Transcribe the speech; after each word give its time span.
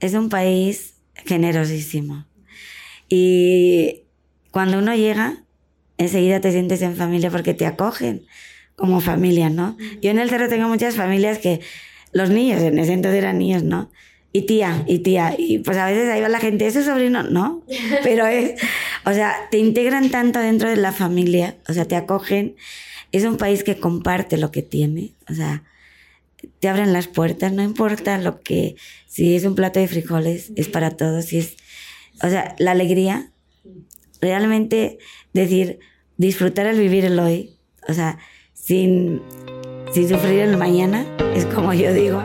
es 0.00 0.14
un 0.14 0.28
país 0.28 0.94
generosísimo. 1.26 2.26
Y 3.08 4.02
cuando 4.50 4.78
uno 4.78 4.94
llega, 4.94 5.44
enseguida 5.98 6.40
te 6.40 6.52
sientes 6.52 6.82
en 6.82 6.96
familia 6.96 7.30
porque 7.30 7.54
te 7.54 7.66
acogen 7.66 8.26
como 8.76 9.00
familia, 9.00 9.50
¿no? 9.50 9.76
Yo 10.00 10.10
en 10.10 10.18
el 10.18 10.30
cerro 10.30 10.48
tengo 10.48 10.66
muchas 10.66 10.96
familias 10.96 11.38
que 11.38 11.60
los 12.12 12.30
niños, 12.30 12.62
en 12.62 12.78
ese 12.78 12.94
entonces 12.94 13.18
eran 13.18 13.38
niños, 13.38 13.62
¿no? 13.62 13.90
Y 14.32 14.42
tía, 14.42 14.84
y 14.86 15.00
tía, 15.00 15.34
y 15.36 15.58
pues 15.58 15.76
a 15.76 15.86
veces 15.86 16.08
ahí 16.08 16.20
va 16.20 16.28
la 16.28 16.38
gente, 16.38 16.66
¿es 16.66 16.74
su 16.74 16.82
sobrino? 16.82 17.22
No, 17.24 17.64
pero 18.02 18.26
es, 18.26 18.54
o 19.04 19.12
sea, 19.12 19.34
te 19.50 19.58
integran 19.58 20.10
tanto 20.10 20.38
dentro 20.38 20.68
de 20.70 20.76
la 20.76 20.92
familia, 20.92 21.56
o 21.68 21.72
sea, 21.72 21.84
te 21.84 21.96
acogen. 21.96 22.56
Es 23.12 23.24
un 23.24 23.36
país 23.36 23.64
que 23.64 23.78
comparte 23.78 24.38
lo 24.38 24.52
que 24.52 24.62
tiene, 24.62 25.14
o 25.28 25.34
sea, 25.34 25.64
te 26.60 26.68
abren 26.68 26.92
las 26.92 27.08
puertas, 27.08 27.52
no 27.52 27.62
importa 27.62 28.18
lo 28.18 28.40
que, 28.40 28.76
si 29.06 29.34
es 29.34 29.44
un 29.44 29.54
plato 29.54 29.80
de 29.80 29.88
frijoles, 29.88 30.52
es 30.56 30.68
para 30.68 30.90
todos, 30.90 31.24
si 31.24 31.38
es, 31.38 31.56
o 32.22 32.28
sea, 32.28 32.54
la 32.58 32.72
alegría, 32.72 33.32
realmente 34.20 34.98
decir, 35.32 35.80
disfrutar 36.18 36.66
el 36.66 36.78
vivir 36.78 37.06
el 37.06 37.18
hoy, 37.18 37.56
o 37.88 37.94
sea, 37.94 38.18
sin, 38.52 39.22
sin 39.92 40.08
sufrir 40.08 40.40
el 40.40 40.58
mañana, 40.58 41.06
es 41.34 41.46
como 41.46 41.72
yo 41.72 41.94
digo. 41.94 42.22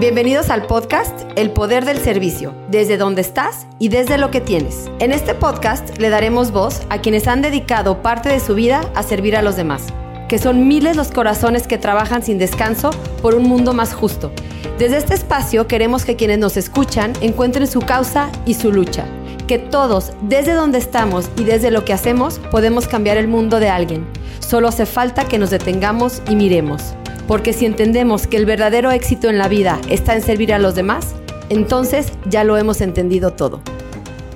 Bienvenidos 0.00 0.50
al 0.50 0.66
podcast 0.66 1.20
El 1.36 1.52
Poder 1.52 1.84
del 1.84 1.98
Servicio, 1.98 2.52
desde 2.68 2.96
donde 2.96 3.20
estás 3.20 3.68
y 3.78 3.90
desde 3.90 4.18
lo 4.18 4.32
que 4.32 4.40
tienes. 4.40 4.90
En 4.98 5.12
este 5.12 5.36
podcast 5.36 5.98
le 5.98 6.10
daremos 6.10 6.50
voz 6.50 6.82
a 6.90 7.00
quienes 7.00 7.28
han 7.28 7.42
dedicado 7.42 8.02
parte 8.02 8.28
de 8.28 8.40
su 8.40 8.56
vida 8.56 8.80
a 8.96 9.04
servir 9.04 9.36
a 9.36 9.42
los 9.42 9.54
demás, 9.54 9.92
que 10.34 10.40
son 10.40 10.66
miles 10.66 10.96
los 10.96 11.12
corazones 11.12 11.68
que 11.68 11.78
trabajan 11.78 12.24
sin 12.24 12.38
descanso 12.38 12.90
por 13.22 13.36
un 13.36 13.44
mundo 13.44 13.72
más 13.72 13.94
justo. 13.94 14.32
Desde 14.80 14.96
este 14.96 15.14
espacio 15.14 15.68
queremos 15.68 16.04
que 16.04 16.16
quienes 16.16 16.40
nos 16.40 16.56
escuchan 16.56 17.12
encuentren 17.20 17.68
su 17.68 17.78
causa 17.78 18.32
y 18.44 18.54
su 18.54 18.72
lucha, 18.72 19.04
que 19.46 19.60
todos, 19.60 20.12
desde 20.22 20.54
donde 20.54 20.78
estamos 20.78 21.30
y 21.36 21.44
desde 21.44 21.70
lo 21.70 21.84
que 21.84 21.92
hacemos, 21.92 22.40
podemos 22.50 22.88
cambiar 22.88 23.16
el 23.16 23.28
mundo 23.28 23.60
de 23.60 23.68
alguien. 23.68 24.04
Solo 24.40 24.66
hace 24.66 24.86
falta 24.86 25.24
que 25.24 25.38
nos 25.38 25.50
detengamos 25.50 26.20
y 26.28 26.34
miremos. 26.34 26.82
Porque 27.28 27.52
si 27.52 27.64
entendemos 27.64 28.26
que 28.26 28.36
el 28.36 28.44
verdadero 28.44 28.90
éxito 28.90 29.28
en 29.30 29.38
la 29.38 29.46
vida 29.46 29.78
está 29.88 30.16
en 30.16 30.22
servir 30.22 30.52
a 30.52 30.58
los 30.58 30.74
demás, 30.74 31.14
entonces 31.48 32.08
ya 32.28 32.42
lo 32.42 32.58
hemos 32.58 32.80
entendido 32.80 33.34
todo. 33.34 33.60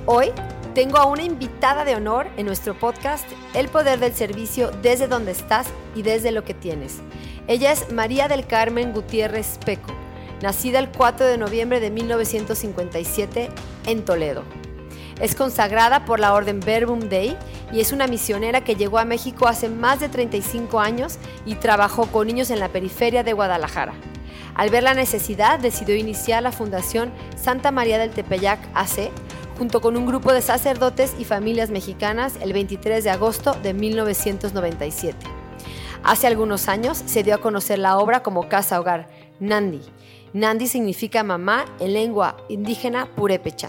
Hoy 0.05 0.31
tengo 0.79 0.97
a 0.97 1.07
una 1.07 1.23
invitada 1.23 1.83
de 1.83 1.93
honor 1.93 2.29
en 2.37 2.45
nuestro 2.45 2.73
podcast 2.73 3.25
El 3.53 3.67
Poder 3.67 3.99
del 3.99 4.13
Servicio 4.13 4.71
desde 4.81 5.09
donde 5.09 5.33
estás 5.33 5.67
y 5.93 6.03
desde 6.03 6.31
lo 6.31 6.45
que 6.45 6.53
tienes. 6.53 7.01
Ella 7.49 7.73
es 7.73 7.91
María 7.91 8.29
del 8.29 8.47
Carmen 8.47 8.93
Gutiérrez 8.93 9.57
Peco, 9.65 9.91
nacida 10.41 10.79
el 10.79 10.87
4 10.87 11.25
de 11.25 11.37
noviembre 11.37 11.81
de 11.81 11.89
1957 11.89 13.49
en 13.87 14.05
Toledo. 14.05 14.45
Es 15.19 15.35
consagrada 15.35 16.05
por 16.05 16.21
la 16.21 16.33
Orden 16.33 16.61
Verbum 16.61 17.09
Dei 17.09 17.35
y 17.73 17.81
es 17.81 17.91
una 17.91 18.07
misionera 18.07 18.63
que 18.63 18.75
llegó 18.75 18.99
a 18.99 19.03
México 19.03 19.49
hace 19.49 19.67
más 19.67 19.99
de 19.99 20.07
35 20.07 20.79
años 20.79 21.17
y 21.45 21.55
trabajó 21.55 22.05
con 22.05 22.25
niños 22.25 22.51
en 22.51 22.61
la 22.61 22.69
periferia 22.69 23.21
de 23.23 23.33
Guadalajara. 23.33 23.95
Al 24.55 24.69
ver 24.69 24.83
la 24.83 24.93
necesidad, 24.93 25.59
decidió 25.59 25.97
iniciar 25.97 26.41
la 26.41 26.53
Fundación 26.53 27.11
Santa 27.35 27.69
María 27.71 27.97
del 27.97 28.11
Tepeyac 28.11 28.61
AC 28.73 29.11
junto 29.59 29.81
con 29.81 29.97
un 29.97 30.05
grupo 30.05 30.31
de 30.31 30.41
sacerdotes 30.41 31.13
y 31.19 31.25
familias 31.25 31.69
mexicanas 31.69 32.37
el 32.39 32.53
23 32.53 33.03
de 33.03 33.09
agosto 33.09 33.51
de 33.61 33.73
1997. 33.73 35.17
Hace 36.01 36.27
algunos 36.27 36.69
años 36.69 36.97
se 37.05 37.23
dio 37.23 37.35
a 37.35 37.41
conocer 37.41 37.77
la 37.77 37.97
obra 37.97 38.23
como 38.23 38.47
Casa 38.47 38.79
Hogar 38.79 39.09
Nandi. 39.41 39.81
Nandi 40.31 40.67
significa 40.67 41.23
mamá 41.23 41.65
en 41.81 41.91
lengua 41.91 42.37
indígena 42.47 43.07
purépecha. 43.17 43.67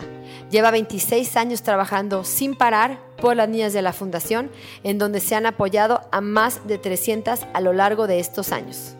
Lleva 0.48 0.70
26 0.70 1.36
años 1.36 1.62
trabajando 1.62 2.22
sin 2.22 2.54
parar 2.54 3.00
por 3.20 3.34
las 3.34 3.48
niñas 3.48 3.72
de 3.72 3.82
la 3.82 3.92
fundación, 3.92 4.48
en 4.84 4.98
donde 4.98 5.18
se 5.18 5.34
han 5.34 5.46
apoyado 5.46 6.02
a 6.12 6.20
más 6.20 6.68
de 6.68 6.78
300 6.78 7.46
a 7.52 7.60
lo 7.60 7.72
largo 7.72 8.06
de 8.06 8.20
estos 8.20 8.52
años. 8.52 8.94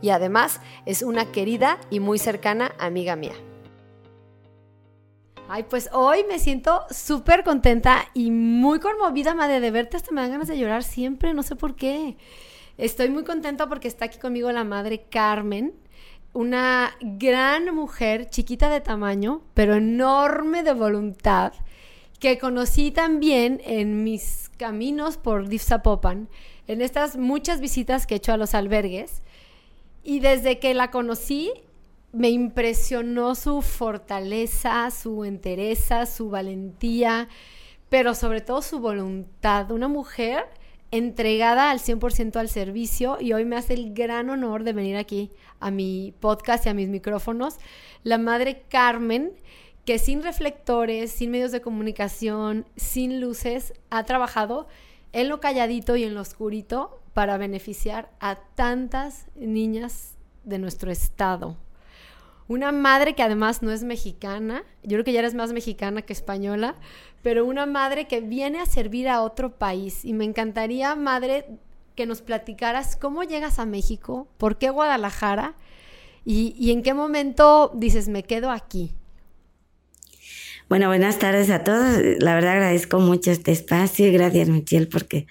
Y 0.00 0.10
además 0.10 0.60
es 0.84 1.02
una 1.02 1.24
querida 1.32 1.78
y 1.90 1.98
muy 1.98 2.20
cercana 2.20 2.72
amiga 2.78 3.16
mía. 3.16 3.34
Ay, 5.48 5.62
pues 5.70 5.88
hoy 5.92 6.24
me 6.28 6.40
siento 6.40 6.84
súper 6.90 7.44
contenta 7.44 8.06
y 8.14 8.32
muy 8.32 8.80
conmovida, 8.80 9.32
madre, 9.32 9.60
de 9.60 9.70
verte. 9.70 9.96
Hasta 9.96 10.10
me 10.10 10.20
dan 10.20 10.32
ganas 10.32 10.48
de 10.48 10.58
llorar 10.58 10.82
siempre, 10.82 11.34
no 11.34 11.44
sé 11.44 11.54
por 11.54 11.76
qué. 11.76 12.16
Estoy 12.78 13.10
muy 13.10 13.22
contenta 13.22 13.68
porque 13.68 13.86
está 13.86 14.06
aquí 14.06 14.18
conmigo 14.18 14.50
la 14.50 14.64
madre 14.64 15.04
Carmen, 15.08 15.72
una 16.32 16.96
gran 17.00 17.72
mujer, 17.72 18.28
chiquita 18.28 18.68
de 18.68 18.80
tamaño, 18.80 19.42
pero 19.54 19.76
enorme 19.76 20.64
de 20.64 20.74
voluntad, 20.74 21.52
que 22.18 22.38
conocí 22.38 22.90
también 22.90 23.62
en 23.64 24.02
mis 24.02 24.50
caminos 24.56 25.16
por 25.16 25.48
Dipsapopan, 25.48 26.28
en 26.66 26.82
estas 26.82 27.16
muchas 27.16 27.60
visitas 27.60 28.08
que 28.08 28.14
he 28.14 28.16
hecho 28.16 28.32
a 28.32 28.36
los 28.36 28.52
albergues. 28.54 29.22
Y 30.02 30.18
desde 30.18 30.58
que 30.58 30.74
la 30.74 30.90
conocí, 30.90 31.52
me 32.16 32.30
impresionó 32.30 33.34
su 33.34 33.60
fortaleza, 33.60 34.90
su 34.90 35.26
entereza, 35.26 36.06
su 36.06 36.30
valentía, 36.30 37.28
pero 37.90 38.14
sobre 38.14 38.40
todo 38.40 38.62
su 38.62 38.78
voluntad. 38.78 39.70
Una 39.70 39.86
mujer 39.86 40.46
entregada 40.90 41.70
al 41.70 41.78
100% 41.78 42.36
al 42.36 42.48
servicio 42.48 43.18
y 43.20 43.34
hoy 43.34 43.44
me 43.44 43.56
hace 43.56 43.74
el 43.74 43.92
gran 43.92 44.30
honor 44.30 44.64
de 44.64 44.72
venir 44.72 44.96
aquí 44.96 45.30
a 45.60 45.70
mi 45.70 46.14
podcast 46.18 46.64
y 46.64 46.70
a 46.70 46.74
mis 46.74 46.88
micrófonos, 46.88 47.58
la 48.02 48.16
madre 48.16 48.62
Carmen, 48.70 49.34
que 49.84 49.98
sin 49.98 50.22
reflectores, 50.22 51.10
sin 51.10 51.30
medios 51.30 51.52
de 51.52 51.60
comunicación, 51.60 52.64
sin 52.76 53.20
luces, 53.20 53.74
ha 53.90 54.04
trabajado 54.04 54.68
en 55.12 55.28
lo 55.28 55.40
calladito 55.40 55.96
y 55.96 56.04
en 56.04 56.14
lo 56.14 56.22
oscurito 56.22 56.98
para 57.12 57.36
beneficiar 57.36 58.10
a 58.20 58.36
tantas 58.54 59.26
niñas 59.34 60.16
de 60.44 60.58
nuestro 60.58 60.90
estado. 60.90 61.58
Una 62.48 62.70
madre 62.70 63.14
que 63.14 63.22
además 63.22 63.62
no 63.62 63.72
es 63.72 63.82
mexicana, 63.82 64.62
yo 64.82 64.90
creo 64.90 65.04
que 65.04 65.12
ya 65.12 65.18
eres 65.18 65.34
más 65.34 65.52
mexicana 65.52 66.02
que 66.02 66.12
española, 66.12 66.76
pero 67.22 67.44
una 67.44 67.66
madre 67.66 68.06
que 68.06 68.20
viene 68.20 68.60
a 68.60 68.66
servir 68.66 69.08
a 69.08 69.22
otro 69.22 69.58
país. 69.58 70.04
Y 70.04 70.12
me 70.12 70.24
encantaría, 70.24 70.94
madre, 70.94 71.46
que 71.96 72.06
nos 72.06 72.22
platicaras 72.22 72.96
cómo 72.96 73.24
llegas 73.24 73.58
a 73.58 73.66
México, 73.66 74.28
por 74.36 74.58
qué 74.58 74.70
Guadalajara 74.70 75.54
y, 76.24 76.70
en 76.72 76.82
qué 76.82 76.92
momento 76.92 77.72
dices, 77.74 78.08
me 78.08 78.24
quedo 78.24 78.50
aquí. 78.50 78.92
Bueno, 80.68 80.88
buenas 80.88 81.18
tardes 81.20 81.50
a 81.50 81.62
todos. 81.62 82.00
La 82.18 82.34
verdad 82.34 82.52
agradezco 82.52 82.98
mucho 82.98 83.30
este 83.30 83.52
espacio 83.52 84.08
y 84.08 84.12
gracias 84.12 84.48
Michelle 84.48 84.86
porque 84.86 85.26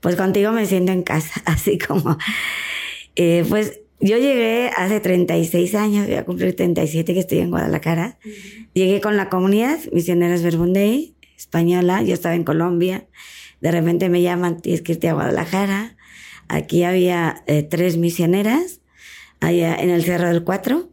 pues 0.00 0.16
contigo 0.16 0.50
me 0.50 0.66
siento 0.66 0.90
en 0.90 1.04
casa, 1.04 1.40
así 1.46 1.78
como 1.78 2.18
eh, 3.14 3.46
pues 3.48 3.80
yo 4.04 4.18
llegué 4.18 4.70
hace 4.76 5.00
36 5.00 5.74
años, 5.74 6.06
voy 6.06 6.16
a 6.16 6.26
cumplir 6.26 6.54
37 6.54 7.14
que 7.14 7.20
estoy 7.20 7.38
en 7.38 7.50
Guadalajara. 7.50 8.18
Llegué 8.74 9.00
con 9.00 9.16
la 9.16 9.30
comunidad 9.30 9.78
Misioneros 9.92 10.42
Verbundei, 10.42 11.14
española. 11.38 12.02
Yo 12.02 12.12
estaba 12.12 12.34
en 12.34 12.44
Colombia. 12.44 13.06
De 13.62 13.70
repente 13.70 14.10
me 14.10 14.20
llaman, 14.20 14.60
tienes 14.60 14.82
que 14.82 14.92
irte 14.92 15.08
a 15.08 15.14
Guadalajara. 15.14 15.96
Aquí 16.48 16.82
había 16.82 17.42
eh, 17.46 17.62
tres 17.62 17.96
misioneras, 17.96 18.82
allá 19.40 19.74
en 19.74 19.88
el 19.88 20.04
Cerro 20.04 20.28
del 20.28 20.44
Cuatro. 20.44 20.90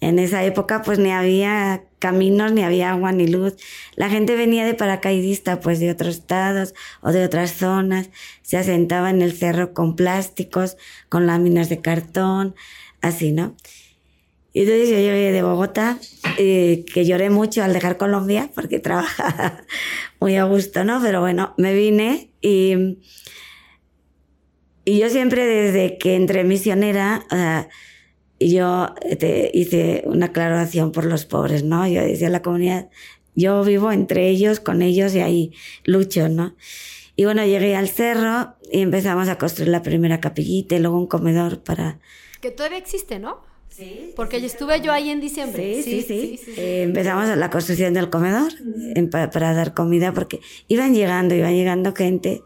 En 0.00 0.18
esa 0.18 0.44
época 0.44 0.82
pues 0.82 0.98
ni 0.98 1.12
había 1.12 1.84
caminos, 2.00 2.50
ni 2.50 2.64
había 2.64 2.90
agua, 2.90 3.12
ni 3.12 3.28
luz. 3.28 3.54
La 3.94 4.08
gente 4.08 4.34
venía 4.34 4.64
de 4.64 4.74
paracaidista, 4.74 5.60
pues 5.60 5.78
de 5.78 5.90
otros 5.90 6.16
estados 6.16 6.74
o 7.02 7.12
de 7.12 7.24
otras 7.24 7.52
zonas. 7.52 8.10
Se 8.42 8.56
asentaba 8.56 9.10
en 9.10 9.22
el 9.22 9.32
cerro 9.32 9.72
con 9.72 9.94
plásticos, 9.94 10.76
con 11.08 11.28
láminas 11.28 11.68
de 11.68 11.80
cartón, 11.80 12.56
así, 13.00 13.30
¿no? 13.30 13.54
Y 14.52 14.62
entonces 14.62 14.88
yo 14.88 14.96
llegué 14.96 15.30
de 15.30 15.42
Bogotá, 15.42 15.98
eh, 16.36 16.84
que 16.92 17.04
lloré 17.04 17.30
mucho 17.30 17.62
al 17.62 17.72
dejar 17.72 17.96
Colombia, 17.96 18.50
porque 18.54 18.78
trabajaba 18.80 19.64
muy 20.18 20.36
a 20.36 20.44
gusto, 20.44 20.82
¿no? 20.82 21.00
Pero 21.00 21.20
bueno, 21.20 21.54
me 21.56 21.72
vine 21.72 22.30
y, 22.40 22.98
y 24.84 24.98
yo 24.98 25.08
siempre 25.08 25.46
desde 25.46 25.98
que 25.98 26.16
entré 26.16 26.42
misionera, 26.42 27.24
sea, 27.30 27.68
yo 28.40 28.94
te 29.18 29.50
hice 29.52 30.02
una 30.06 30.26
aclaración 30.26 30.92
por 30.92 31.04
los 31.04 31.26
pobres, 31.26 31.62
¿no? 31.62 31.86
Yo 31.86 32.00
decía 32.00 32.28
a 32.28 32.30
la 32.30 32.42
comunidad, 32.42 32.88
yo 33.34 33.62
vivo 33.64 33.92
entre 33.92 34.28
ellos, 34.28 34.60
con 34.60 34.82
ellos 34.82 35.14
y 35.14 35.20
ahí 35.20 35.52
lucho, 35.84 36.28
¿no? 36.28 36.54
Y 37.16 37.24
bueno, 37.24 37.44
llegué 37.44 37.76
al 37.76 37.88
cerro 37.88 38.54
y 38.72 38.80
empezamos 38.80 39.28
a 39.28 39.36
construir 39.36 39.70
la 39.70 39.82
primera 39.82 40.20
capillita 40.20 40.76
y 40.76 40.78
luego 40.78 40.98
un 40.98 41.06
comedor 41.06 41.62
para... 41.62 41.98
Que 42.40 42.50
todavía 42.50 42.78
existe, 42.78 43.18
¿no? 43.18 43.42
Sí. 43.68 44.12
Porque 44.16 44.38
estuve 44.38 44.80
yo 44.80 44.92
ahí 44.92 45.10
en 45.10 45.20
diciembre. 45.20 45.82
Sí, 45.82 46.02
sí, 46.02 46.38
sí. 46.42 46.52
Eh, 46.56 46.82
empezamos 46.82 47.28
la 47.36 47.50
construcción 47.50 47.94
del 47.94 48.10
comedor 48.10 48.52
para, 49.10 49.54
dar 49.54 49.74
comida 49.74 50.12
porque 50.12 50.40
iban 50.68 50.94
llegando, 50.94 51.34
iban 51.34 51.54
llegando 51.54 51.94
gente. 51.94 52.42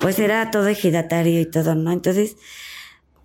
Pues 0.00 0.18
era 0.18 0.50
todo 0.50 0.68
ejidatario 0.68 1.40
y 1.40 1.46
todo, 1.46 1.74
¿no? 1.74 1.92
Entonces 1.92 2.36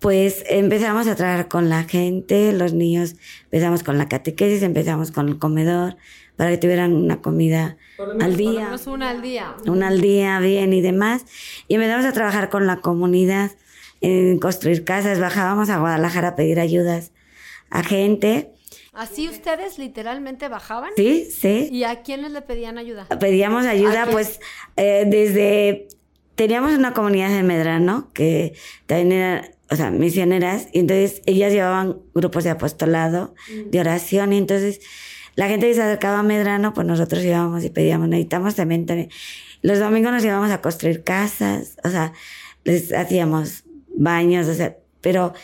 pues 0.02 0.44
empezamos 0.48 1.06
a 1.06 1.14
trabajar 1.14 1.48
con 1.48 1.68
la 1.68 1.84
gente, 1.84 2.52
los 2.52 2.74
niños, 2.74 3.14
empezamos 3.44 3.84
con 3.84 3.98
la 3.98 4.08
catequesis, 4.08 4.62
empezamos 4.62 5.12
con 5.12 5.28
el 5.28 5.38
comedor, 5.38 5.96
para 6.36 6.50
que 6.50 6.58
tuvieran 6.58 6.92
una 6.92 7.22
comida 7.22 7.76
al 8.20 8.36
día. 8.36 8.64
Menos 8.64 8.88
una 8.88 9.10
al 9.10 9.22
día. 9.22 9.54
Una 9.64 9.88
al 9.88 10.00
día, 10.00 10.40
bien 10.40 10.72
y 10.72 10.80
demás. 10.80 11.24
Y 11.68 11.76
empezamos 11.76 12.04
a 12.04 12.12
trabajar 12.12 12.50
con 12.50 12.66
la 12.66 12.80
comunidad, 12.80 13.52
en 14.00 14.40
construir 14.40 14.82
casas, 14.82 15.20
bajábamos 15.20 15.70
a 15.70 15.78
Guadalajara 15.78 16.28
a 16.28 16.34
pedir 16.34 16.58
ayudas 16.58 17.12
a 17.70 17.84
gente. 17.84 18.50
¿Así 18.92 19.28
ustedes 19.28 19.78
literalmente 19.78 20.48
bajaban? 20.48 20.90
Sí, 20.96 21.28
sí. 21.30 21.68
¿Y 21.70 21.84
a 21.84 22.02
quiénes 22.02 22.32
le 22.32 22.42
pedían 22.42 22.76
ayuda? 22.76 23.06
Pedíamos 23.20 23.66
ayuda, 23.66 24.06
pues, 24.10 24.40
eh, 24.76 25.04
desde... 25.06 25.86
Teníamos 26.42 26.72
una 26.72 26.92
comunidad 26.92 27.28
de 27.28 27.44
Medrano, 27.44 28.10
que 28.12 28.54
también 28.86 29.12
era, 29.12 29.50
o 29.70 29.76
sea, 29.76 29.92
misioneras, 29.92 30.66
y 30.72 30.80
entonces 30.80 31.22
ellas 31.24 31.52
llevaban 31.52 31.98
grupos 32.16 32.42
de 32.42 32.50
apostolado, 32.50 33.36
de 33.70 33.78
oración, 33.78 34.32
y 34.32 34.38
entonces 34.38 34.80
la 35.36 35.46
gente 35.46 35.68
que 35.68 35.74
se 35.74 35.82
acercaba 35.82 36.18
a 36.18 36.24
Medrano, 36.24 36.74
pues 36.74 36.84
nosotros 36.84 37.22
íbamos 37.22 37.62
y 37.62 37.70
pedíamos, 37.70 38.08
necesitamos 38.08 38.56
también, 38.56 39.08
los 39.60 39.78
domingos 39.78 40.10
nos 40.10 40.24
íbamos 40.24 40.50
a 40.50 40.60
construir 40.60 41.04
casas, 41.04 41.76
o 41.84 41.90
sea, 41.90 42.12
les 42.64 42.92
hacíamos 42.92 43.62
baños, 43.94 44.48
o 44.48 44.54
sea, 44.54 44.76
pero 45.00 45.34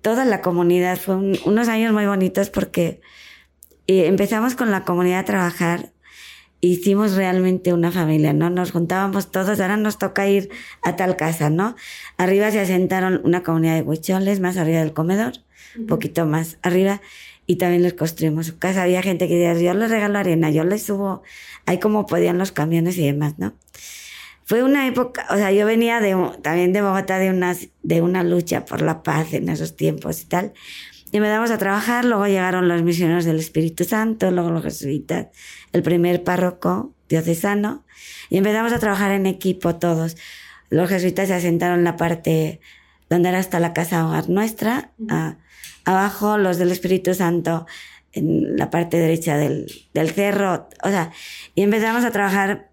toda 0.00 0.24
la 0.24 0.40
comunidad 0.40 0.96
fue 0.98 1.16
unos 1.44 1.68
años 1.68 1.92
muy 1.92 2.06
bonitos 2.06 2.48
porque 2.48 3.02
eh, 3.86 4.06
empezamos 4.06 4.54
con 4.54 4.70
la 4.70 4.84
comunidad 4.84 5.18
a 5.18 5.24
trabajar, 5.26 5.92
hicimos 6.62 7.16
realmente 7.16 7.72
una 7.72 7.90
familia, 7.90 8.32
¿no? 8.32 8.48
Nos 8.48 8.70
juntábamos 8.70 9.30
todos, 9.32 9.60
ahora 9.60 9.76
nos 9.76 9.98
toca 9.98 10.28
ir 10.28 10.48
a 10.80 10.94
tal 10.94 11.16
casa, 11.16 11.50
¿no? 11.50 11.74
Arriba 12.16 12.50
se 12.52 12.60
asentaron 12.60 13.20
una 13.24 13.42
comunidad 13.42 13.74
de 13.74 13.82
huicholes, 13.82 14.38
más 14.38 14.56
arriba 14.56 14.78
del 14.78 14.92
comedor, 14.92 15.32
un 15.76 15.86
poquito 15.86 16.24
más 16.24 16.58
arriba, 16.62 17.02
y 17.46 17.56
también 17.56 17.82
les 17.82 17.94
construimos 17.94 18.46
su 18.46 18.58
casa. 18.58 18.84
Había 18.84 19.02
gente 19.02 19.26
que 19.26 19.34
decía, 19.34 19.72
yo 19.72 19.78
les 19.78 19.90
regalo 19.90 20.20
arena, 20.20 20.50
yo 20.50 20.62
les 20.62 20.84
subo, 20.84 21.22
ahí 21.66 21.78
como 21.80 22.06
podían 22.06 22.38
los 22.38 22.52
camiones 22.52 22.96
y 22.96 23.06
demás, 23.06 23.34
¿no? 23.38 23.54
Fue 24.44 24.62
una 24.62 24.86
época, 24.86 25.26
o 25.30 25.36
sea, 25.36 25.50
yo 25.50 25.66
venía 25.66 26.00
de, 26.00 26.16
también 26.42 26.72
de 26.72 26.82
Bogotá 26.82 27.18
de 27.18 27.30
una, 27.30 27.56
de 27.82 28.02
una 28.02 28.22
lucha 28.22 28.64
por 28.64 28.82
la 28.82 29.02
paz 29.02 29.34
en 29.34 29.48
esos 29.48 29.74
tiempos 29.74 30.22
y 30.22 30.26
tal. 30.26 30.52
Y 31.12 31.20
me 31.20 31.28
damos 31.28 31.50
a 31.50 31.58
trabajar, 31.58 32.06
luego 32.06 32.26
llegaron 32.26 32.68
los 32.68 32.82
misioneros 32.82 33.26
del 33.26 33.38
Espíritu 33.38 33.84
Santo, 33.84 34.30
luego 34.30 34.50
los 34.50 34.62
jesuitas, 34.64 35.28
el 35.72 35.82
primer 35.82 36.24
párroco 36.24 36.94
diocesano, 37.08 37.84
y 38.30 38.38
empezamos 38.38 38.72
a 38.72 38.78
trabajar 38.78 39.12
en 39.12 39.26
equipo 39.26 39.76
todos. 39.76 40.16
Los 40.70 40.88
jesuitas 40.88 41.28
se 41.28 41.34
asentaron 41.34 41.80
en 41.80 41.84
la 41.84 41.96
parte 41.96 42.60
donde 43.10 43.28
era 43.28 43.38
hasta 43.38 43.60
la 43.60 43.74
casa 43.74 44.06
hogar 44.06 44.30
nuestra, 44.30 44.92
abajo 45.84 46.38
los 46.38 46.56
del 46.56 46.72
Espíritu 46.72 47.12
Santo 47.12 47.66
en 48.12 48.56
la 48.56 48.70
parte 48.70 48.96
derecha 48.96 49.36
del, 49.36 49.70
del 49.92 50.10
cerro, 50.10 50.68
o 50.82 50.88
sea, 50.88 51.12
y 51.54 51.62
empezamos 51.62 52.04
a 52.04 52.10
trabajar 52.10 52.70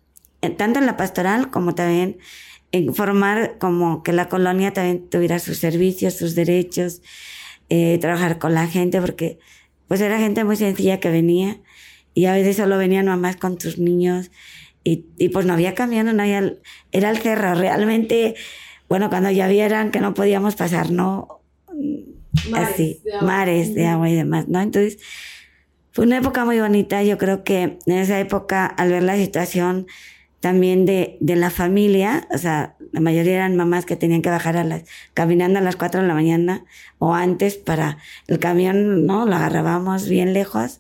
tanto 0.58 0.80
en 0.80 0.86
la 0.86 0.96
pastoral 0.96 1.52
como 1.52 1.76
también 1.76 2.18
en 2.72 2.94
formar 2.94 3.58
como 3.58 4.04
que 4.04 4.14
la 4.14 4.30
colonia 4.30 4.72
también 4.74 5.10
tuviera 5.10 5.40
sus 5.40 5.58
servicios, 5.58 6.16
sus 6.16 6.36
derechos, 6.36 7.02
eh, 7.70 7.98
trabajar 8.00 8.40
con 8.40 8.54
la 8.54 8.68
gente, 8.68 9.00
porque 9.02 9.40
pues 9.88 10.02
era 10.02 10.20
gente 10.20 10.44
muy 10.44 10.56
sencilla 10.56 11.00
que 11.00 11.10
venía 11.10 11.60
y 12.14 12.26
a 12.26 12.34
veces 12.34 12.58
solo 12.58 12.78
venían 12.78 13.06
mamás 13.06 13.36
con 13.36 13.60
sus 13.60 13.78
niños 13.78 14.32
y, 14.84 15.06
y 15.18 15.30
pues 15.30 15.46
no 15.46 15.54
había 15.54 15.74
cambiado, 15.76 16.14
no 16.14 16.22
había, 16.22 16.54
era 16.92 17.10
el 17.10 17.18
cerro, 17.18 17.56
realmente, 17.56 18.36
bueno, 18.88 19.10
cuando 19.10 19.30
ya 19.32 19.48
vieran 19.48 19.92
que 19.92 20.00
no 20.00 20.14
podíamos 20.14 20.56
pasar, 20.56 20.92
no, 20.92 21.42
mares 22.50 22.70
así, 22.70 23.02
de 23.04 23.22
mares 23.22 23.74
de 23.74 23.88
agua 23.88 24.10
y 24.10 24.16
demás, 24.16 24.48
¿no? 24.48 24.62
Entonces, 24.62 25.00
fue 25.92 26.06
una 26.06 26.18
época 26.18 26.46
muy 26.46 26.60
bonita, 26.60 27.04
yo 27.04 27.18
creo 27.18 27.44
que 27.44 27.78
en 27.86 27.98
esa 27.98 28.20
época, 28.20 28.66
al 28.66 28.90
ver 28.90 29.04
la 29.04 29.16
situación, 29.16 29.88
también 30.40 30.86
de, 30.86 31.18
de 31.20 31.36
la 31.36 31.50
familia, 31.50 32.28
o 32.34 32.38
sea, 32.38 32.76
la 32.92 33.02
mayoría 33.02 33.36
eran 33.36 33.56
mamás 33.56 33.86
que 33.86 33.96
tenían 33.96 34.22
que 34.22 34.30
bajar 34.30 34.58
a 34.58 34.64
las, 34.64 34.84
caminando 35.14 35.60
a 35.60 35.62
las 35.62 35.76
4 35.76 36.02
de 36.02 36.08
la 36.08 36.14
mañana 36.14 36.66
o 36.98 37.14
antes 37.14 37.56
para 37.58 37.98
el 38.28 38.40
camión, 38.40 39.06
¿no? 39.06 39.26
Lo 39.26 39.36
agarrábamos 39.36 40.08
bien 40.08 40.34
lejos 40.34 40.80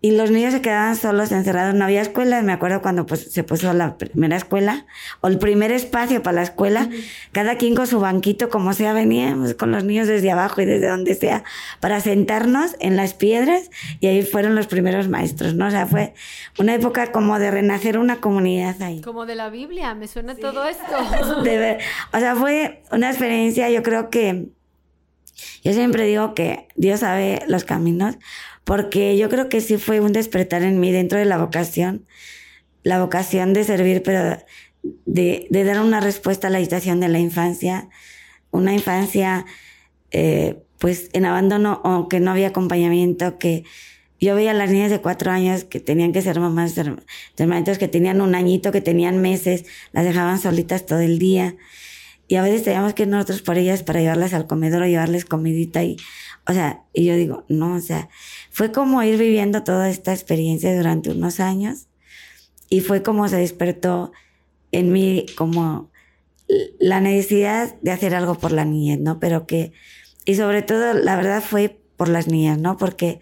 y 0.00 0.12
los 0.12 0.30
niños 0.30 0.52
se 0.52 0.62
quedaban 0.62 0.94
solos, 0.94 1.32
encerrados, 1.32 1.74
no 1.74 1.84
había 1.84 2.00
escuela, 2.00 2.40
me 2.42 2.52
acuerdo 2.52 2.80
cuando 2.82 3.04
pues, 3.04 3.32
se 3.32 3.42
puso 3.42 3.72
la 3.72 3.98
primera 3.98 4.36
escuela, 4.36 4.86
o 5.20 5.26
el 5.26 5.38
primer 5.38 5.72
espacio 5.72 6.22
para 6.22 6.36
la 6.36 6.42
escuela, 6.42 6.88
cada 7.32 7.56
quien 7.56 7.74
con 7.74 7.88
su 7.88 7.98
banquito, 7.98 8.48
como 8.48 8.74
sea, 8.74 8.92
veníamos 8.92 9.54
con 9.54 9.72
los 9.72 9.82
niños 9.82 10.06
desde 10.06 10.30
abajo 10.30 10.60
y 10.60 10.66
desde 10.66 10.86
donde 10.86 11.14
sea, 11.16 11.42
para 11.80 12.00
sentarnos 12.00 12.76
en 12.78 12.96
las 12.96 13.14
piedras, 13.14 13.70
y 13.98 14.06
ahí 14.06 14.22
fueron 14.22 14.54
los 14.54 14.68
primeros 14.68 15.08
maestros, 15.08 15.54
¿no? 15.54 15.66
O 15.66 15.70
sea, 15.70 15.86
fue 15.88 16.14
una 16.60 16.74
época 16.74 17.10
como 17.10 17.40
de 17.40 17.50
renacer 17.50 17.98
una 17.98 18.20
comunidad 18.20 18.80
ahí. 18.82 19.00
Como 19.00 19.26
de 19.26 19.34
la 19.34 19.50
Biblia, 19.50 19.94
me 19.94 20.06
suena 20.06 20.36
todo 20.36 20.64
esto. 20.68 21.42
De 21.42 21.58
ver, 21.58 21.78
o 22.12 22.18
sea, 22.18 22.36
fue 22.36 22.82
una 22.92 23.10
experiencia, 23.10 23.68
yo 23.68 23.82
creo 23.82 24.10
que, 24.10 24.48
yo 25.64 25.72
siempre 25.72 26.04
digo 26.04 26.34
que 26.34 26.68
Dios 26.76 27.00
sabe 27.00 27.42
los 27.48 27.64
caminos, 27.64 28.16
porque 28.68 29.16
yo 29.16 29.30
creo 29.30 29.48
que 29.48 29.62
sí 29.62 29.78
fue 29.78 29.98
un 29.98 30.12
despertar 30.12 30.62
en 30.62 30.78
mí 30.78 30.92
dentro 30.92 31.18
de 31.18 31.24
la 31.24 31.38
vocación, 31.38 32.04
la 32.82 33.00
vocación 33.00 33.54
de 33.54 33.64
servir, 33.64 34.02
pero 34.02 34.36
de, 35.06 35.46
de 35.48 35.64
dar 35.64 35.80
una 35.80 36.00
respuesta 36.00 36.48
a 36.48 36.50
la 36.50 36.60
situación 36.60 37.00
de 37.00 37.08
la 37.08 37.18
infancia, 37.18 37.88
una 38.50 38.74
infancia 38.74 39.46
eh, 40.10 40.62
pues 40.76 41.08
en 41.14 41.24
abandono 41.24 41.80
o 41.82 42.10
que 42.10 42.20
no 42.20 42.30
había 42.30 42.48
acompañamiento, 42.48 43.38
que 43.38 43.64
yo 44.20 44.34
veía 44.34 44.50
a 44.50 44.54
las 44.54 44.70
niñas 44.70 44.90
de 44.90 45.00
cuatro 45.00 45.30
años 45.30 45.64
que 45.64 45.80
tenían 45.80 46.12
que 46.12 46.20
ser 46.20 46.38
mamás 46.38 46.74
hermanitos 47.38 47.78
que 47.78 47.88
tenían 47.88 48.20
un 48.20 48.34
añito, 48.34 48.70
que 48.70 48.82
tenían 48.82 49.22
meses, 49.22 49.64
las 49.92 50.04
dejaban 50.04 50.38
solitas 50.38 50.84
todo 50.84 51.00
el 51.00 51.18
día. 51.18 51.56
Y 52.28 52.36
a 52.36 52.42
veces 52.42 52.62
teníamos 52.62 52.94
que 52.94 53.02
ir 53.04 53.08
nosotros 53.08 53.42
por 53.42 53.58
ellas 53.58 53.82
para 53.82 54.00
llevarlas 54.00 54.34
al 54.34 54.46
comedor 54.46 54.82
o 54.82 54.86
llevarles 54.86 55.24
comidita 55.24 55.82
y, 55.82 55.96
o 56.46 56.52
sea, 56.52 56.82
y 56.92 57.06
yo 57.06 57.16
digo, 57.16 57.44
no, 57.48 57.74
o 57.74 57.80
sea, 57.80 58.08
fue 58.50 58.70
como 58.70 59.02
ir 59.02 59.18
viviendo 59.18 59.64
toda 59.64 59.88
esta 59.88 60.12
experiencia 60.12 60.76
durante 60.76 61.10
unos 61.10 61.40
años 61.40 61.86
y 62.68 62.80
fue 62.80 63.02
como 63.02 63.28
se 63.28 63.36
despertó 63.38 64.12
en 64.72 64.92
mí 64.92 65.24
como 65.36 65.90
la 66.78 67.00
necesidad 67.00 67.74
de 67.80 67.90
hacer 67.90 68.14
algo 68.14 68.34
por 68.34 68.52
la 68.52 68.64
niñez, 68.64 68.98
¿no? 69.00 69.18
Pero 69.20 69.46
que, 69.46 69.72
y 70.24 70.34
sobre 70.34 70.62
todo, 70.62 70.94
la 70.94 71.16
verdad 71.16 71.42
fue 71.42 71.78
por 71.96 72.08
las 72.08 72.28
niñas, 72.28 72.58
¿no? 72.58 72.76
Porque, 72.76 73.20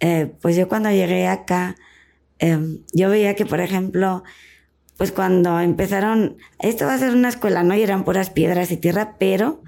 eh, 0.00 0.32
pues 0.40 0.56
yo 0.56 0.68
cuando 0.68 0.90
llegué 0.90 1.26
acá, 1.26 1.76
eh, 2.38 2.58
yo 2.94 3.10
veía 3.10 3.34
que, 3.34 3.44
por 3.44 3.60
ejemplo, 3.60 4.22
pues 5.00 5.12
cuando 5.12 5.58
empezaron, 5.60 6.36
esto 6.58 6.84
va 6.84 6.92
a 6.92 6.98
ser 6.98 7.14
una 7.14 7.30
escuela, 7.30 7.62
¿no? 7.62 7.74
Y 7.74 7.80
eran 7.80 8.04
puras 8.04 8.28
piedras 8.28 8.70
y 8.70 8.76
tierra, 8.76 9.16
pero 9.18 9.62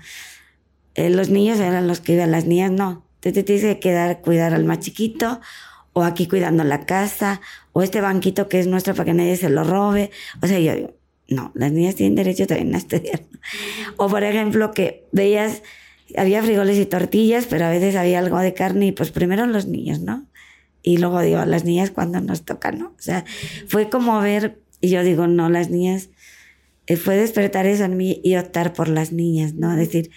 eh, 0.95 1.09
los 1.09 1.31
niños 1.31 1.59
eran 1.59 1.89
los 1.89 2.01
que 2.01 2.13
iban, 2.13 2.31
las 2.31 2.45
niñas 2.45 2.71
no. 2.71 3.07
Entonces 3.15 3.33
te 3.33 3.43
tienes 3.43 3.65
que 3.65 3.81
quedar, 3.81 4.21
cuidar 4.21 4.53
al 4.53 4.67
más 4.67 4.81
chiquito, 4.81 5.41
o 5.95 6.03
aquí 6.03 6.29
cuidando 6.29 6.65
la 6.65 6.85
casa, 6.85 7.41
o 7.73 7.83
este 7.83 8.03
banquito 8.03 8.47
que 8.51 8.61
es 8.61 8.67
nuestro 8.67 8.93
para 8.93 9.07
que 9.07 9.15
nadie 9.15 9.39
se 9.39 9.49
lo 9.49 9.65
robe. 9.65 10.11
O 10.43 10.47
sea, 10.47 10.59
yo 10.59 10.75
digo, 10.75 10.95
no, 11.29 11.51
las 11.55 11.73
niñas 11.73 11.95
tienen 11.95 12.15
derecho 12.15 12.47
también 12.47 12.75
a 12.75 12.77
estudiar. 12.77 13.23
O 13.97 14.11
por 14.11 14.25
ejemplo, 14.25 14.73
que 14.73 15.07
veías, 15.13 15.63
había 16.15 16.43
frijoles 16.43 16.77
y 16.77 16.85
tortillas, 16.85 17.47
pero 17.47 17.65
a 17.65 17.71
veces 17.71 17.97
había 17.97 18.19
algo 18.19 18.39
de 18.39 18.53
carne 18.53 18.89
y 18.89 18.93
pues 18.93 19.11
primero 19.11 19.47
los 19.47 19.67
niños, 19.67 20.01
¿no? 20.01 20.27
Y 20.83 20.99
luego 20.99 21.23
digo, 21.23 21.43
las 21.47 21.65
niñas 21.65 21.91
cuando 21.91 22.21
nos 22.21 22.45
tocan, 22.45 22.81
¿no? 22.81 22.89
O 22.89 23.01
sea, 23.03 23.25
fue 23.67 23.89
como 23.89 24.21
ver, 24.21 24.59
y 24.83 24.91
yo 24.91 25.03
digo, 25.03 25.27
no, 25.29 25.49
las 25.49 25.71
niñas, 25.71 26.11
eh, 26.87 26.97
fue 26.97 27.17
despertar 27.17 27.65
eso 27.67 27.85
en 27.85 27.97
mí 27.97 28.21
y 28.23 28.37
optar 28.37 28.75
por 28.75 28.89
las 28.89 29.13
niñas, 29.13 29.55
¿no? 29.55 29.75
Decir, 29.75 30.11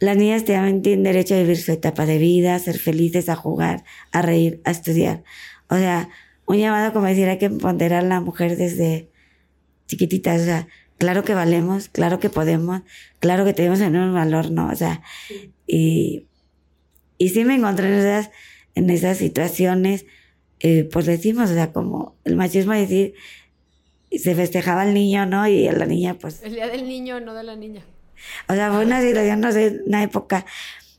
las 0.00 0.16
niñas 0.16 0.46
también 0.46 0.80
tienen 0.80 1.04
derecho 1.04 1.34
a 1.34 1.38
vivir 1.38 1.58
su 1.58 1.70
etapa 1.70 2.06
de 2.06 2.18
vida, 2.18 2.54
a 2.54 2.58
ser 2.58 2.78
felices, 2.78 3.28
a 3.28 3.36
jugar, 3.36 3.84
a 4.10 4.22
reír, 4.22 4.62
a 4.64 4.70
estudiar. 4.70 5.22
O 5.68 5.76
sea, 5.76 6.08
un 6.46 6.56
llamado 6.56 6.94
como 6.94 7.06
decir, 7.06 7.28
hay 7.28 7.38
que 7.38 7.50
ponderar 7.50 8.02
la 8.02 8.20
mujer 8.20 8.56
desde 8.56 9.10
chiquitita. 9.86 10.34
O 10.34 10.38
sea, 10.38 10.68
claro 10.96 11.22
que 11.22 11.34
valemos, 11.34 11.88
claro 11.90 12.18
que 12.18 12.30
podemos, 12.30 12.80
claro 13.18 13.44
que 13.44 13.52
tenemos 13.52 13.80
el 13.80 13.90
mismo 13.90 14.14
valor, 14.14 14.50
¿no? 14.50 14.70
O 14.70 14.74
sea, 14.74 15.02
y, 15.66 16.26
y 17.18 17.28
sí 17.28 17.44
me 17.44 17.56
encontré 17.56 17.88
en 17.88 17.98
esas, 17.98 18.30
en 18.74 18.88
esas 18.88 19.18
situaciones, 19.18 20.06
eh, 20.60 20.88
pues 20.90 21.04
decimos, 21.04 21.50
o 21.50 21.54
sea, 21.54 21.72
como 21.72 22.16
el 22.24 22.36
machismo 22.36 22.72
decir, 22.72 23.14
se 24.18 24.34
festejaba 24.34 24.84
el 24.84 24.94
niño, 24.94 25.26
¿no? 25.26 25.46
Y 25.46 25.68
la 25.70 25.86
niña, 25.86 26.14
pues... 26.14 26.42
El 26.42 26.54
día 26.54 26.68
del 26.68 26.88
niño, 26.88 27.20
no 27.20 27.34
de 27.34 27.44
la 27.44 27.56
niña. 27.56 27.82
O 28.48 28.54
sea, 28.54 28.72
fue 28.72 28.84
una 28.84 29.00
situación, 29.00 29.40
no 29.40 29.52
sé, 29.52 29.80
una 29.86 30.02
época. 30.02 30.44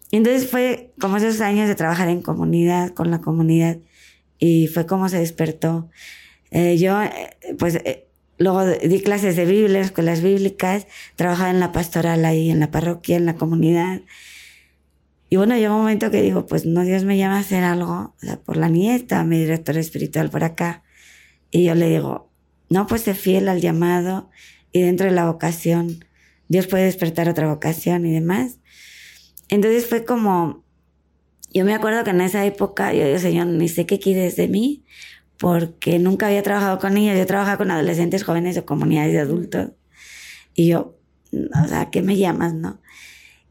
Y 0.10 0.18
entonces 0.18 0.50
fue 0.50 0.94
como 1.00 1.18
esos 1.18 1.41
años 1.41 1.68
de 1.68 1.75
trabajar 1.75 2.10
en 2.10 2.22
comunidad, 2.22 2.94
con 2.94 3.12
la 3.12 3.22
comunidad, 3.22 3.77
y 4.39 4.68
fue 4.68 4.86
como 4.86 5.08
se 5.10 5.20
despertó. 5.20 5.89
Eh, 6.51 6.77
yo, 6.77 7.01
eh, 7.01 7.38
pues, 7.60 7.75
eh, 7.75 8.08
luego 8.38 8.65
di 8.65 9.01
clases 9.01 9.36
de 9.36 9.46
Biblia, 9.46 9.82
escuelas 9.82 10.22
bíblicas, 10.22 10.88
trabajaba 11.15 11.50
en 11.50 11.60
la 11.60 11.72
pastoral 11.72 12.25
ahí, 12.25 12.50
en 12.50 12.60
la 12.60 12.72
parroquia, 12.72 13.18
en 13.18 13.25
la 13.25 13.36
comunidad. 13.36 14.01
Y 15.30 15.38
bueno, 15.38 15.56
llegó 15.56 15.75
un 15.75 15.82
momento 15.82 16.12
que 16.12 16.22
digo, 16.22 16.46
pues 16.46 16.65
no, 16.65 16.84
Dios 16.84 17.06
me 17.06 17.18
llama 17.18 17.38
a 17.38 17.39
hacer 17.39 17.63
algo, 17.63 18.15
o 18.18 18.20
sea, 18.20 18.38
por 18.38 18.58
la 18.58 18.68
nieta, 18.68 19.24
mi 19.24 19.39
director 19.39 19.77
espiritual 19.77 20.30
por 20.30 20.44
acá. 20.44 20.84
Y 21.51 21.63
yo 21.63 21.75
le 21.75 21.89
digo, 21.89 22.31
no, 22.72 22.88
sé 22.98 23.13
fiel 23.13 23.50
al 23.50 23.60
llamado 23.60 24.30
y 24.72 24.82
dentro 24.82 25.08
de 25.08 25.12
la 25.12 25.25
vocación, 25.25 26.06
Dios 26.48 26.68
puede 26.68 26.86
despertar 26.86 27.28
otra 27.28 27.48
vocación 27.48 28.06
y 28.06 28.13
demás. 28.13 28.60
Entonces 29.50 29.88
fue 29.88 30.06
como, 30.06 30.63
yo 31.54 31.66
me 31.66 31.74
acuerdo 31.74 32.06
que 32.06 32.12
en 32.12 32.22
esa 32.22 32.46
época 32.46 32.94
yo 32.94 33.06
digo, 33.06 33.20
Señor, 33.20 33.48
ni 33.48 33.68
sé 33.68 33.86
qué 33.86 34.00
quieres 34.00 34.38
de 34.38 34.48
mí, 34.48 34.86
porque 35.38 36.00
nunca 36.00 36.28
había 36.28 36.44
trabajado 36.44 36.80
con 36.80 36.94
niños, 36.94 37.18
yo 37.18 37.25
trabajaba 37.25 37.58
con 37.58 37.72
adolescentes, 37.72 38.24
jóvenes 38.24 38.58
o 38.58 38.66
comunidades 38.66 39.12
de 39.12 39.20
adultos. 39.20 39.72
Y 40.54 40.68
yo, 40.68 40.98
o 41.34 41.68
sea, 41.68 41.90
¿qué 41.92 42.01
me 42.01 42.16
llamas, 42.16 42.54
no? 42.54 42.80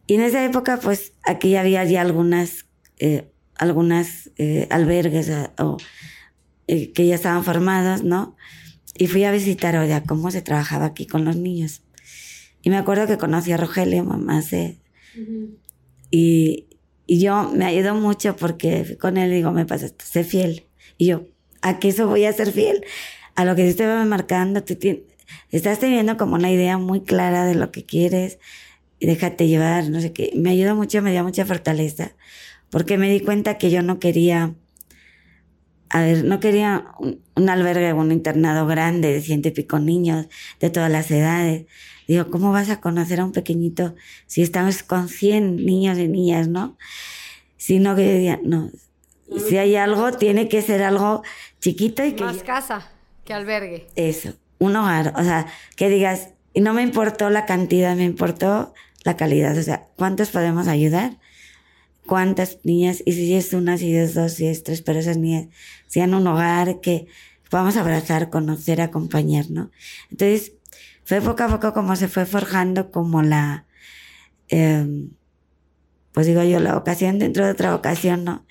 Y 0.06 0.14
en 0.14 0.22
esa 0.22 0.42
época, 0.42 0.78
pues 0.78 1.12
aquí 1.24 1.56
había 1.56 1.84
ya 1.84 2.00
algunas, 2.00 2.66
eh, 2.98 3.30
algunas 3.56 4.30
eh, 4.38 4.66
albergues 4.70 5.30
o, 5.58 5.76
eh, 6.68 6.92
que 6.92 7.06
ya 7.06 7.16
estaban 7.16 7.44
formados, 7.44 8.02
¿no? 8.02 8.34
Y 8.94 9.06
fui 9.06 9.24
a 9.24 9.32
visitar, 9.32 9.76
oye, 9.76 10.02
cómo 10.06 10.30
se 10.30 10.42
trabajaba 10.42 10.86
aquí 10.86 11.06
con 11.06 11.24
los 11.24 11.36
niños. 11.36 11.82
Y 12.62 12.70
me 12.70 12.76
acuerdo 12.76 13.06
que 13.06 13.18
conocí 13.18 13.52
a 13.52 13.56
Rogelio, 13.56 14.04
mamá, 14.04 14.42
sé. 14.42 14.78
y, 16.10 16.66
y 17.06 17.20
yo 17.20 17.50
me 17.54 17.64
ayudó 17.64 17.94
mucho 17.94 18.36
porque 18.36 18.98
con 19.00 19.16
él 19.16 19.30
digo, 19.30 19.52
me 19.52 19.64
pasa 19.66 19.88
sé 20.04 20.24
fiel. 20.24 20.66
Y 20.98 21.06
yo, 21.06 21.26
¿a 21.62 21.78
qué 21.78 21.88
eso 21.88 22.06
voy 22.06 22.24
a 22.24 22.32
ser 22.32 22.52
fiel? 22.52 22.84
A 23.34 23.44
lo 23.44 23.56
que 23.56 23.64
Dios 23.64 23.76
te 23.76 23.86
va 23.86 24.04
marcando, 24.04 24.62
tú 24.62 24.76
estás 25.50 25.78
teniendo 25.78 26.16
como 26.16 26.34
una 26.34 26.50
idea 26.50 26.76
muy 26.78 27.00
clara 27.00 27.46
de 27.46 27.54
lo 27.54 27.70
que 27.70 27.84
quieres 27.84 28.38
déjate 29.00 29.48
llevar, 29.48 29.88
no 29.88 30.00
sé 30.00 30.12
qué. 30.12 30.32
Me 30.36 30.50
ayudó 30.50 30.76
mucho, 30.76 31.02
me 31.02 31.12
dio 31.12 31.24
mucha 31.24 31.46
fortaleza, 31.46 32.12
porque 32.70 32.98
me 32.98 33.10
di 33.10 33.20
cuenta 33.20 33.58
que 33.58 33.70
yo 33.70 33.82
no 33.82 33.98
quería, 33.98 34.54
a 35.90 36.00
ver, 36.00 36.24
no 36.24 36.40
quería 36.40 36.86
un, 36.98 37.48
albergue, 37.48 37.92
un 37.92 38.12
internado 38.12 38.66
grande 38.66 39.12
de 39.12 39.20
ciento 39.20 39.48
y 39.48 39.50
pico 39.50 39.78
niños 39.78 40.26
de 40.60 40.70
todas 40.70 40.90
las 40.90 41.10
edades. 41.10 41.66
Digo, 42.06 42.30
¿cómo 42.30 42.52
vas 42.52 42.70
a 42.70 42.80
conocer 42.80 43.20
a 43.20 43.24
un 43.24 43.32
pequeñito 43.32 43.94
si 44.26 44.42
estamos 44.42 44.82
con 44.82 45.08
100 45.08 45.56
niños 45.56 45.98
y 45.98 46.08
niñas, 46.08 46.48
no? 46.48 46.76
Sino 47.56 47.94
que 47.94 48.24
yo 48.24 48.38
no, 48.42 48.70
si 49.48 49.58
hay 49.58 49.76
algo, 49.76 50.12
tiene 50.12 50.48
que 50.48 50.62
ser 50.62 50.82
algo 50.82 51.22
chiquito 51.60 52.04
y 52.04 52.12
que... 52.12 52.24
Más 52.24 52.42
casa 52.42 52.88
que 53.24 53.32
albergue. 53.32 53.86
Eso, 53.96 54.34
un 54.58 54.76
hogar, 54.76 55.12
o 55.16 55.22
sea, 55.22 55.46
que 55.76 55.88
digas, 55.88 56.30
y 56.52 56.60
no 56.60 56.72
me 56.72 56.82
importó 56.82 57.30
la 57.30 57.46
cantidad, 57.46 57.96
me 57.96 58.04
importó 58.04 58.74
la 59.04 59.16
calidad, 59.16 59.56
o 59.56 59.62
sea, 59.62 59.86
¿cuántos 59.96 60.30
podemos 60.30 60.68
ayudar? 60.68 61.16
¿Cuántas 62.10 62.58
niñas? 62.64 63.04
Y 63.06 63.12
si 63.12 63.32
es 63.34 63.52
una, 63.52 63.78
si 63.78 63.94
es 63.94 64.14
dos, 64.14 64.32
si 64.32 64.48
es 64.48 64.64
tres, 64.64 64.82
pero 64.82 64.98
esas 64.98 65.16
niñas 65.16 65.46
sean 65.86 66.12
un 66.12 66.26
hogar 66.26 66.80
que 66.80 67.06
podamos 67.48 67.76
abrazar, 67.76 68.30
conocer, 68.30 68.80
acompañar, 68.80 69.48
¿no? 69.48 69.70
Entonces, 70.10 70.54
fue 71.04 71.20
poco 71.20 71.44
a 71.44 71.48
poco 71.48 71.72
como 71.72 71.94
se 71.94 72.08
fue 72.08 72.26
forjando 72.26 72.90
como 72.90 73.22
la, 73.22 73.64
em, 74.48 75.10
pues 76.10 76.26
digo 76.26 76.42
yo, 76.42 76.58
la 76.58 76.74
vocación 76.74 77.20
dentro 77.20 77.44
de 77.44 77.52
otra 77.52 77.70
vocación, 77.70 78.24
¿no? 78.24 78.44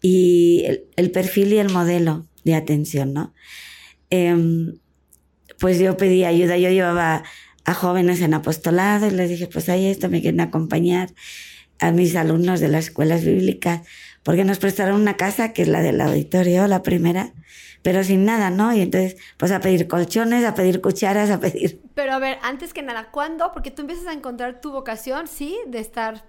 Y 0.00 0.64
el, 0.96 1.10
perfil 1.10 1.52
y 1.52 1.58
el 1.58 1.68
modelo 1.68 2.26
de 2.44 2.54
atención, 2.54 3.12
¿no? 3.12 3.34
Em, 4.08 4.78
pues 5.58 5.78
yo 5.78 5.98
pedí 5.98 6.24
ayuda, 6.24 6.56
yo 6.56 6.70
llevaba 6.70 7.24
a 7.66 7.74
jóvenes 7.74 8.22
en 8.22 8.32
apostolado 8.32 9.06
y 9.06 9.10
les 9.10 9.28
dije, 9.28 9.48
pues 9.48 9.68
ahí 9.68 9.84
esto 9.88 10.08
me 10.08 10.22
quieren 10.22 10.40
acompañar 10.40 11.10
a 11.82 11.90
mis 11.90 12.16
alumnos 12.16 12.60
de 12.60 12.68
las 12.68 12.86
escuelas 12.86 13.24
bíblicas, 13.24 13.82
porque 14.22 14.44
nos 14.44 14.58
prestaron 14.58 15.00
una 15.00 15.16
casa 15.16 15.52
que 15.52 15.62
es 15.62 15.68
la 15.68 15.82
del 15.82 16.00
auditorio, 16.00 16.66
la 16.68 16.82
primera, 16.82 17.32
pero 17.82 18.04
sin 18.04 18.24
nada, 18.24 18.50
¿no? 18.50 18.72
Y 18.72 18.80
entonces, 18.80 19.16
pues 19.36 19.50
a 19.50 19.60
pedir 19.60 19.88
colchones, 19.88 20.44
a 20.44 20.54
pedir 20.54 20.80
cucharas, 20.80 21.30
a 21.30 21.40
pedir... 21.40 21.80
Pero 21.94 22.12
a 22.12 22.18
ver, 22.20 22.38
antes 22.42 22.72
que 22.72 22.82
nada, 22.82 23.10
¿cuándo? 23.10 23.50
Porque 23.52 23.72
tú 23.72 23.82
empiezas 23.82 24.06
a 24.06 24.12
encontrar 24.12 24.60
tu 24.60 24.70
vocación, 24.70 25.26
sí, 25.26 25.58
de 25.66 25.80
estar 25.80 26.24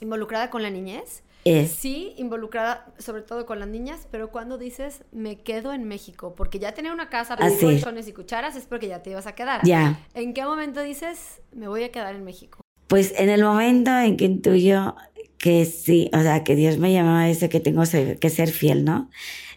involucrada 0.00 0.50
con 0.50 0.62
la 0.62 0.70
niñez. 0.70 1.22
Sí, 1.44 2.14
involucrada 2.18 2.86
sobre 2.98 3.22
todo 3.22 3.46
con 3.46 3.58
las 3.58 3.66
niñas, 3.66 4.06
pero 4.12 4.30
cuando 4.30 4.58
dices 4.58 5.02
me 5.10 5.40
quedo 5.40 5.72
en 5.72 5.88
México, 5.88 6.34
porque 6.36 6.60
ya 6.60 6.72
tenía 6.72 6.92
una 6.92 7.08
casa, 7.08 7.36
pedir 7.36 7.58
colchones 7.58 8.06
y 8.06 8.12
cucharas, 8.12 8.54
es 8.54 8.66
porque 8.66 8.86
ya 8.86 9.02
te 9.02 9.10
ibas 9.10 9.26
a 9.26 9.34
quedar. 9.34 9.60
Ya. 9.64 9.98
¿En 10.14 10.34
qué 10.34 10.44
momento 10.44 10.82
dices 10.82 11.40
me 11.50 11.66
voy 11.66 11.82
a 11.82 11.90
quedar 11.90 12.14
en 12.14 12.22
México? 12.22 12.61
Pues 12.92 13.14
en 13.16 13.30
el 13.30 13.42
momento 13.42 13.90
en 13.98 14.18
que 14.18 14.26
intuyo 14.26 14.94
que 15.38 15.64
sí, 15.64 16.10
o 16.12 16.20
sea, 16.20 16.44
que 16.44 16.54
Dios 16.54 16.76
me 16.76 16.92
llamaba 16.92 17.20
a 17.20 17.30
eso, 17.30 17.48
que 17.48 17.58
tengo 17.58 17.82
que 18.20 18.28
ser 18.28 18.50
fiel, 18.50 18.84
¿no? 18.84 19.08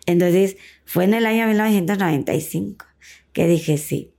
Entonces, 0.05 0.55
fue 0.85 1.03
en 1.03 1.15
el 1.15 1.25
año 1.25 1.45
1995 1.47 2.85
que 3.33 3.45
dije 3.45 3.77
sí. 3.77 4.13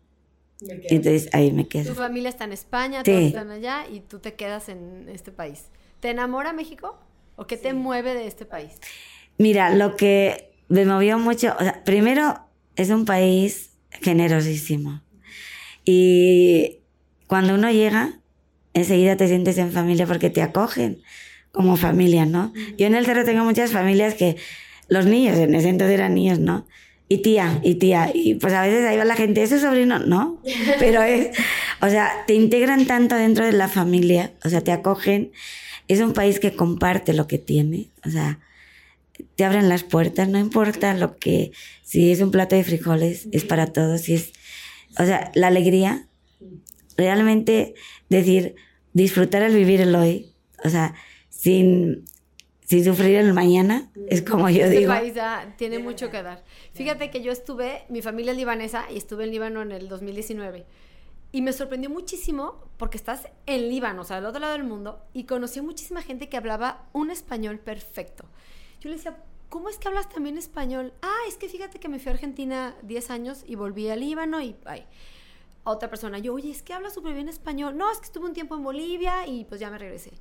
Entonces 0.60 1.30
ahí 1.32 1.50
me 1.50 1.66
quedo. 1.66 1.94
Tu 1.94 1.98
familia 1.98 2.28
está 2.28 2.44
en 2.44 2.52
España, 2.52 3.02
todos 3.02 3.22
están 3.22 3.50
allá 3.50 3.86
y 3.90 4.00
tú 4.00 4.18
te 4.18 4.34
quedas 4.34 4.68
en 4.68 5.08
este 5.08 5.32
país. 5.32 5.64
¿Te 6.00 6.10
enamora 6.10 6.52
México? 6.52 6.98
¿O 7.36 7.46
qué 7.46 7.56
te 7.56 7.72
mueve 7.72 8.12
de 8.12 8.26
este 8.26 8.44
país? 8.44 8.72
Mira, 9.38 9.70
lo 9.74 9.96
que 9.96 10.52
me 10.68 10.84
movió 10.84 11.18
mucho, 11.18 11.56
o 11.58 11.62
sea, 11.62 11.82
primero 11.84 12.38
es 12.76 12.90
un 12.90 13.06
país 13.06 13.78
generosísimo. 14.02 15.00
Y 15.86 16.80
cuando 17.28 17.54
uno 17.54 17.70
llega, 17.70 18.20
enseguida 18.78 19.16
te 19.16 19.28
sientes 19.28 19.58
en 19.58 19.72
familia 19.72 20.06
porque 20.06 20.30
te 20.30 20.42
acogen 20.42 21.02
como 21.52 21.76
familia, 21.76 22.26
¿no? 22.26 22.52
Yo 22.76 22.86
en 22.86 22.94
el 22.94 23.06
cerro 23.06 23.24
tengo 23.24 23.44
muchas 23.44 23.72
familias 23.72 24.14
que 24.14 24.36
los 24.88 25.06
niños, 25.06 25.38
en 25.38 25.54
ese 25.54 25.68
entonces 25.68 25.94
eran 25.94 26.14
niños, 26.14 26.38
¿no? 26.38 26.66
Y 27.08 27.18
tía, 27.18 27.60
y 27.62 27.76
tía, 27.76 28.10
y 28.12 28.34
pues 28.34 28.52
a 28.52 28.62
veces 28.62 28.84
ahí 28.84 28.96
va 28.96 29.04
la 29.04 29.14
gente, 29.14 29.42
¿es 29.42 29.50
sobrino? 29.50 29.98
No, 30.00 30.42
pero 30.78 31.02
es, 31.02 31.28
o 31.80 31.88
sea, 31.88 32.10
te 32.26 32.34
integran 32.34 32.86
tanto 32.86 33.14
dentro 33.14 33.44
de 33.44 33.52
la 33.52 33.68
familia, 33.68 34.32
o 34.44 34.48
sea, 34.48 34.60
te 34.60 34.72
acogen 34.72 35.32
es 35.88 36.00
un 36.00 36.12
país 36.12 36.40
que 36.40 36.54
comparte 36.54 37.14
lo 37.14 37.26
que 37.26 37.38
tiene, 37.38 37.90
o 38.04 38.10
sea, 38.10 38.40
te 39.36 39.44
abren 39.44 39.68
las 39.68 39.84
puertas, 39.84 40.28
no 40.28 40.38
importa 40.38 40.94
lo 40.94 41.16
que, 41.16 41.52
si 41.82 42.10
es 42.10 42.20
un 42.20 42.30
plato 42.30 42.56
de 42.56 42.64
frijoles, 42.64 43.28
es 43.32 43.44
para 43.44 43.68
todos, 43.68 44.02
si 44.02 44.14
es, 44.14 44.32
o 44.98 45.04
sea, 45.04 45.30
la 45.34 45.46
alegría, 45.46 46.08
realmente 46.96 47.74
decir, 48.08 48.56
disfrutar 48.96 49.42
el 49.42 49.54
vivir 49.54 49.82
el 49.82 49.94
hoy, 49.94 50.32
o 50.64 50.70
sea, 50.70 50.94
sin, 51.28 52.06
sin 52.64 52.82
sufrir 52.82 53.16
el 53.16 53.34
mañana, 53.34 53.90
es 54.08 54.22
como 54.22 54.48
yo 54.48 54.64
este 54.64 54.78
digo. 54.78 54.90
Este 54.90 55.00
país 55.02 55.14
ya 55.14 55.54
tiene 55.58 55.78
mucho 55.78 56.10
que 56.10 56.22
dar. 56.22 56.42
Fíjate 56.72 57.10
que 57.10 57.20
yo 57.20 57.30
estuve, 57.30 57.82
mi 57.90 58.00
familia 58.00 58.32
es 58.32 58.38
libanesa 58.38 58.86
y 58.90 58.96
estuve 58.96 59.24
en 59.24 59.32
Líbano 59.32 59.60
en 59.60 59.72
el 59.72 59.88
2019. 59.90 60.64
Y 61.30 61.42
me 61.42 61.52
sorprendió 61.52 61.90
muchísimo 61.90 62.70
porque 62.78 62.96
estás 62.96 63.28
en 63.44 63.68
Líbano, 63.68 64.00
o 64.00 64.04
sea, 64.04 64.16
al 64.16 64.24
otro 64.24 64.40
lado 64.40 64.54
del 64.54 64.64
mundo, 64.64 65.02
y 65.12 65.24
conocí 65.24 65.58
a 65.58 65.62
muchísima 65.62 66.00
gente 66.00 66.30
que 66.30 66.38
hablaba 66.38 66.88
un 66.94 67.10
español 67.10 67.58
perfecto. 67.58 68.24
Yo 68.80 68.88
le 68.88 68.96
decía, 68.96 69.22
¿cómo 69.50 69.68
es 69.68 69.76
que 69.76 69.88
hablas 69.88 70.08
también 70.08 70.38
español? 70.38 70.94
Ah, 71.02 71.20
es 71.28 71.36
que 71.36 71.50
fíjate 71.50 71.78
que 71.78 71.90
me 71.90 71.98
fui 71.98 72.08
a 72.08 72.14
Argentina 72.14 72.74
10 72.82 73.10
años 73.10 73.44
y 73.46 73.56
volví 73.56 73.90
a 73.90 73.96
Líbano 73.96 74.40
y 74.40 74.56
ay, 74.64 74.86
otra 75.70 75.88
persona, 75.88 76.18
yo, 76.18 76.34
oye, 76.34 76.50
es 76.50 76.62
que 76.62 76.72
hablas 76.72 76.94
súper 76.94 77.14
bien 77.14 77.28
español. 77.28 77.76
No, 77.76 77.90
es 77.90 77.98
que 77.98 78.06
estuve 78.06 78.26
un 78.26 78.32
tiempo 78.32 78.54
en 78.54 78.62
Bolivia 78.62 79.26
y 79.26 79.44
pues 79.44 79.60
ya 79.60 79.70
me 79.70 79.78
regresé. 79.78 80.12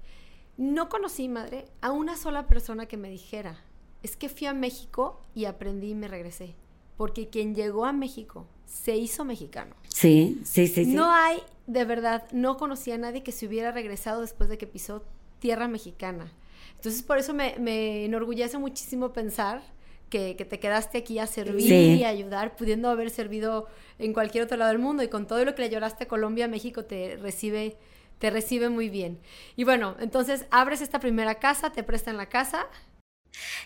No 0.57 0.89
conocí, 0.89 1.27
madre, 1.27 1.65
a 1.81 1.91
una 1.91 2.15
sola 2.15 2.47
persona 2.47 2.85
que 2.85 2.97
me 2.97 3.09
dijera, 3.09 3.59
es 4.03 4.15
que 4.15 4.29
fui 4.29 4.47
a 4.47 4.53
México 4.53 5.21
y 5.33 5.45
aprendí 5.45 5.91
y 5.91 5.95
me 5.95 6.07
regresé. 6.07 6.55
Porque 6.97 7.29
quien 7.29 7.55
llegó 7.55 7.85
a 7.85 7.93
México 7.93 8.47
se 8.65 8.95
hizo 8.95 9.25
mexicano. 9.25 9.75
Sí, 9.87 10.41
sí, 10.45 10.67
sí. 10.67 10.85
No 10.85 11.11
hay, 11.11 11.39
de 11.67 11.85
verdad, 11.85 12.25
no 12.31 12.57
conocía 12.57 12.95
a 12.95 12.99
nadie 12.99 13.23
que 13.23 13.31
se 13.31 13.47
hubiera 13.47 13.71
regresado 13.71 14.21
después 14.21 14.49
de 14.49 14.57
que 14.57 14.67
pisó 14.67 15.03
tierra 15.39 15.67
mexicana. 15.67 16.31
Entonces, 16.75 17.03
por 17.03 17.17
eso 17.17 17.33
me, 17.33 18.05
enorgullece 18.05 18.57
muchísimo 18.57 19.13
pensar 19.13 19.61
que, 20.09 20.35
te 20.35 20.59
quedaste 20.59 20.99
aquí 20.99 21.19
a 21.19 21.27
servir 21.27 21.71
y 21.71 22.03
ayudar, 22.03 22.55
pudiendo 22.55 22.89
haber 22.89 23.09
servido 23.09 23.67
en 23.99 24.13
cualquier 24.13 24.43
otro 24.43 24.57
lado 24.57 24.71
del 24.71 24.79
mundo. 24.79 25.03
Y 25.03 25.07
con 25.07 25.27
todo 25.27 25.43
lo 25.45 25.55
que 25.55 25.63
le 25.63 25.69
lloraste 25.69 26.05
a 26.05 26.07
Colombia, 26.07 26.47
México 26.47 26.85
te 26.85 27.17
recibe, 27.17 27.77
te 28.19 28.29
recibe 28.29 28.69
muy 28.69 28.89
bien. 28.89 29.19
Y 29.55 29.63
bueno, 29.63 29.95
entonces 29.99 30.45
abres 30.51 30.81
esta 30.81 30.99
primera 30.99 31.35
casa, 31.35 31.71
te 31.71 31.83
prestan 31.83 32.17
la 32.17 32.27
casa. 32.27 32.67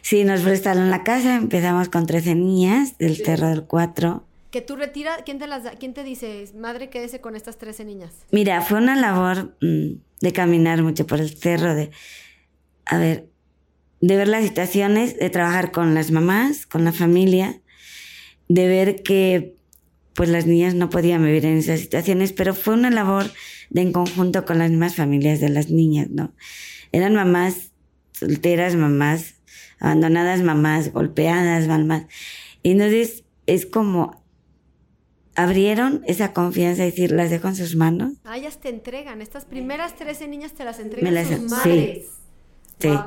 Sí, 0.01 0.24
nos 0.24 0.41
prestaron 0.41 0.89
la 0.89 1.03
casa, 1.03 1.36
empezamos 1.36 1.89
con 1.89 2.08
13 2.08 2.36
niñas 2.36 2.98
del 2.98 3.17
Cerro 3.17 3.50
del 3.50 3.63
4 3.65 4.25
que 4.51 4.62
tú 4.62 4.75
retiras, 4.75 5.22
¿quién 5.25 5.38
te 5.38 5.48
las 5.48 5.63
quién 5.79 5.93
te 5.93 6.03
dice, 6.03 6.46
madre, 6.55 6.89
quédese 6.89 7.22
con 7.22 7.36
estas 7.36 7.58
13 7.58 7.86
niñas? 7.86 8.25
Mira, 8.31 8.62
fue 8.62 8.79
una 8.79 8.96
labor 8.96 9.55
mm, 9.62 9.91
de 10.22 10.34
caminar 10.34 10.81
mucho 10.81 11.05
por 11.05 11.19
el 11.19 11.36
cerro, 11.36 11.75
de, 11.75 11.91
a 12.86 12.98
ver, 12.98 13.28
de 14.01 14.15
ver 14.15 14.27
las 14.27 14.43
situaciones, 14.43 15.17
de 15.17 15.29
trabajar 15.29 15.71
con 15.71 15.93
las 15.93 16.11
mamás, 16.11 16.65
con 16.65 16.85
la 16.85 16.93
familia, 16.93 17.61
de 18.47 18.67
ver 18.67 19.03
que 19.03 19.55
pues 20.13 20.29
las 20.29 20.45
niñas 20.45 20.73
no 20.73 20.89
podían 20.89 21.23
vivir 21.23 21.45
en 21.45 21.57
esas 21.57 21.79
situaciones, 21.79 22.33
pero 22.33 22.53
fue 22.53 22.73
una 22.73 22.89
labor 22.89 23.31
de 23.69 23.81
en 23.81 23.93
conjunto 23.93 24.45
con 24.45 24.57
las 24.57 24.69
mismas 24.69 24.95
familias 24.95 25.39
de 25.39 25.49
las 25.49 25.69
niñas, 25.69 26.09
¿no? 26.09 26.33
Eran 26.91 27.13
mamás 27.13 27.71
solteras, 28.11 28.75
mamás 28.75 29.35
abandonadas, 29.79 30.41
mamás 30.41 30.91
golpeadas, 30.91 31.67
mamás. 31.67 32.05
Y 32.63 32.71
entonces 32.71 33.23
es 33.45 33.65
como 33.65 34.23
abrieron 35.35 36.03
esa 36.05 36.33
confianza, 36.33 36.83
es 36.83 36.93
decir, 36.93 37.11
las 37.11 37.29
dejo 37.29 37.47
en 37.47 37.55
sus 37.55 37.75
manos. 37.77 38.13
Ah, 38.25 38.37
ellas 38.37 38.59
te 38.59 38.67
entregan, 38.67 39.21
estas 39.21 39.45
primeras 39.45 39.95
13 39.95 40.27
niñas 40.27 40.51
te 40.53 40.65
las 40.65 40.79
entregan 40.79 41.15
a 41.15 41.25
sus 41.25 41.49
madres. 41.49 42.07
Sí, 42.79 42.89
sí. 42.89 42.99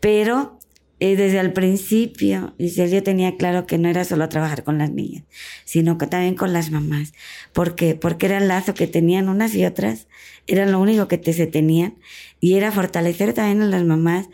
Pero 0.00 0.58
eh, 1.02 1.16
desde 1.16 1.40
el 1.40 1.54
principio, 1.54 2.54
yo 2.58 3.02
tenía 3.02 3.36
claro 3.38 3.66
que 3.66 3.78
no 3.78 3.88
era 3.88 4.04
solo 4.04 4.28
trabajar 4.28 4.64
con 4.64 4.76
las 4.76 4.90
niñas, 4.90 5.24
sino 5.64 5.96
que 5.96 6.06
también 6.06 6.34
con 6.34 6.52
las 6.52 6.70
mamás. 6.70 7.14
¿Por 7.54 7.74
qué? 7.74 7.94
Porque 7.94 8.26
era 8.26 8.36
el 8.36 8.48
lazo 8.48 8.74
que 8.74 8.86
tenían 8.86 9.30
unas 9.30 9.54
y 9.54 9.64
otras, 9.64 10.08
era 10.46 10.66
lo 10.66 10.78
único 10.78 11.08
que 11.08 11.16
te, 11.16 11.32
se 11.32 11.46
tenían, 11.46 11.96
y 12.38 12.54
era 12.54 12.70
fortalecer 12.70 13.32
también 13.32 13.62
a 13.62 13.66
las 13.66 13.82
mamás, 13.82 14.28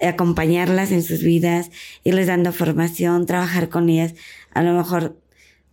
acompañarlas 0.00 0.90
en 0.90 1.04
sus 1.04 1.22
vidas, 1.22 1.70
irles 2.02 2.26
dando 2.26 2.52
formación, 2.52 3.24
trabajar 3.26 3.68
con 3.68 3.88
ellas. 3.88 4.14
A 4.52 4.62
lo 4.62 4.72
mejor 4.72 5.20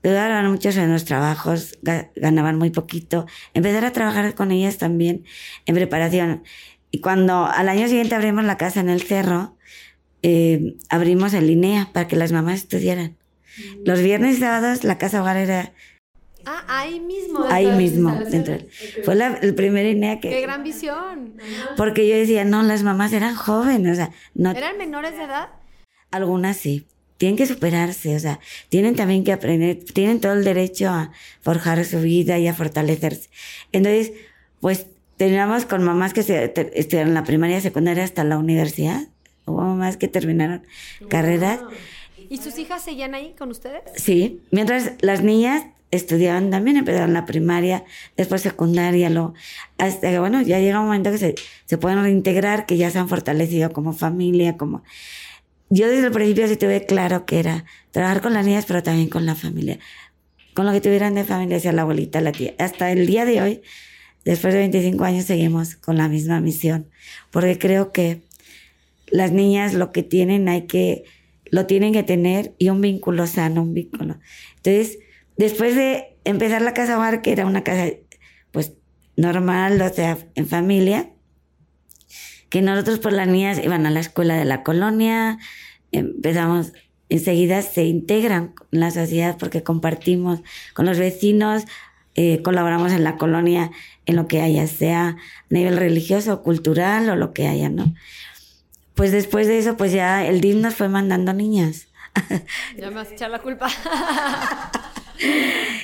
dudaron 0.04 0.52
muchos 0.52 0.78
en 0.78 0.92
los 0.92 1.06
trabajos, 1.06 1.80
ganaban 2.16 2.60
muy 2.60 2.70
poquito. 2.70 3.26
Empezar 3.56 3.84
a 3.86 3.92
trabajar 3.92 4.36
con 4.36 4.52
ellas 4.52 4.78
también 4.78 5.24
en 5.66 5.74
preparación. 5.74 6.44
Y 6.92 7.00
cuando 7.00 7.46
al 7.46 7.70
año 7.70 7.88
siguiente 7.88 8.16
abrimos 8.16 8.46
la 8.46 8.58
casa 8.58 8.80
en 8.80 8.90
el 8.90 9.02
cerro, 9.02 9.58
eh, 10.22 10.76
abrimos 10.90 11.34
en 11.34 11.48
línea 11.48 11.90
para 11.94 12.08
que 12.08 12.16
las 12.16 12.32
mamás 12.32 12.56
estudiaran. 12.56 13.18
Los 13.84 14.02
viernes 14.02 14.38
y 14.38 14.40
sábados 14.40 14.84
la 14.84 14.98
casa 14.98 15.22
hogar 15.22 15.38
era 15.38 15.74
Ah, 16.48 16.64
ahí 16.68 17.00
mismo. 17.00 17.44
Ahí 17.50 17.68
mismo. 17.72 18.16
Dentro. 18.30 18.58
Fue 19.04 19.16
la, 19.16 19.40
el 19.42 19.56
primer 19.56 19.88
INEA 19.88 20.20
que... 20.20 20.30
¡Qué 20.30 20.42
gran 20.42 20.64
visión! 20.64 21.34
Porque 21.76 22.08
yo 22.08 22.16
decía, 22.16 22.46
no, 22.46 22.62
las 22.62 22.84
mamás 22.84 23.14
eran 23.14 23.36
jóvenes, 23.36 23.94
o 23.94 23.96
sea, 23.96 24.12
no... 24.36 24.52
¿Eran 24.52 24.78
menores 24.78 25.18
de 25.18 25.24
edad? 25.24 25.50
Algunas 26.12 26.58
sí 26.58 26.86
tienen 27.18 27.38
que 27.38 27.46
superarse, 27.46 28.16
o 28.16 28.20
sea, 28.20 28.40
tienen 28.70 28.96
también 28.96 29.24
que 29.24 29.32
aprender, 29.32 29.80
tienen 29.94 30.20
todo 30.20 30.34
el 30.34 30.44
derecho 30.44 30.90
a 30.90 31.12
forjar 31.42 31.84
su 31.86 32.02
vida 32.02 32.38
y 32.40 32.48
a 32.48 32.54
fortalecerse. 32.54 33.30
Entonces, 33.72 34.12
pues 34.60 34.88
teníamos 35.18 35.66
con 35.66 35.84
mamás 35.84 36.14
que 36.14 36.24
se, 36.24 36.54
estudiaron 36.74 37.14
la 37.14 37.24
primaria, 37.24 37.62
secundaria 37.62 38.04
hasta 38.04 38.24
la 38.24 38.38
universidad. 38.38 39.08
Hubo 39.46 39.62
mamás 39.62 39.98
que 39.98 40.08
terminaron 40.08 40.64
carreras. 41.10 41.62
¿Y 42.30 42.38
sus 42.38 42.58
hijas 42.58 42.84
seguían 42.84 43.14
ahí 43.14 43.36
con 43.38 43.52
ustedes? 43.52 43.82
Sí, 43.96 44.42
mientras 44.52 44.94
las 45.02 45.22
niñas 45.22 45.66
estudiaban 45.92 46.50
también, 46.50 46.78
empezaron 46.78 47.14
la 47.14 47.26
primaria, 47.26 47.86
después 48.18 48.42
secundaria, 48.42 49.10
lo, 49.10 49.34
hasta 49.78 50.10
que, 50.10 50.20
bueno, 50.20 50.42
ya 50.42 50.60
llega 50.60 50.80
un 50.80 50.88
momento 50.88 51.12
que 51.12 51.18
se, 51.18 51.36
se 51.66 51.78
pueden 51.78 52.02
reintegrar, 52.02 52.66
que 52.66 52.78
ya 52.78 52.90
se 52.90 53.00
han 53.00 53.08
fortalecido 53.08 53.72
como 53.72 53.94
familia, 53.94 54.58
como 54.58 54.84
yo 55.70 55.88
desde 55.90 56.08
el 56.08 56.12
principio 56.12 56.48
sí 56.48 56.58
tuve 56.58 56.86
claro 56.86 57.26
que 57.26 57.40
era 57.40 57.66
trabajar 57.92 58.22
con 58.22 58.34
las 58.34 58.46
niñas, 58.46 58.66
pero 58.68 58.84
también 58.84 59.10
con 59.10 59.26
la 59.26 59.36
familia. 59.36 59.80
Con 60.54 60.66
lo 60.66 60.72
que 60.72 60.82
tuvieran 60.82 61.16
de 61.16 61.24
familia, 61.24 61.56
decía 61.56 61.72
la 61.72 61.82
abuelita, 61.82 62.22
la 62.22 62.32
tía. 62.32 62.54
Hasta 62.60 62.92
el 62.92 63.08
día 63.08 63.26
de 63.26 63.42
hoy, 63.42 63.62
después 64.26 64.54
de 64.54 64.60
25 64.62 65.04
años, 65.04 65.26
seguimos 65.26 65.76
con 65.76 65.98
la 65.98 66.10
misma 66.10 66.42
misión. 66.42 66.90
Porque 67.32 67.58
creo 67.58 67.92
que 67.92 68.24
las 69.08 69.32
niñas 69.32 69.74
lo 69.74 69.92
que 69.92 70.04
tienen 70.04 70.50
hay 70.50 70.64
que, 70.64 71.06
lo 71.46 71.68
tienen 71.68 71.94
que 71.94 72.04
tener 72.04 72.54
y 72.58 72.70
un 72.70 72.82
vínculo 72.82 73.28
sano, 73.28 73.62
un 73.62 73.74
vínculo. 73.74 74.18
Entonces, 74.58 75.00
después 75.38 75.76
de 75.76 76.18
empezar 76.26 76.62
la 76.62 76.74
casa 76.74 76.98
hogar, 76.98 77.22
que 77.22 77.32
era 77.32 77.46
una 77.46 77.64
casa, 77.64 77.92
pues, 78.52 78.74
normal, 79.16 79.82
o 79.82 79.90
sea, 79.94 80.18
en 80.34 80.48
familia, 80.48 81.12
que 82.50 82.62
nosotros 82.62 83.00
por 83.00 83.14
las 83.14 83.28
niñas 83.28 83.62
iban 83.64 83.86
a 83.86 83.92
la 83.92 84.00
escuela 84.00 84.36
de 84.36 84.46
la 84.46 84.64
colonia, 84.64 85.38
empezamos, 85.92 86.74
enseguida 87.10 87.62
se 87.62 87.86
integran 87.86 88.54
en 88.72 88.80
la 88.80 88.92
sociedad 88.92 89.38
porque 89.38 89.64
compartimos 89.64 90.42
con 90.74 90.86
los 90.86 90.98
vecinos, 90.98 91.66
eh, 92.16 92.42
colaboramos 92.42 92.94
en 92.94 93.04
la 93.04 93.18
colonia 93.18 93.72
en 94.06 94.16
lo 94.16 94.28
que 94.28 94.42
haya, 94.42 94.68
sea 94.68 95.10
a 95.10 95.18
nivel 95.50 95.78
religioso, 95.78 96.44
cultural 96.44 97.10
o 97.10 97.16
lo 97.16 97.34
que 97.34 97.48
haya, 97.48 97.70
¿no? 97.70 97.94
Pues 98.94 99.12
después 99.12 99.48
de 99.48 99.60
eso, 99.60 99.78
pues 99.78 99.92
ya 99.92 100.26
el 100.26 100.42
DIN 100.42 100.62
nos 100.62 100.76
fue 100.76 100.90
mandando 100.90 101.34
niñas. 101.34 101.88
Ya 102.78 102.90
me 102.90 102.96
vas 102.96 103.10
a 103.10 103.14
echar 103.14 103.30
la 103.30 103.40
culpa. 103.40 103.68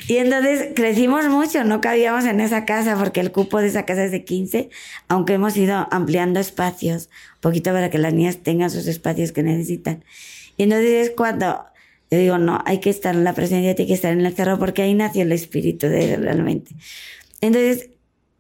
Y 0.08 0.18
entonces 0.18 0.70
crecimos 0.76 1.28
mucho, 1.30 1.64
no 1.64 1.80
cabíamos 1.80 2.26
en 2.26 2.42
esa 2.42 2.66
casa 2.66 2.98
porque 2.98 3.22
el 3.22 3.32
cupo 3.32 3.60
de 3.62 3.68
esa 3.68 3.86
casa 3.86 4.04
es 4.04 4.12
de 4.12 4.26
15, 4.26 4.70
aunque 5.08 5.34
hemos 5.34 5.56
ido 5.56 5.88
ampliando 5.90 6.42
espacios, 6.42 7.10
un 7.36 7.42
poquito 7.42 7.72
para 7.72 7.90
que 7.90 7.98
las 7.98 8.14
niñas 8.14 8.40
tengan 8.44 8.70
sus 8.70 8.88
espacios 8.88 9.32
que 9.32 9.42
necesitan. 9.42 10.04
Y 10.58 10.64
entonces 10.64 11.08
es 11.08 11.12
cuando 11.16 11.66
yo 12.10 12.18
digo, 12.18 12.38
no, 12.38 12.62
hay 12.66 12.80
que 12.80 12.90
estar 12.90 13.16
en 13.16 13.24
la 13.24 13.34
presencia, 13.34 13.70
hay 13.70 13.88
que 13.88 13.94
estar 13.94 14.12
en 14.12 14.26
el 14.26 14.36
cerro 14.36 14.60
porque 14.60 14.82
ahí 14.82 14.94
nació 14.94 15.22
el 15.22 15.32
espíritu 15.32 15.88
de 15.88 16.16
él 16.16 16.24
realmente. 16.24 16.76
Entonces, 17.40 17.91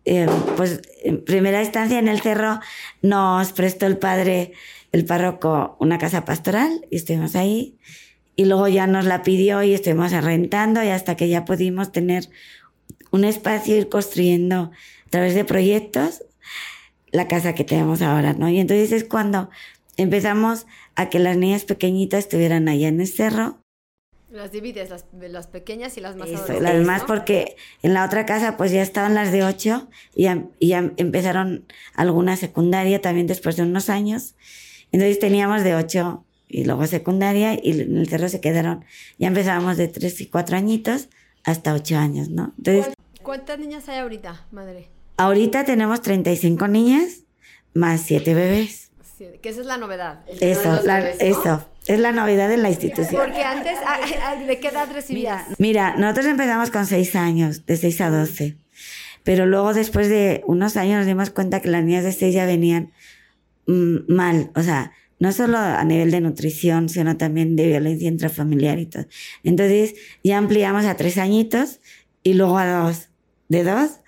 eh, 0.05 0.27
pues 0.57 0.81
en 1.03 1.23
primera 1.23 1.61
instancia 1.61 1.99
en 1.99 2.07
el 2.07 2.21
cerro 2.21 2.59
nos 3.01 3.51
prestó 3.51 3.85
el 3.85 3.97
padre, 3.97 4.53
el 4.91 5.05
párroco, 5.05 5.77
una 5.79 5.97
casa 5.97 6.25
pastoral 6.25 6.85
y 6.89 6.97
estuvimos 6.97 7.35
ahí 7.35 7.77
y 8.35 8.45
luego 8.45 8.67
ya 8.67 8.87
nos 8.87 9.05
la 9.05 9.23
pidió 9.23 9.61
y 9.63 9.73
estuvimos 9.73 10.11
rentando 10.11 10.83
y 10.83 10.87
hasta 10.87 11.15
que 11.15 11.29
ya 11.29 11.45
pudimos 11.45 11.91
tener 11.91 12.29
un 13.11 13.23
espacio 13.25 13.77
ir 13.77 13.89
construyendo 13.89 14.71
a 15.05 15.09
través 15.09 15.35
de 15.35 15.45
proyectos 15.45 16.23
la 17.11 17.27
casa 17.27 17.53
que 17.53 17.63
tenemos 17.63 18.01
ahora, 18.01 18.33
¿no? 18.33 18.49
Y 18.49 18.59
entonces 18.59 18.91
es 18.91 19.03
cuando 19.03 19.49
empezamos 19.97 20.65
a 20.95 21.09
que 21.09 21.19
las 21.19 21.37
niñas 21.37 21.65
pequeñitas 21.65 22.25
estuvieran 22.25 22.67
allá 22.69 22.87
en 22.87 23.01
el 23.01 23.07
cerro. 23.07 23.61
Las 24.31 24.51
divides, 24.51 24.89
las, 24.89 25.05
las 25.13 25.47
pequeñas 25.47 25.97
y 25.97 26.01
las 26.01 26.15
más 26.15 26.29
Eso, 26.29 26.59
Las 26.61 26.85
más 26.85 27.03
porque 27.03 27.57
en 27.83 27.93
la 27.93 28.05
otra 28.05 28.25
casa 28.25 28.55
pues 28.55 28.71
ya 28.71 28.81
estaban 28.81 29.13
las 29.13 29.31
de 29.31 29.43
ocho 29.43 29.89
y 30.15 30.23
ya, 30.23 30.45
y 30.57 30.69
ya 30.69 30.91
empezaron 30.95 31.65
alguna 31.95 32.37
secundaria 32.37 33.01
también 33.01 33.27
después 33.27 33.57
de 33.57 33.63
unos 33.63 33.89
años. 33.89 34.35
Entonces 34.93 35.19
teníamos 35.19 35.63
de 35.63 35.75
ocho 35.75 36.25
y 36.47 36.63
luego 36.63 36.87
secundaria 36.87 37.59
y 37.61 37.81
en 37.81 37.97
el 37.97 38.07
cerro 38.07 38.29
se 38.29 38.39
quedaron, 38.39 38.85
ya 39.17 39.27
empezábamos 39.27 39.77
de 39.77 39.87
tres 39.87 40.19
y 40.21 40.27
cuatro 40.27 40.55
añitos 40.55 41.09
hasta 41.43 41.73
ocho 41.73 41.97
años, 41.97 42.29
¿no? 42.29 42.53
Entonces, 42.57 42.93
¿Cuántas 43.23 43.59
niñas 43.59 43.87
hay 43.87 43.99
ahorita, 43.99 44.45
madre? 44.51 44.89
Ahorita 45.17 45.63
tenemos 45.65 46.01
35 46.01 46.67
niñas 46.67 47.23
más 47.73 48.01
siete 48.01 48.33
bebés. 48.33 48.91
Sí, 49.17 49.27
que 49.41 49.49
esa 49.49 49.61
es 49.61 49.67
la 49.67 49.77
novedad. 49.77 50.23
Eso, 50.27 50.79
eso. 51.19 51.65
Es 51.87 51.99
la 51.99 52.11
novedad 52.11 52.47
de 52.47 52.57
la 52.57 52.69
institución. 52.69 53.21
Porque 53.21 53.43
antes, 53.43 53.77
ah, 53.85 53.99
ah, 54.23 54.35
¿de 54.35 54.59
qué 54.59 54.67
edad 54.67 54.87
recibías? 54.91 55.45
Mira, 55.57 55.95
nosotros 55.97 56.27
empezamos 56.27 56.69
con 56.71 56.85
seis 56.85 57.15
años, 57.15 57.65
de 57.65 57.77
seis 57.77 57.99
a 58.01 58.09
doce. 58.09 58.57
Pero 59.23 59.45
luego, 59.45 59.73
después 59.73 60.09
de 60.09 60.43
unos 60.45 60.77
años, 60.77 60.97
nos 60.97 61.05
dimos 61.05 61.29
cuenta 61.29 61.61
que 61.61 61.69
las 61.69 61.83
niñas 61.83 62.03
de 62.03 62.11
seis 62.11 62.33
ya 62.33 62.45
venían 62.45 62.91
mm, 63.67 64.13
mal. 64.13 64.51
O 64.55 64.63
sea, 64.63 64.91
no 65.21 65.31
solo 65.31 65.59
a 65.59 65.83
nivel 65.83 66.09
de 66.09 66.19
nutrición, 66.19 66.89
sino 66.89 67.15
también 67.17 67.55
de 67.55 67.67
violencia 67.67 68.07
intrafamiliar 68.07 68.79
y 68.79 68.87
todo. 68.87 69.05
Entonces 69.43 69.93
ya 70.23 70.39
ampliamos 70.39 70.85
a 70.85 70.95
tres 70.95 71.19
añitos 71.19 71.79
y 72.23 72.33
luego 72.33 72.57
a 72.57 72.65
dos, 72.65 73.09
de 73.47 73.63
dos 73.63 73.99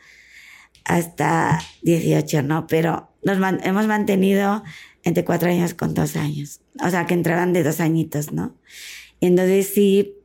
hasta 0.86 1.62
18, 1.84 2.42
¿no? 2.42 2.66
Pero 2.66 3.12
nos 3.24 3.38
hemos 3.64 3.86
mantenido 3.86 4.64
entre 5.04 5.24
cuatro 5.24 5.50
años 5.50 5.76
con 5.76 5.94
dos 5.94 6.16
años, 6.16 6.62
o 6.82 6.90
sea, 6.90 7.06
que 7.06 7.14
entraban 7.14 7.54
de 7.54 7.64
dos 7.64 7.80
añitos, 7.80 8.32
¿no? 8.32 8.56
Y 9.20 9.28
entonces 9.28 9.68
sí, 9.68 10.16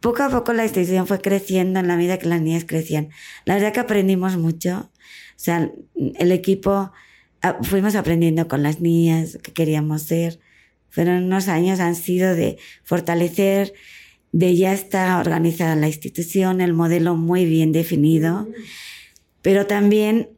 poco 0.00 0.22
a 0.22 0.30
poco 0.30 0.52
la 0.52 0.64
institución 0.64 1.06
fue 1.06 1.20
creciendo 1.20 1.80
en 1.80 1.88
la 1.88 1.96
medida 1.96 2.18
que 2.18 2.28
las 2.28 2.40
niñas 2.40 2.64
crecían. 2.66 3.10
La 3.44 3.54
verdad 3.54 3.72
que 3.72 3.80
aprendimos 3.80 4.36
mucho, 4.36 4.90
o 4.90 5.42
sea, 5.42 5.70
el 5.96 6.32
equipo 6.32 6.92
fuimos 7.62 7.94
aprendiendo 7.94 8.48
con 8.48 8.62
las 8.62 8.80
niñas 8.80 9.38
que 9.42 9.52
queríamos 9.52 10.02
ser. 10.02 10.40
Fueron 10.90 11.24
unos 11.24 11.48
años, 11.48 11.80
han 11.80 11.94
sido 11.94 12.34
de 12.34 12.58
fortalecer, 12.82 13.72
de 14.32 14.56
ya 14.56 14.72
está 14.72 15.18
organizada 15.18 15.76
la 15.76 15.86
institución, 15.86 16.60
el 16.60 16.72
modelo 16.72 17.16
muy 17.16 17.44
bien 17.44 17.72
definido, 17.72 18.48
pero 19.42 19.66
también 19.66 20.30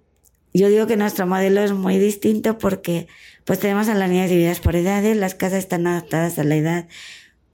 yo 0.54 0.68
digo 0.68 0.86
que 0.86 0.96
nuestro 0.96 1.26
modelo 1.26 1.62
es 1.62 1.72
muy 1.72 1.98
distinto 1.98 2.58
porque 2.58 3.08
pues 3.44 3.58
tenemos 3.58 3.88
a 3.88 3.94
las 3.94 4.10
niñas 4.10 4.30
divididas 4.30 4.60
por 4.60 4.76
edades, 4.76 5.16
las 5.16 5.34
casas 5.34 5.60
están 5.60 5.86
adaptadas 5.86 6.38
a 6.38 6.44
la 6.44 6.56
edad, 6.56 6.88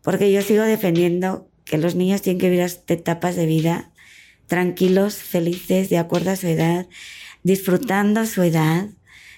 porque 0.02 0.32
yo 0.32 0.42
sigo 0.42 0.62
defendiendo 0.64 1.48
que 1.64 1.78
los 1.78 1.94
niños 1.94 2.22
tienen 2.22 2.40
que 2.40 2.50
vivir 2.50 2.66
etapas 2.88 3.36
de 3.36 3.46
vida 3.46 3.92
tranquilos, 4.48 5.16
felices, 5.16 5.90
de 5.90 5.98
acuerdo 5.98 6.30
a 6.32 6.36
su 6.36 6.48
edad, 6.48 6.88
disfrutando 7.44 8.26
su 8.26 8.42
edad, 8.42 8.88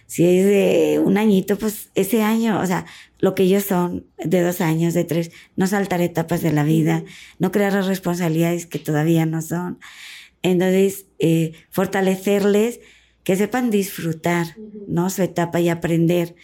Si 0.07 0.25
es 0.25 0.45
de 0.45 1.01
un 1.05 1.19
añito, 1.19 1.57
pues 1.57 1.91
ese 1.95 2.23
año, 2.23 2.61
o 2.61 2.67
sea, 2.67 2.85
lo 3.21 3.37
que 3.37 3.45
ellos 3.45 3.63
son, 3.63 4.07
de 4.19 4.41
dos 4.41 4.61
años, 4.61 4.93
de 4.93 5.05
tres, 5.05 5.31
no 5.55 5.69
saltar 5.69 6.01
etapas 6.01 6.43
de 6.43 6.53
la 6.53 6.65
vida, 6.65 7.05
no 7.39 7.53
crear 7.53 7.73
responsabilidades 7.73 8.67
que 8.67 8.81
todavía 8.81 9.25
no 9.25 9.41
son. 9.41 9.79
Entonces, 10.43 11.07
eh, 11.21 11.53
fortalecerles 11.71 12.81
que 13.25 13.37
sepan 13.37 13.71
disfrutar, 13.71 14.57
¿no? 14.89 15.11
Su 15.11 15.23
etapa 15.23 15.61
y 15.61 15.69
aprender 15.69 16.35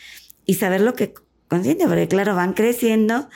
y 0.44 0.54
saber 0.54 0.80
lo 0.80 0.94
que 0.94 1.14
consciente, 1.48 1.86
porque 1.86 2.08
claro, 2.08 2.34
van 2.34 2.52
creciendo 2.52 3.28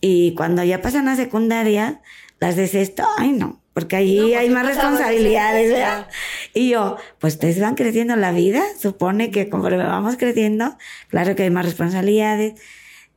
y 0.00 0.34
cuando 0.34 0.64
ya 0.64 0.82
pasan 0.82 1.08
a 1.08 1.16
secundaria, 1.16 2.00
las 2.40 2.56
de 2.56 2.66
sexto, 2.66 3.04
ay 3.18 3.32
no, 3.32 3.62
porque 3.72 3.96
ahí 3.96 4.16
No, 4.16 4.26
pues, 4.26 4.36
hay 4.36 4.50
más 4.50 4.66
responsabilidades, 4.66 5.72
¿verdad? 5.72 6.08
Y 6.54 6.70
yo, 6.70 6.96
pues 7.18 7.34
ustedes 7.34 7.60
van 7.60 7.74
creciendo 7.74 8.14
en 8.14 8.20
la 8.20 8.32
vida, 8.32 8.62
supone 8.78 9.30
que 9.30 9.48
conforme 9.48 9.84
vamos 9.84 10.16
creciendo, 10.16 10.76
claro 11.08 11.36
que 11.36 11.44
hay 11.44 11.50
más 11.50 11.64
responsabilidades, 11.64 12.60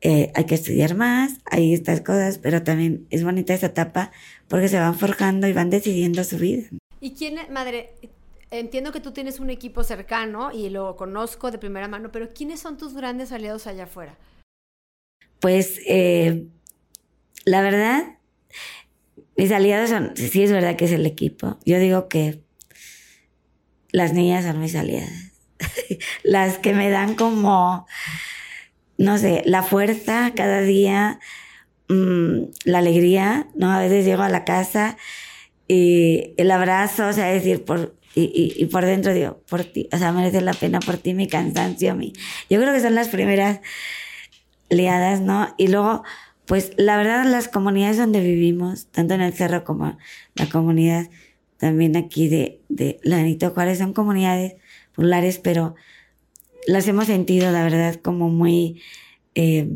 eh, 0.02 0.32
hay 0.36 0.46
que 0.46 0.56
estudiar 0.56 0.96
más, 0.96 1.40
hay 1.50 1.74
estas 1.74 2.02
cosas, 2.02 2.38
pero 2.38 2.62
también 2.62 3.08
es 3.10 3.24
bonita 3.24 3.54
esa 3.54 3.68
etapa 3.68 4.12
porque 4.48 4.68
se 4.68 4.80
van 4.80 4.98
forjando 4.98 5.48
y 5.48 5.54
van 5.54 5.70
decidiendo 5.72 6.24
su 6.24 6.38
vida. 6.38 6.68
¿Y 7.02 7.16
quién, 7.16 7.36
madre? 7.52 7.94
Entiendo 8.60 8.94
que 8.94 9.02
tú 9.02 9.12
tienes 9.12 9.42
un 9.42 9.50
equipo 9.50 9.84
cercano 9.84 10.52
y 10.54 10.70
lo 10.70 10.96
conozco 10.96 11.52
de 11.52 11.58
primera 11.58 11.90
mano, 11.90 12.10
pero 12.12 12.30
¿quiénes 12.34 12.62
son 12.62 12.78
tus 12.78 12.94
grandes 12.94 13.34
aliados 13.34 13.68
allá 13.68 13.84
afuera? 13.84 14.18
Pues 15.42 15.82
eh, 15.86 16.48
la 17.44 17.62
verdad, 17.62 18.18
mis 19.36 19.52
aliados 19.52 19.90
son, 19.90 20.16
sí 20.16 20.42
es 20.42 20.54
verdad 20.54 20.78
que 20.78 20.86
es 20.86 20.94
el 20.94 21.06
equipo. 21.06 21.60
Yo 21.66 21.80
digo 21.80 22.08
que 22.08 22.44
las 23.92 24.14
niñas 24.14 24.46
son 24.46 24.62
mis 24.62 24.76
aliadas. 24.76 25.34
las 26.24 26.58
que 26.58 26.74
me 26.74 26.90
dan 26.90 27.16
como, 27.16 27.86
no 28.98 29.18
sé, 29.18 29.44
la 29.46 29.64
fuerza 29.64 30.32
cada 30.34 30.62
día, 30.62 31.20
mm, 31.90 32.44
la 32.64 32.78
alegría, 32.78 33.48
¿no? 33.54 33.70
A 33.70 33.82
veces 33.82 34.06
llego 34.06 34.24
a 34.24 34.30
la 34.30 34.46
casa 34.46 34.96
y 35.68 36.34
el 36.38 36.52
abrazo, 36.52 37.08
o 37.08 37.14
sea, 37.14 37.26
decir, 37.26 37.66
por, 37.66 37.96
y, 38.16 38.54
y, 38.56 38.66
por 38.68 38.86
dentro 38.86 39.14
digo, 39.14 39.42
por 39.50 39.64
ti, 39.64 39.90
o 39.92 39.98
sea, 39.98 40.12
merece 40.14 40.42
la 40.42 40.54
pena 40.54 40.80
por 40.80 40.98
ti 40.98 41.14
mi 41.14 41.28
cansancio, 41.28 41.96
mi... 41.96 42.14
Yo 42.50 42.60
creo 42.60 42.74
que 42.74 42.80
son 42.80 42.96
las 42.96 43.10
primeras 43.10 43.60
liadas, 44.70 45.20
¿no? 45.22 45.54
Y 45.58 45.68
luego, 45.68 46.04
pues 46.46 46.72
la 46.78 46.98
verdad, 46.98 47.26
las 47.26 47.50
comunidades 47.50 47.98
donde 47.98 48.22
vivimos, 48.22 48.88
tanto 48.88 49.14
en 49.14 49.22
el 49.22 49.34
cerro 49.34 49.64
como 49.64 49.98
la 50.36 50.50
comunidad 50.50 51.10
también 51.58 51.98
aquí 51.98 52.30
de, 52.30 52.62
de 52.70 53.00
la 53.04 53.18
Benito 53.18 53.52
Juárez, 53.52 53.80
son 53.80 53.94
comunidades 53.94 54.56
populares, 54.94 55.40
pero 55.40 55.76
las 56.68 56.88
hemos 56.88 57.08
sentido, 57.08 57.52
la 57.52 57.64
verdad, 57.64 57.96
como 57.96 58.30
muy... 58.30 58.82
eh, 59.36 59.68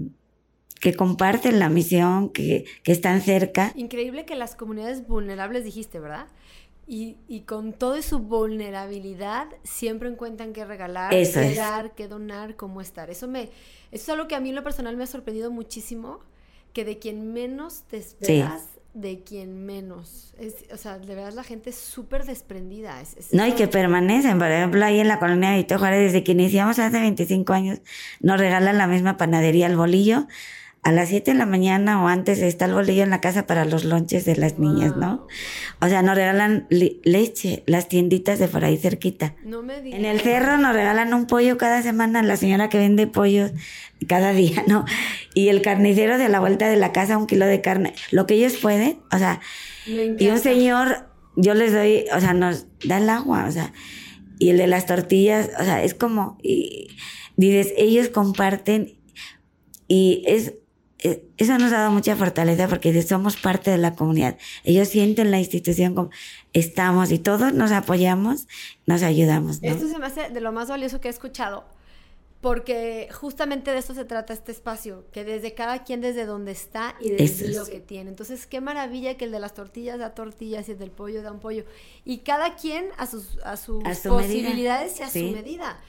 que 0.80 0.93
comparten 0.93 1.60
la 1.60 1.67
misión, 1.67 2.30
que, 2.30 2.63
que 2.84 2.93
están 2.93 3.21
cerca. 3.21 3.73
Increíble 3.75 4.23
que 4.23 4.36
las 4.36 4.56
comunidades 4.56 5.06
vulnerables 5.06 5.65
dijiste, 5.65 5.99
¿verdad? 5.99 6.28
Y, 6.91 7.17
y 7.28 7.41
con 7.41 7.73
toda 7.73 8.02
su 8.02 8.17
vulnerabilidad 8.17 9.45
siempre 9.63 10.10
encuentran 10.10 10.54
qué 10.54 10.65
regalar, 10.65 11.13
Eso 11.13 11.39
qué 11.39 11.52
es. 11.52 11.56
dar, 11.56 11.93
qué 11.93 12.08
donar, 12.08 12.56
cómo 12.56 12.82
estar. 12.82 13.12
Eso 13.12 13.28
me, 13.28 13.43
eso 13.43 13.52
es 13.91 14.10
algo 14.10 14.28
que 14.28 14.34
a 14.34 14.39
mí 14.39 14.49
en 14.49 14.56
lo 14.56 14.63
personal 14.63 14.97
me 14.97 15.04
ha 15.04 15.08
sorprendido 15.08 15.52
muchísimo, 15.52 16.19
que 16.73 16.86
de 16.86 16.97
quien 16.97 17.32
menos 17.32 17.84
te 17.84 17.97
esperas, 17.97 18.63
de 18.95 19.23
quien 19.23 19.67
menos. 19.67 20.34
Es, 20.39 20.65
o 20.73 20.78
sea, 20.78 20.97
de 20.97 21.13
verdad 21.13 21.34
la 21.34 21.43
gente 21.43 21.69
es 21.69 21.75
súper 21.75 22.25
desprendida. 22.25 22.99
Es, 23.02 23.15
es 23.17 23.34
No, 23.34 23.45
y 23.45 23.52
que 23.52 23.67
permanecen. 23.67 24.39
Por 24.39 24.49
ejemplo, 24.49 24.84
ahí 24.84 24.99
en 24.99 25.08
la 25.10 25.19
colonia 25.19 25.49
de 25.49 25.56
Benito 25.58 25.78
Juárez, 25.78 26.12
desde 26.12 26.23
que 26.23 26.32
iniciamos 26.32 26.80
hace 26.80 26.99
25 26.99 27.54
años, 27.54 27.82
nos 28.19 28.39
regalan 28.39 28.80
la 28.80 28.88
misma 28.88 29.15
panadería, 29.15 29.67
el 29.67 29.78
bolillo. 29.78 30.25
A 30.82 30.94
las 30.94 31.10
7 31.10 31.32
de 31.32 31.38
la 31.38 31.46
mañana 31.46 32.02
o 32.02 32.08
antes 32.08 32.39
está 32.39 32.65
el 32.65 32.74
bolillo 32.74 33.04
en 33.04 33.10
la 33.10 33.20
casa 33.20 33.46
para 33.46 33.65
los 33.65 33.84
lonches 33.84 34.24
de 34.24 34.38
las 34.38 34.60
niñas, 34.60 34.96
¿no? 34.96 35.28
O 35.82 35.88
sea, 35.88 36.02
nos 36.02 36.15
regalan 36.15 36.68
leche, 36.70 37.63
las 37.65 37.89
tienditas 37.89 38.39
de 38.39 38.48
por 38.48 38.63
ahí 38.63 38.78
cerquita. 38.78 39.36
No 39.44 39.62
me 39.62 39.82
digas. 39.82 40.00
En 40.00 40.06
el 40.06 40.22
cerro 40.22 40.58
nos 40.58 40.74
regalan 40.74 41.13
un 41.13 41.28
pollo 41.28 41.58
cada 41.58 41.82
semana, 41.82 42.24
la 42.24 42.38
señora 42.38 42.70
que 42.70 42.78
vende 42.78 43.08
pollos 43.08 43.52
cada 44.08 44.32
día, 44.32 44.63
¿no? 44.68 44.86
Y 45.34 45.50
el 45.50 45.62
carnicero 45.62 46.18
de 46.18 46.30
la 46.30 46.39
vuelta 46.39 46.70
de 46.70 46.78
la 46.78 46.94
casa, 46.94 47.18
un 47.18 47.28
kilo 47.28 47.46
de 47.46 47.62
carne, 47.62 47.94
lo 48.12 48.26
que 48.26 48.36
ellos 48.36 48.56
pueden, 48.58 49.00
o 49.12 49.18
sea, 49.18 49.42
y 49.86 50.28
un 50.30 50.39
señor, 50.39 51.10
yo 51.36 51.54
les 51.54 51.74
doy, 51.74 52.06
o 52.15 52.20
sea, 52.20 52.34
nos 52.34 52.68
da 52.86 53.00
el 53.00 53.10
agua, 53.10 53.46
o 53.48 53.52
sea, 53.52 53.74
y 54.39 54.50
el 54.50 54.58
de 54.58 54.68
las 54.68 54.86
tortillas, 54.86 55.50
o 55.60 55.63
sea, 55.63 55.84
es 55.84 55.94
como, 55.94 56.38
y 56.42 56.88
dices, 57.36 57.74
ellos 57.78 58.10
comparten 58.10 58.98
y 59.88 60.24
es, 60.28 60.54
eso 60.99 61.57
nos 61.57 61.71
ha 61.71 61.77
dado 61.79 61.91
mucha 61.91 62.15
fortaleza 62.15 62.67
porque 62.67 63.01
somos 63.01 63.38
parte 63.38 63.71
de 63.71 63.77
la 63.77 63.95
comunidad. 63.95 64.38
Ellos 64.63 64.88
sienten 64.89 65.31
la 65.31 65.39
institución 65.39 65.95
como 65.95 66.09
estamos 66.53 67.12
y 67.12 67.19
todos 67.19 67.53
nos 67.53 67.71
apoyamos, 67.71 68.47
nos 68.85 69.01
ayudamos, 69.03 69.62
¿no? 69.62 69.69
Esto 69.69 69.88
se 69.88 69.97
me 69.97 70.05
hace 70.05 70.29
de 70.29 70.41
lo 70.41 70.51
más 70.51 70.67
valioso 70.69 70.99
que 70.99 71.07
he 71.07 71.12
escuchado, 71.12 71.63
porque 72.41 73.09
justamente 73.12 73.71
de 73.71 73.77
esto 73.79 73.93
se 73.93 74.05
trata 74.05 74.31
este 74.33 74.51
espacio, 74.53 75.05
que 75.12 75.25
desde 75.25 75.53
cada 75.53 75.83
quien 75.83 75.99
desde 75.99 76.25
donde 76.25 76.51
está 76.53 76.95
y 77.01 77.09
desde 77.12 77.49
Eso 77.51 77.59
lo 77.59 77.65
que 77.69 77.79
tiene. 77.81 78.09
Entonces, 78.09 78.47
qué 78.47 78.62
maravilla 78.62 79.15
que 79.17 79.25
el 79.25 79.31
de 79.31 79.39
las 79.41 79.53
tortillas 79.53 79.99
da 79.99 80.13
tortillas 80.15 80.69
y 80.69 80.71
el 80.73 80.79
del 80.79 80.91
pollo 80.91 81.21
da 81.21 81.31
un 81.33 81.39
pollo. 81.39 81.65
Y 82.05 82.19
cada 82.19 82.55
quien 82.55 82.88
a 82.97 83.07
sus, 83.07 83.38
a 83.43 83.57
sus 83.57 83.83
A 83.85 83.93
su 83.95 84.09
medida. 84.15 84.21
posibilidades 84.21 84.99
y 84.99 85.03
a 85.03 85.09
Sí. 85.09 85.27
su 85.29 85.35
medida. 85.35 85.79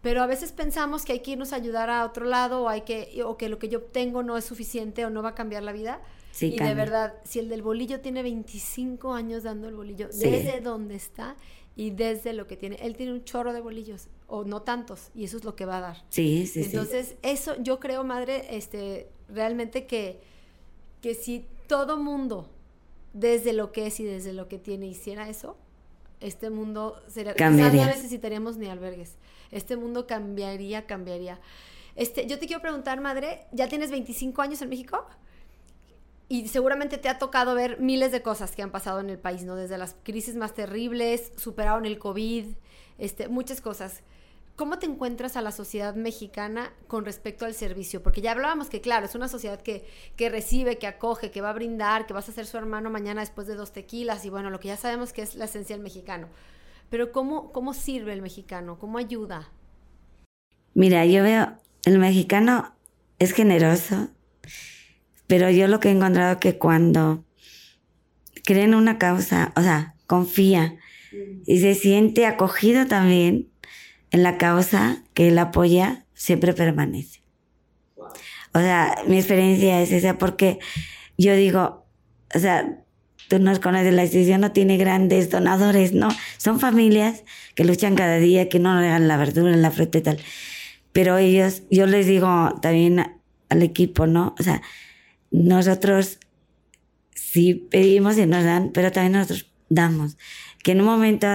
Pero 0.00 0.22
a 0.22 0.26
veces 0.26 0.52
pensamos 0.52 1.04
que 1.04 1.12
hay 1.12 1.20
que 1.20 1.32
irnos 1.32 1.52
a 1.52 1.56
ayudar 1.56 1.90
a 1.90 2.04
otro 2.04 2.24
lado 2.24 2.62
o, 2.62 2.68
hay 2.68 2.82
que, 2.82 3.22
o 3.24 3.36
que 3.36 3.48
lo 3.48 3.58
que 3.58 3.68
yo 3.68 3.82
tengo 3.82 4.22
no 4.22 4.36
es 4.36 4.44
suficiente 4.44 5.04
o 5.04 5.10
no 5.10 5.22
va 5.22 5.30
a 5.30 5.34
cambiar 5.34 5.62
la 5.64 5.72
vida. 5.72 6.00
Sí, 6.30 6.54
y 6.54 6.58
de 6.58 6.74
verdad, 6.74 7.14
si 7.24 7.40
el 7.40 7.48
del 7.48 7.62
bolillo 7.62 8.00
tiene 8.00 8.22
25 8.22 9.12
años 9.12 9.42
dando 9.42 9.68
el 9.68 9.74
bolillo, 9.74 10.08
Sí. 10.12 10.30
desde 10.30 10.60
donde 10.60 10.94
está 10.94 11.36
y 11.74 11.90
desde 11.90 12.32
lo 12.32 12.46
que 12.46 12.56
tiene, 12.56 12.76
él 12.80 12.96
tiene 12.96 13.12
un 13.12 13.24
chorro 13.24 13.52
de 13.52 13.60
bolillos, 13.60 14.06
o 14.28 14.44
no 14.44 14.62
tantos, 14.62 15.10
y 15.16 15.24
eso 15.24 15.36
es 15.36 15.44
lo 15.44 15.56
que 15.56 15.64
va 15.64 15.78
a 15.78 15.80
dar. 15.80 16.04
Sí, 16.10 16.46
sí, 16.46 16.62
sí. 16.62 16.70
Entonces, 16.70 17.16
eso 17.22 17.56
yo 17.60 17.80
creo, 17.80 18.04
madre, 18.04 18.56
este, 18.56 19.08
realmente 19.28 19.86
que, 19.86 20.20
que 21.00 21.14
si 21.14 21.44
todo 21.66 21.96
mundo, 21.96 22.48
desde 23.14 23.52
lo 23.52 23.72
que 23.72 23.86
es 23.86 23.98
y 23.98 24.04
desde 24.04 24.32
lo 24.32 24.46
que 24.48 24.58
tiene, 24.58 24.86
hiciera 24.86 25.28
eso, 25.28 25.56
este 26.20 26.50
mundo 26.50 27.00
sería, 27.08 27.34
Cambiaría. 27.34 27.86
no 27.86 27.90
necesitaríamos 27.92 28.56
ni 28.58 28.66
albergues. 28.68 29.16
Este 29.50 29.76
mundo 29.76 30.06
cambiaría, 30.06 30.86
cambiaría. 30.86 31.38
Este, 31.96 32.26
yo 32.26 32.38
te 32.38 32.46
quiero 32.46 32.62
preguntar, 32.62 33.00
madre, 33.00 33.46
¿ya 33.52 33.68
tienes 33.68 33.90
25 33.90 34.40
años 34.42 34.62
en 34.62 34.68
México? 34.68 35.06
Y 36.28 36.48
seguramente 36.48 36.98
te 36.98 37.08
ha 37.08 37.18
tocado 37.18 37.54
ver 37.54 37.80
miles 37.80 38.12
de 38.12 38.22
cosas 38.22 38.54
que 38.54 38.62
han 38.62 38.70
pasado 38.70 39.00
en 39.00 39.10
el 39.10 39.18
país, 39.18 39.44
¿no? 39.44 39.56
Desde 39.56 39.78
las 39.78 39.96
crisis 40.02 40.36
más 40.36 40.54
terribles, 40.54 41.32
superaron 41.36 41.86
el 41.86 41.98
COVID, 41.98 42.46
este, 42.98 43.28
muchas 43.28 43.60
cosas. 43.60 44.02
¿Cómo 44.54 44.78
te 44.78 44.86
encuentras 44.86 45.36
a 45.36 45.42
la 45.42 45.52
sociedad 45.52 45.94
mexicana 45.94 46.72
con 46.86 47.04
respecto 47.04 47.46
al 47.46 47.54
servicio? 47.54 48.02
Porque 48.02 48.20
ya 48.20 48.32
hablábamos 48.32 48.68
que, 48.68 48.80
claro, 48.80 49.06
es 49.06 49.14
una 49.14 49.28
sociedad 49.28 49.60
que, 49.62 49.86
que 50.16 50.28
recibe, 50.28 50.78
que 50.78 50.86
acoge, 50.86 51.30
que 51.30 51.40
va 51.40 51.50
a 51.50 51.52
brindar, 51.52 52.06
que 52.06 52.12
vas 52.12 52.28
a 52.28 52.32
ser 52.32 52.44
su 52.44 52.58
hermano 52.58 52.90
mañana 52.90 53.20
después 53.22 53.46
de 53.46 53.54
dos 53.54 53.72
tequilas 53.72 54.24
y 54.24 54.30
bueno, 54.30 54.50
lo 54.50 54.60
que 54.60 54.68
ya 54.68 54.76
sabemos 54.76 55.12
que 55.12 55.22
es 55.22 55.36
la 55.36 55.46
esencia 55.46 55.76
del 55.76 55.82
mexicano. 55.82 56.28
Pero 56.90 57.12
¿cómo, 57.12 57.52
cómo 57.52 57.74
sirve 57.74 58.12
el 58.12 58.22
mexicano? 58.22 58.78
¿Cómo 58.78 58.98
ayuda? 58.98 59.50
Mira, 60.74 61.04
yo 61.06 61.22
veo, 61.22 61.58
el 61.84 61.98
mexicano 61.98 62.74
es 63.18 63.32
generoso, 63.32 64.08
pero 65.26 65.50
yo 65.50 65.68
lo 65.68 65.80
que 65.80 65.88
he 65.88 65.92
encontrado 65.92 66.38
que 66.38 66.56
cuando 66.56 67.24
cree 68.44 68.64
en 68.64 68.74
una 68.74 68.98
causa, 68.98 69.52
o 69.56 69.60
sea, 69.60 69.94
confía 70.06 70.76
y 71.46 71.60
se 71.60 71.74
siente 71.74 72.26
acogido 72.26 72.86
también 72.86 73.48
en 74.10 74.22
la 74.22 74.38
causa 74.38 75.02
que 75.14 75.28
él 75.28 75.38
apoya, 75.38 76.06
siempre 76.14 76.54
permanece. 76.54 77.22
O 78.54 78.60
sea, 78.60 79.02
mi 79.06 79.18
experiencia 79.18 79.82
es 79.82 79.92
esa 79.92 80.16
porque 80.16 80.58
yo 81.16 81.34
digo, 81.34 81.86
o 82.34 82.38
sea, 82.38 82.84
tú 83.28 83.38
nos 83.38 83.60
conoces, 83.60 83.92
la 83.92 84.02
institución 84.02 84.40
no 84.40 84.52
tiene 84.52 84.76
grandes 84.76 85.30
donadores, 85.30 85.92
¿no? 85.92 86.08
Son 86.38 86.58
familias 86.58 87.24
que 87.54 87.64
luchan 87.64 87.94
cada 87.94 88.16
día, 88.16 88.48
que 88.48 88.58
no 88.58 88.78
regalan 88.78 89.08
la 89.08 89.16
verdura, 89.16 89.54
la 89.56 89.70
fruta 89.70 89.98
y 89.98 90.02
tal. 90.02 90.18
Pero 90.92 91.18
ellos, 91.18 91.62
yo 91.70 91.86
les 91.86 92.06
digo 92.06 92.58
también 92.62 93.20
al 93.48 93.62
equipo, 93.62 94.06
¿no? 94.06 94.34
O 94.38 94.42
sea, 94.42 94.62
nosotros 95.30 96.18
sí 97.14 97.54
pedimos 97.54 98.16
y 98.18 98.26
nos 98.26 98.44
dan, 98.44 98.70
pero 98.72 98.90
también 98.90 99.12
nosotros 99.12 99.50
damos. 99.68 100.16
Que 100.62 100.72
en 100.72 100.80
un 100.80 100.86
momento, 100.86 101.26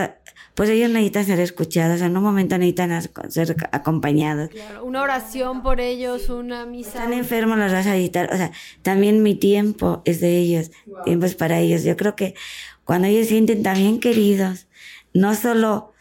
pues 0.56 0.70
ellos 0.70 0.90
necesitan 0.90 1.26
ser 1.26 1.40
escuchados, 1.40 2.02
en 2.02 2.16
un 2.16 2.24
momento 2.24 2.58
necesitan 2.58 3.02
ser 3.30 3.56
acompañados. 3.72 4.50
Claro, 4.50 4.86
una 4.86 5.02
oración 5.02 5.64
por 5.64 5.80
ellos, 5.80 6.30
una 6.30 6.66
misa. 6.66 6.90
Están 6.90 7.14
enfermos, 7.14 7.58
los 7.58 7.72
vas 7.72 7.88
a 7.88 7.96
visitar. 7.96 8.32
O 8.32 8.38
sea, 8.38 8.52
también 8.84 9.24
mi 9.24 9.36
tiempo 9.36 10.02
es 10.06 10.22
de 10.22 10.38
ellos, 10.38 10.72
tiempo 11.06 11.26
es 11.26 11.36
para 11.36 11.60
ellos. 11.60 11.84
Yo 11.84 11.98
creo 11.98 12.16
que 12.16 12.36
cuando 12.84 13.08
ellos 13.08 13.24
se 13.24 13.34
sienten 13.34 13.64
también 13.64 14.00
queridos, 14.00 14.68
no 15.14 15.34
solo 15.34 15.94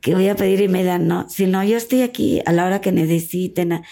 que 0.00 0.14
voy 0.14 0.28
a 0.28 0.36
pedir 0.36 0.60
y 0.62 0.68
me 0.68 0.84
dan, 0.84 1.06
no, 1.06 1.28
sino 1.28 1.62
yo 1.62 1.76
estoy 1.76 2.02
aquí 2.02 2.42
a 2.46 2.52
la 2.52 2.66
hora 2.66 2.80
que 2.80 2.92
necesiten. 2.92 3.82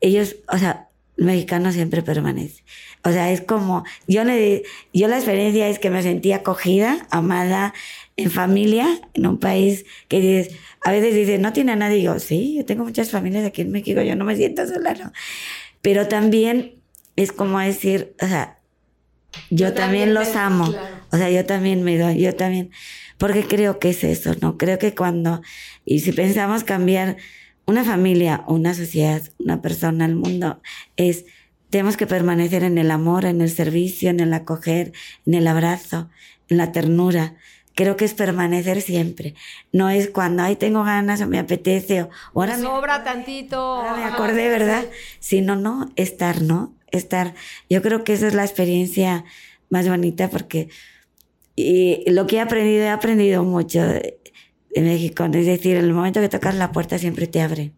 Ellos, 0.00 0.36
o 0.48 0.58
sea, 0.58 0.88
mexicano 1.16 1.72
siempre 1.72 2.02
permanece. 2.02 2.62
O 3.04 3.10
sea, 3.10 3.30
es 3.30 3.40
como, 3.40 3.84
yo, 4.06 4.24
le, 4.24 4.64
yo 4.92 5.08
la 5.08 5.16
experiencia 5.16 5.68
es 5.68 5.78
que 5.78 5.90
me 5.90 6.02
sentí 6.02 6.32
acogida, 6.32 7.06
amada, 7.10 7.72
en 8.16 8.30
familia, 8.30 8.86
en 9.14 9.26
un 9.26 9.38
país 9.38 9.84
que 10.08 10.20
dices, 10.20 10.56
a 10.82 10.90
veces 10.90 11.14
dices, 11.14 11.40
no 11.40 11.52
tiene 11.52 11.72
a 11.72 11.76
nadie. 11.76 11.98
Y 11.98 12.02
yo, 12.02 12.18
sí, 12.18 12.54
yo 12.56 12.64
tengo 12.64 12.84
muchas 12.84 13.10
familias 13.10 13.46
aquí 13.46 13.62
en 13.62 13.70
México, 13.70 14.02
yo 14.02 14.16
no 14.16 14.24
me 14.24 14.36
siento 14.36 14.66
sola, 14.66 14.94
¿no? 14.94 15.12
Pero 15.82 16.08
también 16.08 16.74
es 17.16 17.32
como 17.32 17.60
decir, 17.60 18.14
o 18.20 18.26
sea, 18.26 18.58
yo, 19.50 19.72
también, 19.74 20.14
los 20.14 20.34
amo. 20.34 20.74
O 21.12 21.16
sea, 21.16 21.30
yo 21.30 21.44
también 21.44 21.82
me 21.82 21.98
doy, 21.98 22.20
yo 22.20 22.34
también. 22.34 22.70
Porque 23.18 23.44
creo 23.44 23.78
que 23.78 23.90
es 23.90 24.04
eso, 24.04 24.34
¿no? 24.40 24.58
Creo 24.58 24.78
que 24.78 24.94
cuando, 24.94 25.40
y 25.84 26.00
si 26.00 26.12
pensamos 26.12 26.64
cambiar 26.64 27.16
una 27.66 27.84
familia, 27.84 28.44
una 28.46 28.74
sociedad, 28.74 29.22
una 29.38 29.60
persona, 29.60 30.06
el 30.06 30.16
mundo, 30.16 30.60
es, 30.96 31.24
tenemos 31.70 31.96
que 31.96 32.06
permanecer 32.06 32.62
en 32.62 32.78
el 32.78 32.90
amor, 32.90 33.24
en 33.24 33.40
el 33.40 33.50
servicio, 33.50 34.10
en 34.10 34.20
el 34.20 34.32
acoger, 34.32 34.92
en 35.26 35.34
el 35.34 35.46
abrazo, 35.46 36.08
en 36.48 36.58
la 36.58 36.72
ternura 36.72 37.34
creo 37.76 37.96
que 37.96 38.06
es 38.06 38.14
permanecer 38.14 38.80
siempre. 38.80 39.34
No 39.70 39.88
es 39.90 40.08
cuando, 40.08 40.42
ay, 40.42 40.56
tengo 40.56 40.82
ganas 40.82 41.20
o 41.20 41.28
me 41.28 41.38
apetece 41.38 42.02
o 42.02 42.10
ahora 42.34 42.56
me 42.56 42.62
sobra 42.62 43.04
tantito. 43.04 43.56
Ahora 43.56 43.96
me 43.96 44.04
acordé, 44.04 44.48
¿verdad? 44.48 44.84
Sino, 45.20 45.54
no, 45.54 45.92
estar, 45.94 46.42
¿no? 46.42 46.74
Estar. 46.90 47.34
Yo 47.68 47.82
creo 47.82 48.02
que 48.02 48.14
esa 48.14 48.26
es 48.26 48.34
la 48.34 48.44
experiencia 48.44 49.24
más 49.68 49.88
bonita 49.88 50.28
porque 50.28 50.68
y 51.54 52.10
lo 52.10 52.26
que 52.26 52.36
he 52.36 52.40
aprendido, 52.40 52.84
he 52.84 52.88
aprendido 52.88 53.44
mucho 53.44 53.82
de, 54.74 54.80
México. 54.82 55.24
Es 55.24 55.46
decir, 55.46 55.76
en 55.76 55.84
el 55.84 55.92
momento 55.92 56.20
que 56.20 56.28
tocas 56.28 56.54
la 56.54 56.72
puerta 56.72 56.98
siempre 56.98 57.26
te 57.26 57.40
abre. 57.40 57.72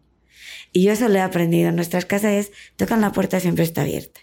Y 0.71 0.83
yo 0.83 0.91
eso 0.91 1.07
lo 1.07 1.15
he 1.15 1.21
aprendido. 1.21 1.69
En 1.69 1.75
nuestras 1.75 2.05
casas 2.05 2.33
es, 2.33 2.51
tocan 2.75 3.01
la 3.01 3.11
puerta 3.11 3.39
siempre 3.39 3.63
está 3.63 3.81
abierta. 3.81 4.21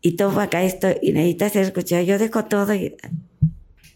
Y 0.00 0.12
todo 0.16 0.38
acá 0.40 0.62
esto, 0.62 0.88
y 1.02 1.12
necesitas 1.12 1.52
ser 1.52 1.62
escuchado. 1.64 2.02
Yo 2.02 2.18
dejo 2.18 2.44
todo 2.44 2.74
y 2.74 2.96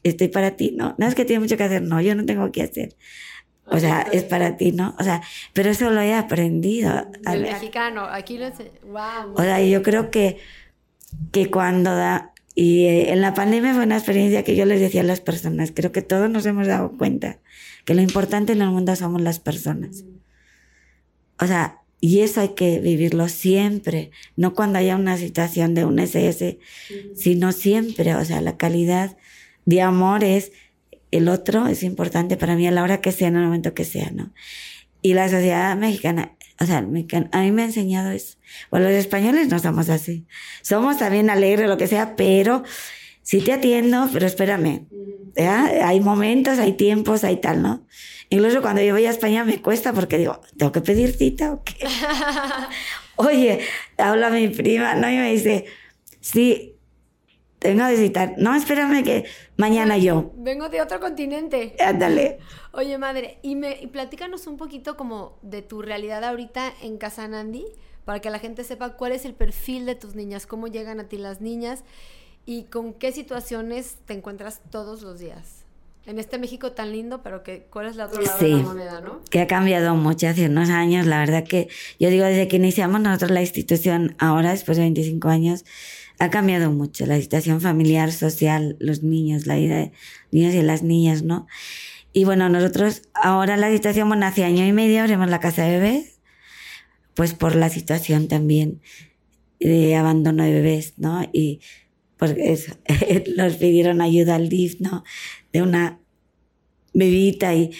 estoy 0.02 0.28
para 0.28 0.52
ti, 0.52 0.72
¿no? 0.76 0.94
No 0.98 1.06
es 1.06 1.14
que 1.14 1.24
tiene 1.24 1.40
mucho 1.40 1.56
que 1.56 1.64
hacer, 1.64 1.82
no, 1.82 2.00
yo 2.00 2.14
no 2.14 2.24
tengo 2.24 2.50
que 2.50 2.62
hacer. 2.62 2.96
O 3.66 3.78
sea, 3.78 4.02
es 4.10 4.24
para 4.24 4.56
ti, 4.56 4.72
¿no? 4.72 4.96
O 4.98 5.04
sea, 5.04 5.22
pero 5.52 5.70
eso 5.70 5.90
lo 5.90 6.00
he 6.00 6.14
aprendido. 6.14 7.06
El 7.30 7.42
mexicano, 7.42 8.04
aquí 8.04 8.36
lo 8.36 8.54
sé. 8.54 8.72
Wow. 8.82 9.34
O 9.34 9.42
sea, 9.42 9.62
yo 9.62 9.82
creo 9.82 10.10
que, 10.10 10.38
que 11.30 11.50
cuando 11.50 11.94
da, 11.94 12.32
y 12.60 12.84
eh, 12.84 13.10
en 13.10 13.22
la 13.22 13.32
pandemia 13.32 13.72
fue 13.72 13.84
una 13.84 13.96
experiencia 13.96 14.44
que 14.44 14.54
yo 14.54 14.66
les 14.66 14.80
decía 14.80 15.00
a 15.00 15.04
las 15.04 15.22
personas, 15.22 15.72
creo 15.74 15.92
que 15.92 16.02
todos 16.02 16.28
nos 16.28 16.44
hemos 16.44 16.66
dado 16.66 16.92
cuenta 16.98 17.38
que 17.86 17.94
lo 17.94 18.02
importante 18.02 18.52
en 18.52 18.60
el 18.60 18.68
mundo 18.68 18.94
somos 18.96 19.22
las 19.22 19.40
personas. 19.40 20.04
O 21.40 21.46
sea, 21.46 21.78
y 22.00 22.20
eso 22.20 22.42
hay 22.42 22.50
que 22.50 22.78
vivirlo 22.80 23.28
siempre, 23.28 24.10
no 24.36 24.52
cuando 24.52 24.78
haya 24.78 24.96
una 24.96 25.16
situación 25.16 25.74
de 25.74 25.86
un 25.86 26.00
SS, 26.00 26.58
sino 27.14 27.52
siempre, 27.52 28.14
o 28.14 28.24
sea, 28.26 28.42
la 28.42 28.58
calidad 28.58 29.16
de 29.64 29.80
amor 29.80 30.22
es 30.22 30.52
el 31.12 31.30
otro, 31.30 31.66
es 31.66 31.82
importante 31.82 32.36
para 32.36 32.56
mí 32.56 32.68
a 32.68 32.72
la 32.72 32.82
hora 32.82 33.00
que 33.00 33.12
sea, 33.12 33.28
en 33.28 33.36
el 33.36 33.44
momento 33.44 33.72
que 33.72 33.84
sea, 33.84 34.10
¿no? 34.10 34.34
Y 35.00 35.14
la 35.14 35.30
sociedad 35.30 35.74
mexicana, 35.78 36.36
o 36.60 36.66
sea, 36.66 36.78
a 36.78 36.82
mí 36.82 37.52
me 37.52 37.62
ha 37.62 37.64
enseñado 37.64 38.10
eso. 38.10 38.36
Bueno, 38.70 38.88
los 38.88 38.94
españoles 38.94 39.48
no 39.48 39.58
somos 39.58 39.88
así. 39.88 40.26
Somos 40.60 40.98
también 40.98 41.30
alegres, 41.30 41.66
lo 41.66 41.78
que 41.78 41.86
sea, 41.86 42.16
pero 42.16 42.64
sí 43.22 43.40
te 43.40 43.54
atiendo, 43.54 44.10
pero 44.12 44.26
espérame. 44.26 44.86
Hay 45.38 46.00
momentos, 46.00 46.58
hay 46.58 46.74
tiempos, 46.74 47.24
hay 47.24 47.38
tal, 47.38 47.62
¿no? 47.62 47.86
Incluso 48.28 48.60
cuando 48.60 48.82
yo 48.82 48.92
voy 48.92 49.06
a 49.06 49.10
España 49.10 49.42
me 49.42 49.62
cuesta 49.62 49.94
porque 49.94 50.18
digo, 50.18 50.42
¿tengo 50.58 50.70
que 50.70 50.82
pedir 50.82 51.16
cita 51.16 51.52
o 51.52 51.64
qué? 51.64 51.74
Oye, 53.16 53.60
habla 53.96 54.28
mi 54.28 54.48
prima, 54.48 54.94
¿no? 54.94 55.10
Y 55.10 55.16
me 55.16 55.32
dice, 55.32 55.64
sí, 56.20 56.69
vengo 57.60 57.82
a 57.82 57.90
visitar. 57.90 58.34
No, 58.38 58.54
espérame 58.54 59.04
que 59.04 59.26
mañana 59.56 59.98
yo. 59.98 60.32
Vengo 60.36 60.68
de 60.68 60.80
otro 60.80 61.00
continente. 61.00 61.76
Ándale. 61.78 62.38
Oye, 62.72 62.98
madre, 62.98 63.38
y, 63.42 63.56
me, 63.56 63.78
y 63.80 63.86
platícanos 63.88 64.46
un 64.46 64.56
poquito 64.56 64.96
como 64.96 65.38
de 65.42 65.62
tu 65.62 65.82
realidad 65.82 66.24
ahorita 66.24 66.72
en 66.82 66.98
Casa 66.98 67.26
Nandi, 67.28 67.64
para 68.04 68.20
que 68.20 68.30
la 68.30 68.38
gente 68.38 68.64
sepa 68.64 68.96
cuál 68.96 69.12
es 69.12 69.24
el 69.24 69.34
perfil 69.34 69.86
de 69.86 69.94
tus 69.94 70.14
niñas, 70.14 70.46
cómo 70.46 70.68
llegan 70.68 71.00
a 71.00 71.04
ti 71.04 71.18
las 71.18 71.40
niñas 71.40 71.84
y 72.46 72.64
con 72.64 72.94
qué 72.94 73.12
situaciones 73.12 73.96
te 74.06 74.14
encuentras 74.14 74.60
todos 74.70 75.02
los 75.02 75.20
días. 75.20 75.64
En 76.06 76.18
este 76.18 76.38
México 76.38 76.72
tan 76.72 76.92
lindo, 76.92 77.22
pero 77.22 77.42
que 77.42 77.66
cuál 77.70 77.86
es 77.86 77.96
la 77.96 78.06
otra 78.06 78.22
lado 78.22 78.38
de 78.38 78.48
la 78.48 78.56
moneda, 78.56 79.00
¿no? 79.02 79.20
Que 79.30 79.40
ha 79.40 79.46
cambiado 79.46 79.94
mucho 79.94 80.28
hace 80.28 80.46
unos 80.46 80.70
años, 80.70 81.06
la 81.06 81.18
verdad 81.18 81.44
que 81.44 81.68
yo 81.98 82.08
digo 82.08 82.24
desde 82.24 82.48
que 82.48 82.56
iniciamos 82.56 83.00
nosotros 83.02 83.30
la 83.30 83.42
institución, 83.42 84.16
ahora 84.18 84.50
después 84.50 84.78
de 84.78 84.84
25 84.84 85.28
años, 85.28 85.64
ha 86.20 86.28
cambiado 86.28 86.70
mucho 86.70 87.06
la 87.06 87.18
situación 87.18 87.62
familiar, 87.62 88.12
social, 88.12 88.76
los 88.78 89.02
niños, 89.02 89.46
la 89.46 89.56
vida 89.56 89.76
de 89.76 89.92
niños 90.30 90.54
y 90.54 90.60
las 90.60 90.82
niñas, 90.82 91.22
¿no? 91.22 91.46
Y 92.12 92.24
bueno, 92.24 92.50
nosotros 92.50 93.02
ahora 93.14 93.56
la 93.56 93.70
situación, 93.70 94.06
bueno, 94.06 94.26
hace 94.26 94.44
año 94.44 94.66
y 94.66 94.72
medio 94.72 95.00
abrimos 95.00 95.30
la 95.30 95.40
casa 95.40 95.64
de 95.64 95.78
bebés, 95.78 96.20
pues 97.14 97.32
por 97.32 97.56
la 97.56 97.70
situación 97.70 98.28
también 98.28 98.82
de 99.60 99.96
abandono 99.96 100.44
de 100.44 100.52
bebés, 100.52 100.92
¿no? 100.98 101.26
Y 101.32 101.60
porque 102.18 102.52
eso, 102.52 102.74
nos 103.38 103.54
pidieron 103.54 104.02
ayuda 104.02 104.34
al 104.34 104.50
DIF, 104.50 104.78
¿no? 104.78 105.04
De 105.54 105.62
una 105.62 106.00
bebita 106.92 107.54
y 107.54 107.70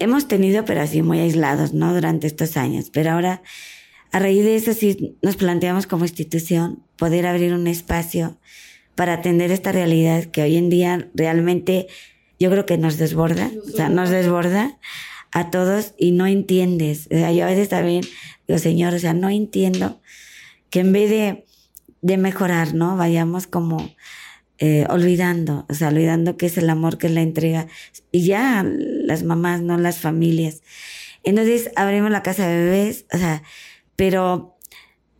hemos 0.00 0.26
tenido, 0.26 0.64
pero 0.64 0.80
así 0.80 1.00
muy 1.02 1.20
aislados, 1.20 1.74
¿no? 1.74 1.94
Durante 1.94 2.26
estos 2.26 2.56
años, 2.56 2.90
pero 2.92 3.12
ahora 3.12 3.40
a 4.10 4.18
raíz 4.18 4.42
de 4.42 4.56
eso 4.56 4.72
sí 4.72 5.16
nos 5.22 5.36
planteamos 5.36 5.86
como 5.86 6.04
institución 6.04 6.87
poder 6.98 7.26
abrir 7.26 7.54
un 7.54 7.66
espacio 7.66 8.36
para 8.94 9.14
atender 9.14 9.50
esta 9.52 9.72
realidad 9.72 10.24
que 10.24 10.42
hoy 10.42 10.56
en 10.56 10.68
día 10.68 11.08
realmente 11.14 11.86
yo 12.38 12.50
creo 12.50 12.66
que 12.66 12.78
nos 12.78 12.98
desborda, 12.98 13.50
o 13.66 13.70
sea, 13.70 13.88
nos 13.88 14.10
desborda 14.10 14.78
a 15.32 15.50
todos 15.50 15.94
y 15.96 16.12
no 16.12 16.26
entiendes. 16.26 17.06
O 17.10 17.14
sea, 17.14 17.32
yo 17.32 17.44
a 17.44 17.48
veces 17.48 17.68
también 17.68 18.04
digo, 18.46 18.58
Señor, 18.58 18.94
o 18.94 18.98
sea, 18.98 19.14
no 19.14 19.30
entiendo 19.30 20.00
que 20.70 20.80
en 20.80 20.92
vez 20.92 21.10
de, 21.10 21.46
de 22.02 22.16
mejorar, 22.16 22.74
¿no? 22.74 22.96
Vayamos 22.96 23.46
como 23.46 23.94
eh, 24.58 24.86
olvidando, 24.90 25.66
o 25.68 25.74
sea, 25.74 25.88
olvidando 25.88 26.36
que 26.36 26.46
es 26.46 26.58
el 26.58 26.68
amor, 26.68 26.98
que 26.98 27.06
es 27.06 27.12
la 27.12 27.22
entrega. 27.22 27.68
Y 28.10 28.26
ya 28.26 28.64
las 28.64 29.22
mamás, 29.22 29.62
no 29.62 29.78
las 29.78 29.98
familias. 29.98 30.62
Entonces 31.22 31.70
abrimos 31.76 32.10
la 32.10 32.22
casa 32.22 32.46
de 32.48 32.64
bebés, 32.64 33.06
o 33.12 33.18
sea, 33.18 33.42
pero, 33.96 34.57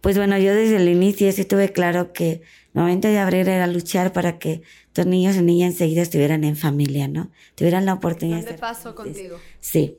pues 0.00 0.16
bueno, 0.16 0.38
yo 0.38 0.54
desde 0.54 0.76
el 0.76 0.88
inicio 0.88 1.30
sí 1.32 1.44
tuve 1.44 1.72
claro 1.72 2.12
que 2.12 2.42
el 2.74 2.80
momento 2.80 3.08
de 3.08 3.18
abrir 3.18 3.48
era 3.48 3.66
luchar 3.66 4.12
para 4.12 4.38
que 4.38 4.62
los 4.94 5.06
niños 5.06 5.36
y 5.36 5.42
niñas 5.42 5.72
enseguida 5.72 6.02
estuvieran 6.02 6.44
en 6.44 6.56
familia, 6.56 7.08
¿no? 7.08 7.30
Tuvieran 7.54 7.84
la 7.84 7.94
oportunidad 7.94 8.44
de... 8.44 8.54
paso 8.54 8.94
contigo. 8.94 9.38
Sí. 9.60 9.96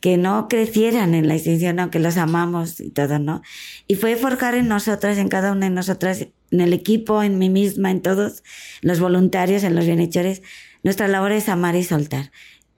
Que 0.00 0.16
no 0.16 0.48
crecieran 0.48 1.14
en 1.14 1.26
la 1.26 1.34
institución, 1.34 1.80
aunque 1.80 1.98
los 1.98 2.16
amamos 2.16 2.80
y 2.80 2.90
todo, 2.90 3.18
¿no? 3.18 3.42
Y 3.86 3.96
fue 3.96 4.16
forjar 4.16 4.54
en 4.54 4.68
nosotras, 4.68 5.18
en 5.18 5.28
cada 5.28 5.52
una 5.52 5.66
de 5.66 5.74
nosotras, 5.74 6.26
en 6.50 6.60
el 6.60 6.72
equipo, 6.72 7.22
en 7.22 7.38
mí 7.38 7.50
misma, 7.50 7.90
en 7.90 8.00
todos, 8.02 8.42
los 8.80 9.00
voluntarios, 9.00 9.64
en 9.64 9.74
los 9.74 9.86
bienhechores. 9.86 10.42
Nuestra 10.82 11.08
labor 11.08 11.32
es 11.32 11.48
amar 11.48 11.74
y 11.74 11.82
soltar 11.82 12.30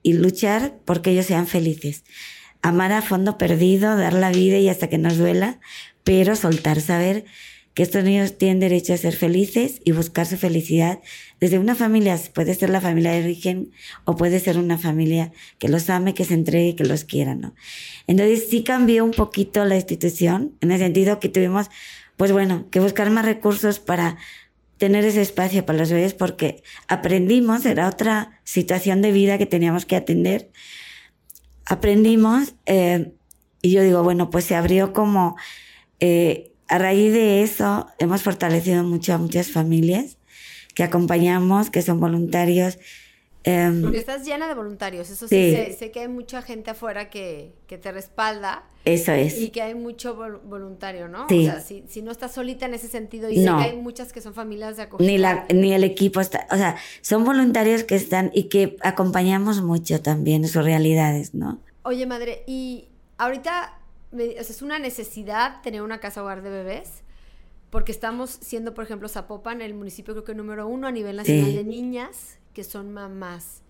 y 0.03 0.15
luchar 0.15 0.79
porque 0.87 1.11
ellos 1.11 1.27
sean 1.27 1.47
felices 1.47 2.05
amar 2.63 2.93
a 2.93 3.03
fondo 3.03 3.39
perdido, 3.39 3.97
dar 3.97 4.13
la 4.13 4.31
vida 4.31 4.59
y 4.59 4.69
hasta 4.69 4.89
que 4.89 4.99
nos 4.99 5.17
duela, 5.17 5.61
pero 6.05 6.37
soltar, 6.37 6.81
saber 6.81 7.25
que 7.75 7.83
estos 7.85 8.03
niños 8.03 8.37
tienen 8.37 8.61
derecho 8.61 8.93
a 8.93 8.97
ser 8.97 9.15
felices 9.15 9.81
y 9.85 9.93
buscar 9.93 10.27
su 10.27 10.37
felicidad 10.37 11.01
desde 11.41 11.59
una 11.59 11.75
familia, 11.75 12.19
puede 12.35 12.55
ser 12.55 12.69
la 12.71 12.81
familia 12.81 13.13
de 13.13 13.23
origen 13.23 13.71
o 14.05 14.17
puede 14.17 14.41
ser 14.41 14.59
una 14.59 14.77
familia 14.77 15.33
que 15.59 15.69
los 15.69 15.89
ame, 15.89 16.15
que 16.15 16.25
se 16.25 16.35
entregue, 16.35 16.75
que 16.75 16.85
los 16.85 17.05
quiera, 17.05 17.35
¿no? 17.35 17.55
Entonces 18.07 18.49
sí 18.51 18.65
cambió 18.65 19.05
un 19.05 19.13
poquito 19.13 19.65
la 19.65 19.77
institución, 19.77 20.53
en 20.61 20.73
el 20.73 20.79
sentido 20.79 21.21
que 21.21 21.29
tuvimos, 21.29 21.69
pues 22.17 22.33
bueno, 22.33 22.67
que 22.71 22.81
buscar 22.81 23.09
más 23.11 23.25
recursos 23.25 23.79
para 23.79 24.19
tener 24.77 25.05
ese 25.05 25.21
espacio 25.21 25.65
para 25.65 25.79
los 25.79 25.91
bebés 25.91 26.15
porque 26.15 26.63
aprendimos, 26.89 27.67
era 27.67 27.89
otra 27.89 28.41
situación 28.45 29.01
de 29.01 29.13
vida 29.13 29.39
que 29.39 29.47
teníamos 29.47 29.87
que 29.87 29.95
atender, 29.95 30.51
aprendimos 31.67 32.55
eh, 32.67 33.13
y 33.63 33.73
yo 33.73 33.83
digo, 33.83 34.03
bueno, 34.03 34.31
pues 34.31 34.47
se 34.47 34.57
abrió 34.57 34.93
como, 34.93 35.37
eh, 36.01 36.53
a 36.69 36.79
raíz 36.79 37.13
de 37.13 37.43
eso 37.43 37.87
hemos 37.99 38.23
fortalecido 38.23 38.83
mucho 38.85 39.15
a 39.15 39.19
muchas 39.19 39.51
familias 39.51 40.17
que 40.75 40.83
acompañamos, 40.83 41.71
que 41.71 41.83
son 41.83 42.01
voluntarios 42.01 42.79
Em, 43.43 43.83
Porque 43.83 43.99
estás 43.99 44.27
llena 44.27 44.49
de 44.49 44.55
voluntarios, 44.55 45.09
eso 45.09 45.27
sí, 45.27 45.53
sé, 45.55 45.73
sé, 45.73 45.91
que 45.91 46.01
hay 46.01 46.09
mucha 46.09 46.43
gente 46.43 46.71
afuera 46.71 47.09
que, 47.09 47.55
que, 47.67 47.79
te 47.79 47.91
respalda. 47.91 48.65
Eso 48.85 49.13
es. 49.13 49.41
Y 49.41 49.49
que 49.49 49.63
hay 49.63 49.75
mucho 49.75 50.15
voluntario, 50.45 51.09
¿no? 51.09 51.27
Sí. 51.27 51.49
O 51.49 51.51
sea, 51.51 51.61
si, 51.61 51.85
si, 51.89 52.03
no 52.03 52.11
estás 52.11 52.33
solita 52.33 52.67
en 52.67 52.75
ese 52.75 52.89
sentido, 52.89 53.31
y 53.31 53.37
sé 53.37 53.45
que 53.45 53.51
hay 53.51 53.77
muchas 53.77 54.13
que 54.13 54.21
son 54.21 54.35
familias 54.35 54.77
de 54.77 54.83
acogida. 54.83 55.11
Ni, 55.11 55.17
la, 55.17 55.47
ni 55.55 55.73
el 55.73 55.85
equipo 55.85 56.21
está, 56.21 56.47
o 56.51 56.57
sea, 56.57 56.77
son 57.01 57.25
voluntarios 57.25 57.83
que 57.85 57.95
están 57.95 58.31
y 58.35 58.45
que 58.45 58.77
acompañamos 58.83 59.63
mucho 59.63 60.03
también 60.03 60.47
sus 60.47 60.63
realidades, 60.63 61.33
¿no? 61.33 61.61
Oye, 61.83 62.05
madre, 62.05 62.45
y 62.47 62.89
ahorita 63.17 63.80
me, 64.11 64.31
o 64.31 64.45
sea, 64.45 64.51
es 64.51 64.63
una 64.63 64.79
necesidad 64.79 65.63
tener 65.63 65.83
una 65.83 66.01
casa 66.01 66.23
hogar 66.23 66.43
de 66.43 66.51
bebés 66.51 67.03
porque 67.71 67.93
estamos 67.93 68.31
siendo, 68.31 68.75
por 68.75 68.85
ejemplo, 68.85 69.09
Zapopan, 69.09 69.63
el 69.63 69.75
municipio 69.75 70.15
creo 70.15 70.25
que 70.25 70.35
número 70.35 70.67
uno 70.67 70.89
a 70.89 70.93
nivel 70.93 71.17
nacional 71.17 71.47
sí. 71.47 71.57
de 71.57 71.65
niñas 71.65 72.39
que 72.53 72.65
son 72.65 72.93
mamás 72.93 73.63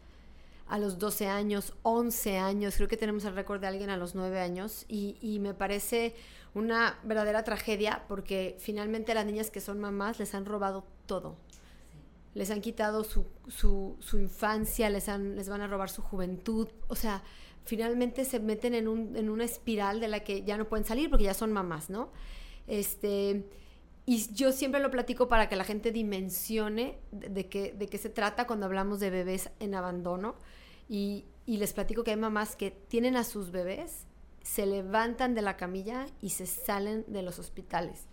a 0.66 0.79
los 0.79 0.98
12 0.98 1.26
años, 1.26 1.74
11 1.83 2.38
años, 2.38 2.76
creo 2.76 2.88
que 2.88 2.96
tenemos 2.96 3.24
el 3.24 3.35
récord 3.35 3.61
de 3.61 3.66
alguien 3.66 3.90
a 3.90 3.96
los 3.96 4.14
9 4.14 4.40
años 4.40 4.87
y, 4.88 5.16
y, 5.20 5.40
me 5.40 5.53
parece 5.53 6.14
una 6.55 6.98
verdadera 7.03 7.42
tragedia 7.42 8.05
porque 8.09 8.57
finalmente 8.61 9.12
las 9.12 9.26
niñas 9.26 9.50
que 9.50 9.61
son 9.61 9.81
mamás 9.81 10.20
les 10.20 10.35
han 10.35 10.46
robado 10.46 10.87
todo. 11.07 11.37
Les 12.35 12.53
han 12.53 12.61
quitado 12.61 13.03
su, 13.03 13.26
su, 13.48 13.96
su 13.98 14.18
infancia, 14.18 14.88
les, 14.90 15.09
han, 15.09 15.35
les 15.35 15.48
van 15.48 15.61
a 15.61 15.66
robar 15.66 15.90
su 15.90 16.03
juventud, 16.03 16.68
o 16.87 16.94
sea, 16.94 17.24
finalmente 17.64 18.25
se 18.25 18.40
meten 18.40 18.75
en, 18.75 18.88
un, 18.88 19.16
en 19.16 19.31
una 19.31 19.44
espiral 19.44 20.01
de 20.01 20.09
la 20.09 20.20
que 20.20 20.42
ya 20.42 20.57
no 20.57 20.68
pueden 20.68 20.85
salir 20.85 21.11
porque 21.11 21.25
ya 21.25 21.35
son 21.35 21.53
mamás, 21.53 21.90
¿no? 21.90 22.11
Este, 22.66 23.44
y 24.07 24.33
yo 24.35 24.53
siempre 24.53 24.81
lo 24.81 24.90
platico 24.90 25.29
para 25.29 25.49
que 25.49 25.57
la 25.57 25.64
gente 25.64 25.92
dimensione 25.92 26.99
de, 27.12 27.29
de, 27.29 27.49
qué, 27.49 27.73
de 27.73 27.87
qué 27.87 27.99
se 27.99 28.11
trata 28.11 28.46
cuando 28.46 28.66
hablamos 28.66 29.01
de 29.01 29.11
bebés 29.11 29.51
en 29.61 29.75
abandono. 29.75 30.35
Y, 30.88 31.27
y, 31.46 31.59
les 31.59 31.73
platico 31.73 32.03
que 32.03 32.11
hay 32.11 32.16
mamás 32.16 32.57
que 32.57 32.70
tienen 32.70 33.16
a 33.16 33.23
sus 33.23 33.53
bebés, 33.53 34.07
se 34.42 34.66
levantan 34.66 35.35
de 35.35 35.42
la 35.42 35.57
camilla 35.57 36.07
y 36.20 36.31
se 36.31 36.46
salen 36.46 37.05
de 37.07 37.23
los 37.23 37.38
hospitales. 37.38 38.07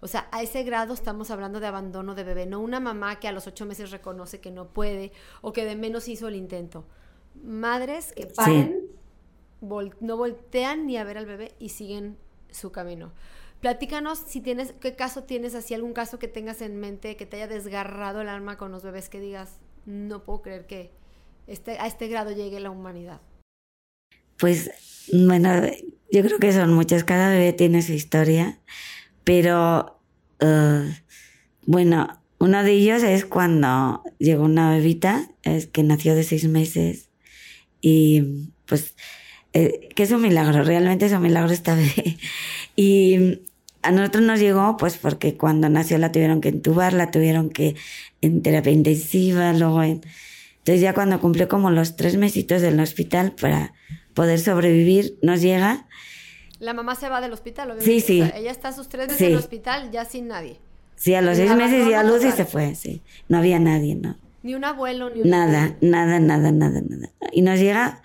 O 0.00 0.08
sea, 0.08 0.28
a 0.32 0.42
ese 0.42 0.64
grado 0.64 0.94
estamos 0.94 1.30
hablando 1.30 1.60
de 1.60 1.68
abandono 1.68 2.16
de 2.16 2.24
bebé, 2.24 2.46
no 2.46 2.60
una 2.60 2.80
mamá 2.80 3.20
que 3.20 3.28
a 3.28 3.32
los 3.32 3.46
ocho 3.46 3.66
meses 3.66 3.92
reconoce 3.92 4.40
que 4.40 4.50
no 4.50 4.68
puede 4.68 5.12
o 5.42 5.52
que 5.52 5.64
de 5.64 5.76
menos 5.76 6.08
hizo 6.08 6.26
el 6.26 6.34
intento. 6.34 6.84
Madres 7.42 8.12
que 8.12 8.26
paren. 8.26 8.81
Vol 9.62 9.94
no 10.00 10.18
voltean 10.18 10.86
ni 10.86 10.98
a 10.98 11.04
ver 11.04 11.16
al 11.16 11.26
bebé 11.26 11.54
y 11.58 11.70
siguen 11.70 12.18
su 12.50 12.70
camino. 12.72 13.12
Platícanos 13.60 14.18
si 14.18 14.40
tienes, 14.40 14.74
qué 14.80 14.96
caso 14.96 15.22
tienes, 15.22 15.54
así 15.54 15.72
algún 15.72 15.92
caso 15.92 16.18
que 16.18 16.28
tengas 16.28 16.60
en 16.62 16.78
mente 16.78 17.16
que 17.16 17.26
te 17.26 17.36
haya 17.36 17.46
desgarrado 17.46 18.20
el 18.20 18.28
alma 18.28 18.58
con 18.58 18.72
los 18.72 18.82
bebés 18.82 19.08
que 19.08 19.20
digas, 19.20 19.60
no 19.86 20.24
puedo 20.24 20.42
creer 20.42 20.66
que 20.66 20.90
este, 21.46 21.78
a 21.78 21.86
este 21.86 22.08
grado 22.08 22.32
llegue 22.32 22.58
la 22.58 22.70
humanidad. 22.70 23.20
Pues, 24.36 24.72
bueno, 25.12 25.48
yo 26.10 26.22
creo 26.22 26.40
que 26.40 26.52
son 26.52 26.72
muchas, 26.72 27.04
cada 27.04 27.30
bebé 27.30 27.52
tiene 27.52 27.82
su 27.82 27.92
historia, 27.92 28.58
pero, 29.22 30.00
uh, 30.40 30.90
bueno, 31.64 32.20
uno 32.40 32.64
de 32.64 32.72
ellos 32.72 33.04
es 33.04 33.24
cuando 33.24 34.02
llegó 34.18 34.42
una 34.42 34.70
bebita, 34.70 35.30
es 35.44 35.68
que 35.68 35.84
nació 35.84 36.16
de 36.16 36.24
seis 36.24 36.48
meses 36.48 37.10
y 37.80 38.50
pues, 38.66 38.96
eh, 39.52 39.88
que 39.94 40.02
es 40.04 40.10
un 40.10 40.22
milagro, 40.22 40.64
realmente 40.64 41.06
es 41.06 41.12
un 41.12 41.22
milagro 41.22 41.52
esta 41.52 41.74
bebé. 41.76 42.16
Y 42.76 43.40
a 43.82 43.90
nosotros 43.90 44.22
nos 44.24 44.40
llegó, 44.40 44.76
pues 44.76 44.96
porque 44.96 45.36
cuando 45.36 45.68
nació 45.68 45.98
la 45.98 46.12
tuvieron 46.12 46.40
que 46.40 46.48
entubar, 46.48 46.92
la 46.92 47.10
tuvieron 47.10 47.50
que 47.50 47.76
en 48.20 48.42
terapia 48.42 48.72
intensiva, 48.72 49.52
luego 49.52 49.82
en... 49.82 50.00
Entonces 50.58 50.80
ya 50.80 50.94
cuando 50.94 51.20
cumplió 51.20 51.48
como 51.48 51.70
los 51.70 51.96
tres 51.96 52.16
mesitos 52.16 52.62
del 52.62 52.78
hospital 52.78 53.32
para 53.32 53.74
poder 54.14 54.38
sobrevivir, 54.38 55.18
nos 55.20 55.42
llega... 55.42 55.86
La 56.60 56.72
mamá 56.72 56.94
se 56.94 57.08
va 57.08 57.20
del 57.20 57.32
hospital, 57.32 57.72
obviamente. 57.72 57.92
Sí, 57.92 58.00
sí. 58.00 58.22
O 58.22 58.26
sea, 58.26 58.38
ella 58.38 58.52
está 58.52 58.72
sus 58.72 58.88
tres 58.88 59.08
meses 59.08 59.18
sí. 59.18 59.24
en 59.24 59.32
el 59.32 59.38
hospital 59.38 59.90
ya 59.90 60.04
sin 60.04 60.28
nadie. 60.28 60.58
Sí, 60.94 61.14
a 61.16 61.20
los 61.20 61.36
seis 61.36 61.52
meses 61.56 61.88
ya 61.88 62.04
luz 62.04 62.24
y 62.24 62.30
se 62.30 62.44
fue, 62.44 62.76
sí. 62.76 63.02
No 63.28 63.38
había 63.38 63.58
nadie, 63.58 63.96
¿no? 63.96 64.16
Ni 64.44 64.54
un 64.54 64.64
abuelo, 64.64 65.10
ni 65.10 65.22
un... 65.22 65.30
Nada, 65.30 65.74
nada, 65.80 66.20
nada, 66.20 66.52
nada, 66.52 66.80
nada. 66.80 67.10
Y 67.32 67.42
nos 67.42 67.58
llega 67.58 68.00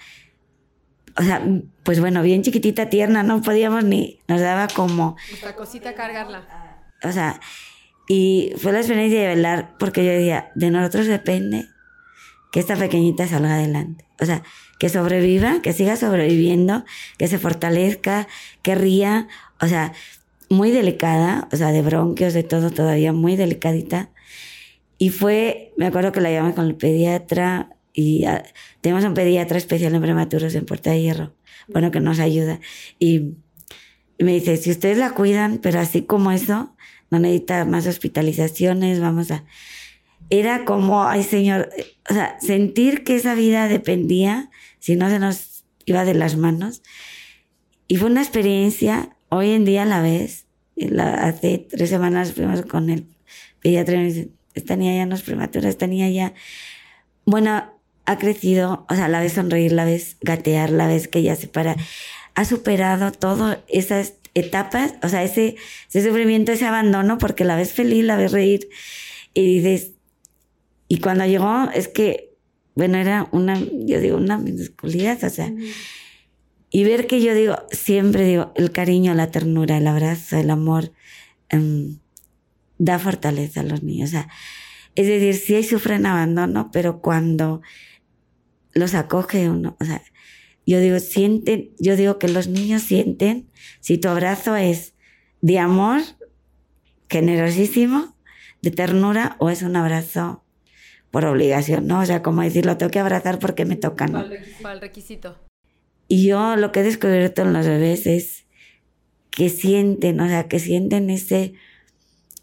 o 1.17 1.23
sea, 1.23 1.41
pues 1.83 1.99
bueno, 1.99 2.21
bien 2.21 2.43
chiquitita, 2.43 2.89
tierna, 2.89 3.23
no 3.23 3.41
podíamos 3.41 3.83
ni, 3.83 4.19
nos 4.27 4.39
daba 4.39 4.67
como... 4.67 5.15
Nuestra 5.29 5.55
cosita 5.55 5.95
cargarla. 5.95 6.47
O 7.03 7.11
sea, 7.11 7.39
y 8.07 8.53
fue 8.57 8.71
la 8.71 8.79
experiencia 8.79 9.21
de 9.21 9.27
velar, 9.27 9.75
porque 9.79 10.05
yo 10.05 10.11
decía, 10.11 10.51
de 10.55 10.69
nosotros 10.69 11.07
depende 11.07 11.67
que 12.51 12.59
esta 12.59 12.75
pequeñita 12.75 13.27
salga 13.27 13.55
adelante. 13.55 14.05
O 14.19 14.25
sea, 14.25 14.43
que 14.79 14.89
sobreviva, 14.89 15.61
que 15.61 15.73
siga 15.73 15.95
sobreviviendo, 15.95 16.85
que 17.17 17.27
se 17.27 17.39
fortalezca, 17.39 18.27
que 18.61 18.75
ría, 18.75 19.27
o 19.59 19.67
sea, 19.67 19.93
muy 20.49 20.71
delicada, 20.71 21.47
o 21.51 21.55
sea, 21.57 21.71
de 21.71 21.81
bronquios, 21.81 22.33
de 22.33 22.43
todo, 22.43 22.69
todavía 22.69 23.11
muy 23.11 23.35
delicadita. 23.35 24.09
Y 24.99 25.09
fue, 25.09 25.73
me 25.77 25.87
acuerdo 25.87 26.11
que 26.11 26.21
la 26.21 26.31
llamé 26.31 26.53
con 26.53 26.65
el 26.65 26.75
pediatra, 26.75 27.69
y 27.97 28.27
uh, 28.27 28.43
tenemos 28.81 29.03
un 29.05 29.15
pediatra 29.15 29.57
especial 29.57 29.95
en 29.95 30.01
prematuros 30.03 30.53
en 30.53 30.65
Puerta 30.65 30.91
de 30.91 31.01
Hierro, 31.01 31.33
bueno, 31.67 31.89
que 31.89 31.99
nos 31.99 32.19
ayuda. 32.19 32.59
Y, 32.99 33.33
y, 34.19 34.23
me 34.23 34.33
dice, 34.33 34.55
si 34.57 34.69
ustedes 34.69 34.99
la 34.99 35.15
cuidan, 35.15 35.57
pero 35.57 35.79
así 35.79 36.03
como 36.03 36.31
eso, 36.31 36.75
no 37.09 37.17
necesita 37.17 37.65
más 37.65 37.87
hospitalizaciones, 37.87 39.01
vamos 39.01 39.31
a... 39.31 39.45
Era 40.29 40.63
como, 40.63 41.05
ay 41.05 41.23
señor, 41.23 41.69
o 42.07 42.13
sea, 42.13 42.39
sentir 42.39 43.03
que 43.03 43.15
esa 43.15 43.33
vida 43.33 43.67
dependía, 43.67 44.51
si 44.77 44.95
no 44.95 45.09
se 45.09 45.17
nos 45.17 45.65
iba 45.85 46.05
de 46.05 46.13
las 46.13 46.37
manos. 46.37 46.83
Y 47.87 47.95
fue 47.95 48.11
una 48.11 48.21
experiencia, 48.21 49.17
hoy 49.29 49.53
en 49.53 49.65
día 49.65 49.83
a 49.83 49.85
la 49.87 50.03
vez, 50.03 50.45
la, 50.75 51.15
hace 51.25 51.65
tres 51.67 51.89
semanas 51.89 52.33
fuimos 52.33 52.61
con 52.61 52.91
el 52.91 53.07
pediatra 53.59 53.95
y 53.95 53.97
me 53.97 54.05
dice, 54.05 54.29
esta 54.53 54.75
niña 54.75 54.97
ya 54.97 55.07
no 55.07 55.15
es 55.15 55.23
prematura, 55.23 55.67
esta 55.67 55.87
niña 55.87 56.09
ya... 56.09 56.35
Bueno, 57.25 57.76
ha 58.07 58.17
crecido, 58.17 58.85
o 58.89 58.95
sea, 58.95 59.09
la 59.09 59.19
ves 59.19 59.33
sonreír, 59.33 59.73
la 59.73 59.83
ves 59.83 60.15
gatear, 60.21 60.71
la 60.71 60.87
ves 60.87 61.09
que 61.09 61.21
ya 61.21 61.35
se 61.35 61.47
para, 61.47 61.75
ha 62.35 62.45
superado 62.45 63.11
todas 63.11 63.59
esas 63.67 64.13
etapas, 64.33 64.93
o 65.03 65.09
sea, 65.09 65.23
ese, 65.23 65.57
ese 65.89 66.07
sufrimiento, 66.07 66.53
ese 66.53 66.65
abandono, 66.65 67.17
porque 67.17 67.43
la 67.43 67.57
ves 67.57 67.73
feliz, 67.73 68.05
la 68.05 68.15
ves 68.15 68.31
reír, 68.31 68.69
y 69.33 69.59
dices, 69.59 69.91
y 70.87 70.99
cuando 70.99 71.25
llegó, 71.25 71.69
es 71.73 71.89
que, 71.89 72.33
bueno, 72.75 72.97
era 72.97 73.27
una, 73.33 73.59
yo 73.59 73.99
digo, 73.99 74.15
una 74.15 74.37
minusculidad, 74.37 75.21
o 75.25 75.29
sea, 75.29 75.51
y 76.69 76.83
ver 76.85 77.07
que 77.07 77.21
yo 77.21 77.35
digo, 77.35 77.57
siempre 77.71 78.23
digo, 78.23 78.53
el 78.55 78.71
cariño, 78.71 79.13
la 79.15 79.31
ternura, 79.31 79.77
el 79.77 79.87
abrazo, 79.87 80.37
el 80.37 80.49
amor, 80.49 80.93
um, 81.51 81.97
da 82.77 82.99
fortaleza 82.99 83.59
a 83.59 83.63
los 83.63 83.83
niños, 83.83 84.11
o 84.11 84.13
sea, 84.13 84.29
es 84.95 85.07
decir, 85.07 85.35
sí 85.35 85.67
sufren 85.67 86.05
abandono, 86.05 86.71
pero 86.71 87.01
cuando 87.01 87.61
los 88.77 88.93
acoge 88.93 89.49
uno. 89.49 89.77
O 89.79 89.85
sea, 89.85 90.01
yo 90.65 90.79
digo, 90.79 90.99
sienten, 90.99 91.71
yo 91.79 91.95
digo 91.95 92.19
que 92.19 92.27
los 92.27 92.47
niños 92.47 92.83
sienten 92.83 93.49
si 93.79 93.97
tu 93.97 94.09
abrazo 94.09 94.55
es 94.55 94.93
de 95.41 95.59
amor, 95.59 96.01
generosísimo, 97.09 98.15
de 98.61 98.71
ternura, 98.71 99.37
o 99.39 99.49
es 99.49 99.61
un 99.61 99.75
abrazo 99.75 100.43
por 101.11 101.25
obligación, 101.25 101.87
¿no? 101.87 102.01
O 102.01 102.05
sea, 102.05 102.21
como 102.21 102.41
decir, 102.41 102.65
lo 102.65 102.77
tengo 102.77 102.91
que 102.91 102.99
abrazar 102.99 103.39
porque 103.39 103.63
me 103.63 103.77
toca, 103.77 104.07
¿no? 104.07 104.25
Para 104.61 104.75
el 104.75 104.81
requisito. 104.81 105.37
Y 106.09 106.27
yo 106.27 106.55
lo 106.57 106.71
que 106.71 106.81
he 106.81 106.83
descubierto 106.83 107.43
en 107.43 107.53
los 107.53 107.65
bebés 107.65 108.05
es 108.07 108.45
que 109.31 109.49
sienten, 109.49 110.19
o 110.19 110.27
sea, 110.27 110.47
que 110.47 110.59
sienten 110.59 111.09
ese... 111.09 111.53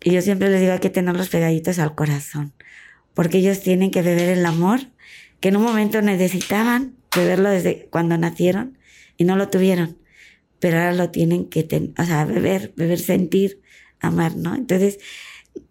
Y 0.03 0.13
yo 0.13 0.23
siempre 0.23 0.49
les 0.49 0.61
digo, 0.61 0.73
hay 0.73 0.81
que 0.81 0.91
tenerlos 0.91 1.29
pegaditos 1.29 1.79
al 1.79 1.95
corazón, 1.95 2.53
porque 3.15 3.39
ellos 3.39 3.61
tienen 3.61 3.91
que 3.91 4.03
beber 4.03 4.31
el 4.31 4.47
amor 4.47 4.81
que 5.45 5.51
en 5.51 5.59
un 5.59 5.65
momento 5.65 6.01
necesitaban 6.01 6.97
beberlo 7.15 7.51
desde 7.51 7.87
cuando 7.91 8.17
nacieron 8.17 8.79
y 9.19 9.25
no 9.25 9.37
lo 9.37 9.51
tuvieron, 9.51 9.99
pero 10.59 10.79
ahora 10.79 10.95
lo 10.95 11.11
tienen 11.11 11.51
que, 11.51 11.65
ten, 11.65 11.93
o 11.99 12.05
sea, 12.07 12.25
beber, 12.25 12.73
beber, 12.77 12.99
sentir, 12.99 13.61
amar, 14.01 14.37
¿no? 14.37 14.55
Entonces, 14.55 15.01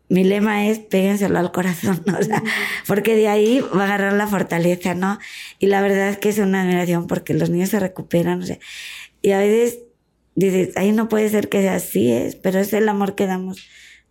mi 0.10 0.26
lema 0.26 0.68
es 0.68 0.78
péguenselo 0.78 1.40
al 1.40 1.52
corazón, 1.52 2.04
¿no? 2.06 2.16
o 2.20 2.22
sea, 2.22 2.44
porque 2.86 3.16
de 3.16 3.28
ahí 3.28 3.62
va 3.62 3.82
a 3.82 3.86
agarrar 3.86 4.14
la 4.14 4.28
fortaleza, 4.28 4.94
¿no? 4.94 5.18
Y 5.58 5.66
la 5.66 5.82
verdad 5.82 6.10
es 6.10 6.18
que 6.20 6.30
es 6.30 6.38
una 6.38 6.62
admiración 6.62 7.08
porque 7.08 7.34
los 7.34 7.50
niños 7.50 7.70
se 7.70 7.80
recuperan, 7.80 8.44
o 8.44 8.46
sea, 8.46 8.60
y 9.24 9.32
a 9.32 9.40
veces 9.40 9.80
dices, 10.36 10.78
ahí 10.78 10.92
no 10.92 11.10
puede 11.10 11.30
ser 11.30 11.50
que 11.50 11.62
sea 11.64 11.78
así, 11.78 12.12
es, 12.12 12.36
pero 12.36 12.60
es 12.60 12.74
el 12.74 12.88
amor 12.88 13.16
que 13.16 13.26
damos 13.26 13.68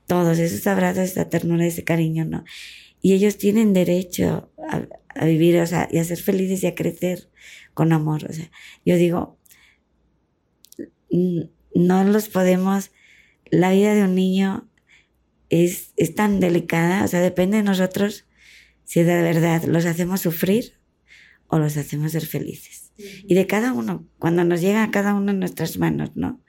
todos, 0.09 0.41
esos 0.41 0.67
abrazos, 0.67 1.05
esa 1.05 1.29
ternura, 1.29 1.65
ese 1.65 1.85
cariño, 1.85 2.25
¿no? 2.25 2.43
Y 3.03 3.13
ellos 3.13 3.37
tienen 3.37 3.75
derecho 3.75 4.51
a, 4.71 4.87
a 5.15 5.27
vivir, 5.27 5.61
o 5.61 5.67
sea, 5.67 5.89
y 5.91 5.99
a 5.99 6.05
ser 6.05 6.19
felices 6.19 6.63
y 6.63 6.67
a 6.67 6.75
crecer 6.75 7.29
con 7.75 7.93
amor. 7.93 8.25
O 8.29 8.33
sea, 8.33 8.51
yo 8.85 8.97
digo, 8.97 9.39
no 11.75 12.05
los 12.05 12.29
podemos, 12.29 12.91
la 13.51 13.73
vida 13.73 13.95
de 13.95 14.05
un 14.05 14.15
niño 14.15 14.69
es, 15.51 15.93
es 15.97 16.15
tan 16.15 16.41
delicada, 16.41 17.05
o 17.05 17.09
sea, 17.09 17.21
depende 17.21 17.59
de 17.59 17.63
nosotros 17.63 18.27
si 18.85 19.03
de 19.03 19.23
verdad 19.23 19.65
los 19.65 19.85
hacemos 19.85 20.21
sufrir 20.21 20.79
o 21.49 21.59
los 21.59 21.77
hacemos 21.77 22.13
ser 22.13 22.25
felices. 22.25 22.93
Y 22.97 23.35
de 23.35 23.47
cada 23.47 23.73
uno, 23.73 24.07
cuando 24.19 24.45
nos 24.45 24.61
llega 24.61 24.83
a 24.83 24.91
cada 24.91 25.15
uno 25.15 25.33
en 25.33 25.39
nuestras 25.39 25.79
manos, 25.79 26.13
¿no? 26.15 26.41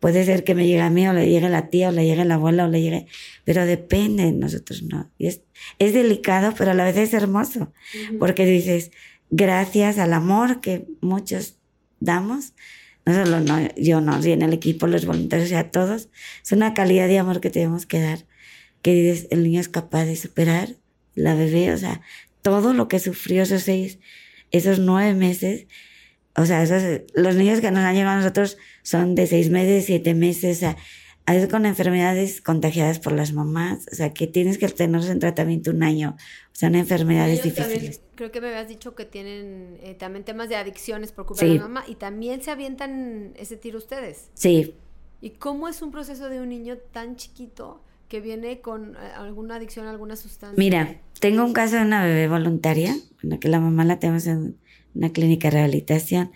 Puede 0.00 0.24
ser 0.24 0.44
que 0.44 0.54
me 0.54 0.66
llegue 0.66 0.80
a 0.80 0.90
mí 0.90 1.06
o 1.06 1.12
le 1.12 1.28
llegue 1.28 1.48
la 1.50 1.68
tía 1.68 1.90
o 1.90 1.92
le 1.92 2.06
llegue 2.06 2.24
la 2.24 2.34
abuela 2.34 2.64
o 2.64 2.68
le 2.68 2.80
llegue, 2.80 3.06
pero 3.44 3.66
depende 3.66 4.24
de 4.24 4.32
nosotros, 4.32 4.82
¿no? 4.82 5.10
Y 5.18 5.26
es, 5.26 5.42
es 5.78 5.92
delicado, 5.92 6.54
pero 6.56 6.70
a 6.70 6.74
la 6.74 6.84
vez 6.84 6.96
es 6.96 7.12
hermoso, 7.12 7.72
porque 8.18 8.46
dices, 8.46 8.90
gracias 9.28 9.98
al 9.98 10.14
amor 10.14 10.62
que 10.62 10.86
muchos 11.02 11.58
damos, 12.00 12.54
no 13.04 13.14
solo 13.14 13.40
no, 13.40 13.68
yo 13.76 14.00
no, 14.00 14.22
si 14.22 14.32
en 14.32 14.40
el 14.40 14.54
equipo, 14.54 14.86
los 14.86 15.04
voluntarios 15.04 15.50
y 15.50 15.54
a 15.54 15.70
todos, 15.70 16.08
es 16.42 16.52
una 16.52 16.72
calidad 16.72 17.06
de 17.06 17.18
amor 17.18 17.40
que 17.40 17.50
tenemos 17.50 17.84
que 17.84 18.00
dar, 18.00 18.26
que 18.80 18.94
dices, 18.94 19.28
el 19.30 19.42
niño 19.42 19.60
es 19.60 19.68
capaz 19.68 20.06
de 20.06 20.16
superar, 20.16 20.76
la 21.14 21.34
bebé, 21.34 21.72
o 21.72 21.78
sea, 21.78 22.00
todo 22.40 22.72
lo 22.72 22.88
que 22.88 22.98
sufrió 22.98 23.42
esos 23.42 23.62
seis, 23.62 23.98
esos 24.50 24.78
nueve 24.78 25.14
meses, 25.14 25.66
o 26.36 26.46
sea, 26.46 26.62
esos, 26.62 27.02
los 27.14 27.34
niños 27.36 27.60
que 27.60 27.70
nos 27.70 27.84
han 27.84 27.94
llegado 27.94 28.16
a 28.16 28.20
nosotros 28.20 28.56
son 28.82 29.14
de 29.14 29.26
seis 29.26 29.50
meses, 29.50 29.86
siete 29.86 30.14
meses, 30.14 30.58
o 30.58 30.60
sea, 30.60 30.76
a 31.26 31.34
veces 31.34 31.48
con 31.48 31.66
enfermedades 31.66 32.40
contagiadas 32.40 32.98
por 32.98 33.12
las 33.12 33.32
mamás, 33.32 33.86
o 33.92 33.94
sea, 33.94 34.12
que 34.12 34.26
tienes 34.26 34.58
que 34.58 34.68
tenerlos 34.68 35.08
en 35.10 35.18
tratamiento 35.18 35.70
un 35.70 35.82
año, 35.82 36.16
o 36.18 36.50
sea, 36.52 36.68
una 36.68 36.80
enfermedades 36.80 37.42
difíciles. 37.42 38.00
creo 38.14 38.30
que 38.32 38.40
me 38.40 38.48
habías 38.48 38.68
dicho 38.68 38.94
que 38.94 39.04
tienen 39.04 39.78
eh, 39.82 39.94
también 39.94 40.24
temas 40.24 40.48
de 40.48 40.56
adicciones 40.56 41.12
por 41.12 41.26
culpa 41.26 41.44
de 41.44 41.54
la 41.54 41.62
mamá 41.62 41.84
y 41.86 41.96
también 41.96 42.42
se 42.42 42.50
avientan 42.50 43.32
ese 43.36 43.56
tiro 43.56 43.78
ustedes. 43.78 44.28
Sí. 44.34 44.74
¿Y 45.20 45.30
cómo 45.30 45.68
es 45.68 45.82
un 45.82 45.90
proceso 45.90 46.28
de 46.28 46.40
un 46.40 46.48
niño 46.48 46.78
tan 46.78 47.16
chiquito 47.16 47.82
que 48.08 48.20
viene 48.20 48.60
con 48.60 48.96
eh, 48.96 48.98
alguna 49.16 49.56
adicción 49.56 49.86
a 49.86 49.90
alguna 49.90 50.16
sustancia? 50.16 50.56
Mira, 50.58 51.00
tengo 51.20 51.44
un 51.44 51.52
caso 51.52 51.76
de 51.76 51.82
una 51.82 52.02
bebé 52.04 52.28
voluntaria, 52.28 52.96
en 53.22 53.30
la 53.30 53.38
que 53.38 53.48
la 53.48 53.60
mamá 53.60 53.84
la 53.84 53.98
tenemos 53.98 54.26
en 54.26 54.56
una 54.94 55.12
clínica 55.12 55.48
de 55.48 55.56
rehabilitación. 55.56 56.32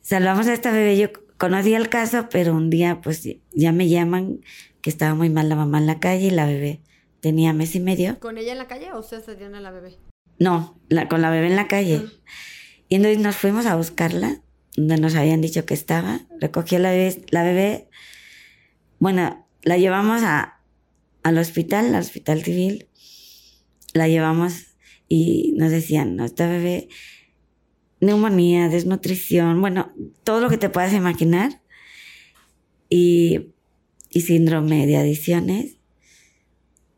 Salvamos 0.00 0.46
a 0.46 0.54
esta 0.54 0.72
bebé, 0.72 0.96
yo 0.96 1.08
conocí 1.38 1.74
el 1.74 1.88
caso, 1.88 2.28
pero 2.30 2.54
un 2.54 2.70
día 2.70 3.00
pues 3.00 3.28
ya 3.52 3.72
me 3.72 3.88
llaman 3.88 4.40
que 4.80 4.90
estaba 4.90 5.14
muy 5.14 5.30
mal 5.30 5.48
la 5.48 5.56
mamá 5.56 5.78
en 5.78 5.86
la 5.86 5.98
calle 5.98 6.26
y 6.26 6.30
la 6.30 6.46
bebé 6.46 6.80
tenía 7.24 7.54
mes 7.54 7.74
y 7.74 7.80
medio. 7.80 8.20
¿Con 8.20 8.36
ella 8.36 8.52
en 8.52 8.58
la 8.58 8.66
calle 8.66 8.92
o 8.92 8.98
ustedes 8.98 9.24
se 9.24 9.34
dieron 9.34 9.54
a 9.54 9.60
la 9.62 9.70
bebé? 9.70 9.96
No, 10.38 10.78
la, 10.90 11.08
con 11.08 11.22
la 11.22 11.30
bebé 11.30 11.46
en 11.46 11.56
la 11.56 11.68
calle. 11.68 12.02
Y 12.90 12.96
entonces 12.96 13.18
nos 13.18 13.34
fuimos 13.34 13.64
a 13.64 13.76
buscarla, 13.76 14.42
donde 14.76 14.98
nos 14.98 15.14
habían 15.14 15.40
dicho 15.40 15.64
que 15.64 15.72
estaba. 15.72 16.20
Recogió 16.38 16.78
la 16.78 16.90
bebé, 16.90 17.24
la 17.30 17.42
bebé, 17.42 17.88
bueno, 18.98 19.48
la 19.62 19.78
llevamos 19.78 20.22
a, 20.22 20.60
al 21.22 21.38
hospital, 21.38 21.94
al 21.94 22.02
hospital 22.02 22.42
civil. 22.42 22.88
La 23.94 24.06
llevamos 24.06 24.76
y 25.08 25.54
nos 25.56 25.70
decían, 25.70 26.16
no, 26.16 26.26
esta 26.26 26.46
bebé 26.46 26.88
neumonía, 28.04 28.68
desnutrición, 28.68 29.60
bueno, 29.60 29.92
todo 30.22 30.40
lo 30.40 30.48
que 30.48 30.58
te 30.58 30.68
puedas 30.68 30.92
imaginar. 30.92 31.60
Y, 32.88 33.54
y 34.10 34.20
síndrome 34.20 34.86
de 34.86 34.96
adiciones. 34.96 35.78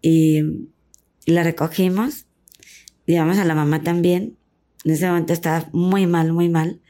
Y, 0.02 0.42
la 1.26 1.42
recogimos. 1.42 2.26
Llevamos 3.06 3.38
a 3.38 3.44
la 3.44 3.54
mamá 3.56 3.82
también. 3.82 4.36
En 4.84 4.92
ese 4.92 5.08
momento 5.08 5.32
estaba 5.32 5.68
muy 5.72 6.06
mal, 6.06 6.32
muy 6.32 6.48
mal. 6.48 6.80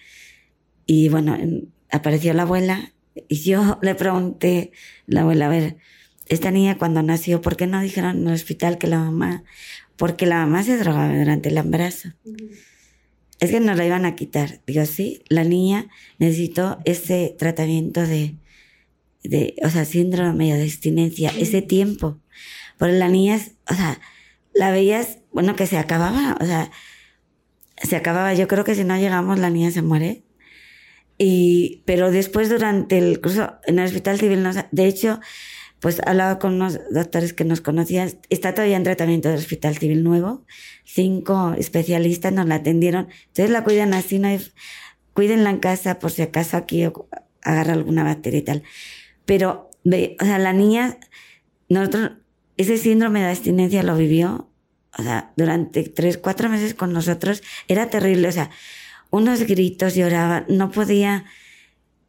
Y 0.85 1.09
bueno, 1.09 1.39
apareció 1.91 2.35
la 2.35 2.43
abuela. 2.43 2.93
Y 3.29 3.37
yo 3.37 3.79
le 3.81 3.95
pregunté 3.95 4.73
la 5.07 5.23
abuela, 5.23 5.47
a 5.47 5.49
ver, 5.49 5.79
esta 6.27 6.51
niña 6.51 6.77
cuando 6.77 7.03
nació, 7.03 7.41
¿por 7.41 7.57
qué 7.57 7.67
no 7.67 7.81
dijeron 7.81 8.19
en 8.19 8.27
el 8.29 8.35
hospital 8.35 8.77
que 8.77 8.89
la 8.89 8.99
mamá, 8.99 9.45
porque 9.97 10.27
la 10.27 10.45
mamá 10.45 10.62
se 10.62 10.77
drogaba 10.77 11.17
durante 11.17 11.49
el 11.49 11.57
embarazo? 11.57 12.11
Es 13.41 13.51
que 13.51 13.61
nos 13.61 13.76
la 13.76 13.87
iban 13.87 14.07
a 14.07 14.16
quitar. 14.16 14.61
Digo, 14.66 14.84
sí, 14.87 15.22
la 15.28 15.45
niña 15.45 15.89
necesitó 16.18 16.78
ese 16.84 17.34
tratamiento 17.39 18.07
de, 18.07 18.37
de 19.22 19.55
o 19.62 19.68
sea, 19.68 19.84
síndrome 19.84 20.55
de 20.55 20.62
abstinencia, 20.62 21.32
ese 21.37 21.62
tiempo. 21.62 22.20
Porque 22.78 22.95
la 22.95 23.09
niña, 23.09 23.39
o 23.70 23.74
sea, 23.74 24.01
la 24.55 24.70
veías, 24.70 25.18
bueno, 25.32 25.55
que 25.57 25.66
se 25.66 25.78
acababa, 25.78 26.37
o 26.41 26.47
sea, 26.47 26.70
se 27.82 27.97
acababa. 27.97 28.34
Yo 28.34 28.49
creo 28.49 28.64
que 28.64 28.74
si 28.74 28.84
no 28.84 28.97
llegamos, 28.97 29.39
la 29.39 29.51
niña 29.51 29.70
se 29.70 29.82
muere. 29.82 30.24
Y, 31.18 31.82
pero 31.87 32.11
después, 32.11 32.49
durante 32.49 32.99
el 32.99 33.20
curso 33.20 33.55
en 33.66 33.78
el 33.78 33.87
hospital 33.87 34.18
civil, 34.18 34.47
de 34.70 34.87
hecho, 34.87 35.20
pues 35.81 36.01
hablaba 36.07 36.39
con 36.39 36.55
unos 36.55 36.81
doctores 36.91 37.33
que 37.33 37.45
nos 37.45 37.61
conocían, 37.61 38.12
está 38.31 38.55
todavía 38.55 38.77
en 38.77 38.83
tratamiento 38.83 39.29
del 39.29 39.39
Hospital 39.39 39.77
Civil 39.77 40.03
Nuevo, 40.03 40.45
cinco 40.85 41.55
especialistas 41.59 42.33
nos 42.33 42.47
la 42.47 42.57
atendieron, 42.57 43.09
entonces 43.29 43.51
la 43.51 43.62
cuidan 43.62 43.95
así, 43.95 44.18
no 44.18 44.29
hay, 44.29 44.41
cuídenla 45.12 45.51
en 45.51 45.59
casa 45.59 45.99
por 45.99 46.11
si 46.11 46.22
acaso 46.22 46.57
aquí 46.57 46.89
agarra 47.43 47.72
alguna 47.74 48.05
bacteria 48.05 48.39
y 48.39 48.43
tal. 48.43 48.62
Pero, 49.24 49.70
ve, 49.85 50.16
o 50.20 50.24
sea, 50.24 50.39
la 50.39 50.53
niña, 50.53 50.99
nosotros, 51.68 52.12
ese 52.57 52.79
síndrome 52.79 53.20
de 53.20 53.31
abstinencia 53.31 53.83
lo 53.83 53.97
vivió, 53.97 54.51
o 54.99 55.03
sea, 55.03 55.33
durante 55.37 55.83
tres, 55.85 56.16
cuatro 56.16 56.49
meses 56.49 56.74
con 56.74 56.93
nosotros, 56.93 57.43
era 57.68 57.91
terrible, 57.91 58.29
o 58.29 58.33
sea, 58.33 58.51
unos 59.11 59.43
gritos 59.43 59.95
lloraba, 59.95 60.45
no 60.49 60.70
podía, 60.70 61.24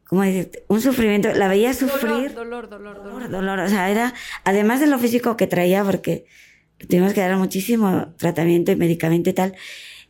¿cómo 0.08 0.22
decir? 0.22 0.50
Un 0.68 0.80
sufrimiento, 0.80 1.32
la 1.32 1.48
veía 1.48 1.74
sufrir. 1.74 2.34
Dolor, 2.34 2.68
dolor, 2.68 3.02
dolor, 3.02 3.30
dolor. 3.30 3.58
O 3.60 3.68
sea, 3.68 3.90
era, 3.90 4.14
además 4.44 4.80
de 4.80 4.86
lo 4.86 4.98
físico 4.98 5.36
que 5.36 5.46
traía, 5.46 5.84
porque 5.84 6.24
tuvimos 6.88 7.12
que 7.12 7.20
dar 7.20 7.36
muchísimo 7.36 8.14
tratamiento 8.16 8.72
y 8.72 8.76
medicamento 8.76 9.30
y 9.30 9.34
tal, 9.34 9.54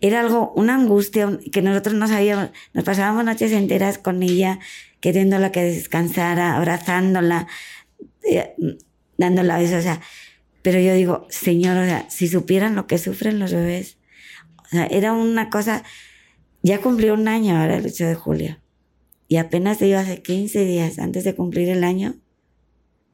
era 0.00 0.20
algo, 0.20 0.52
una 0.54 0.76
angustia 0.76 1.38
que 1.52 1.62
nosotros 1.62 1.96
no 1.96 2.06
sabíamos, 2.06 2.50
nos 2.72 2.84
pasábamos 2.84 3.24
noches 3.24 3.50
enteras 3.50 3.98
con 3.98 4.22
ella, 4.22 4.60
queriéndola 5.00 5.50
que 5.50 5.62
descansara, 5.62 6.56
abrazándola, 6.56 7.48
eh, 8.22 8.54
dándola 9.16 9.58
besos, 9.58 9.80
o 9.80 9.82
sea, 9.82 10.00
pero 10.62 10.78
yo 10.78 10.94
digo, 10.94 11.26
señor, 11.30 11.76
o 11.76 11.84
sea, 11.84 12.08
si 12.08 12.28
supieran 12.28 12.76
lo 12.76 12.86
que 12.86 12.98
sufren 12.98 13.40
los 13.40 13.52
bebés, 13.52 13.98
o 14.66 14.68
sea, 14.68 14.86
era 14.86 15.12
una 15.12 15.50
cosa, 15.50 15.82
ya 16.62 16.80
cumplió 16.80 17.14
un 17.14 17.26
año 17.26 17.56
ahora 17.56 17.76
el 17.76 17.86
8 17.86 18.06
de 18.06 18.14
julio. 18.14 18.58
Y 19.28 19.36
apenas 19.36 19.78
dio 19.78 19.98
hace 19.98 20.22
15 20.22 20.64
días 20.64 20.98
antes 20.98 21.22
de 21.24 21.34
cumplir 21.34 21.68
el 21.68 21.84
año, 21.84 22.16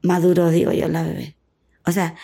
maduró, 0.00 0.50
digo 0.50 0.72
yo, 0.72 0.88
la 0.88 1.02
bebé. 1.02 1.36
O 1.84 1.92
sea, 1.92 2.14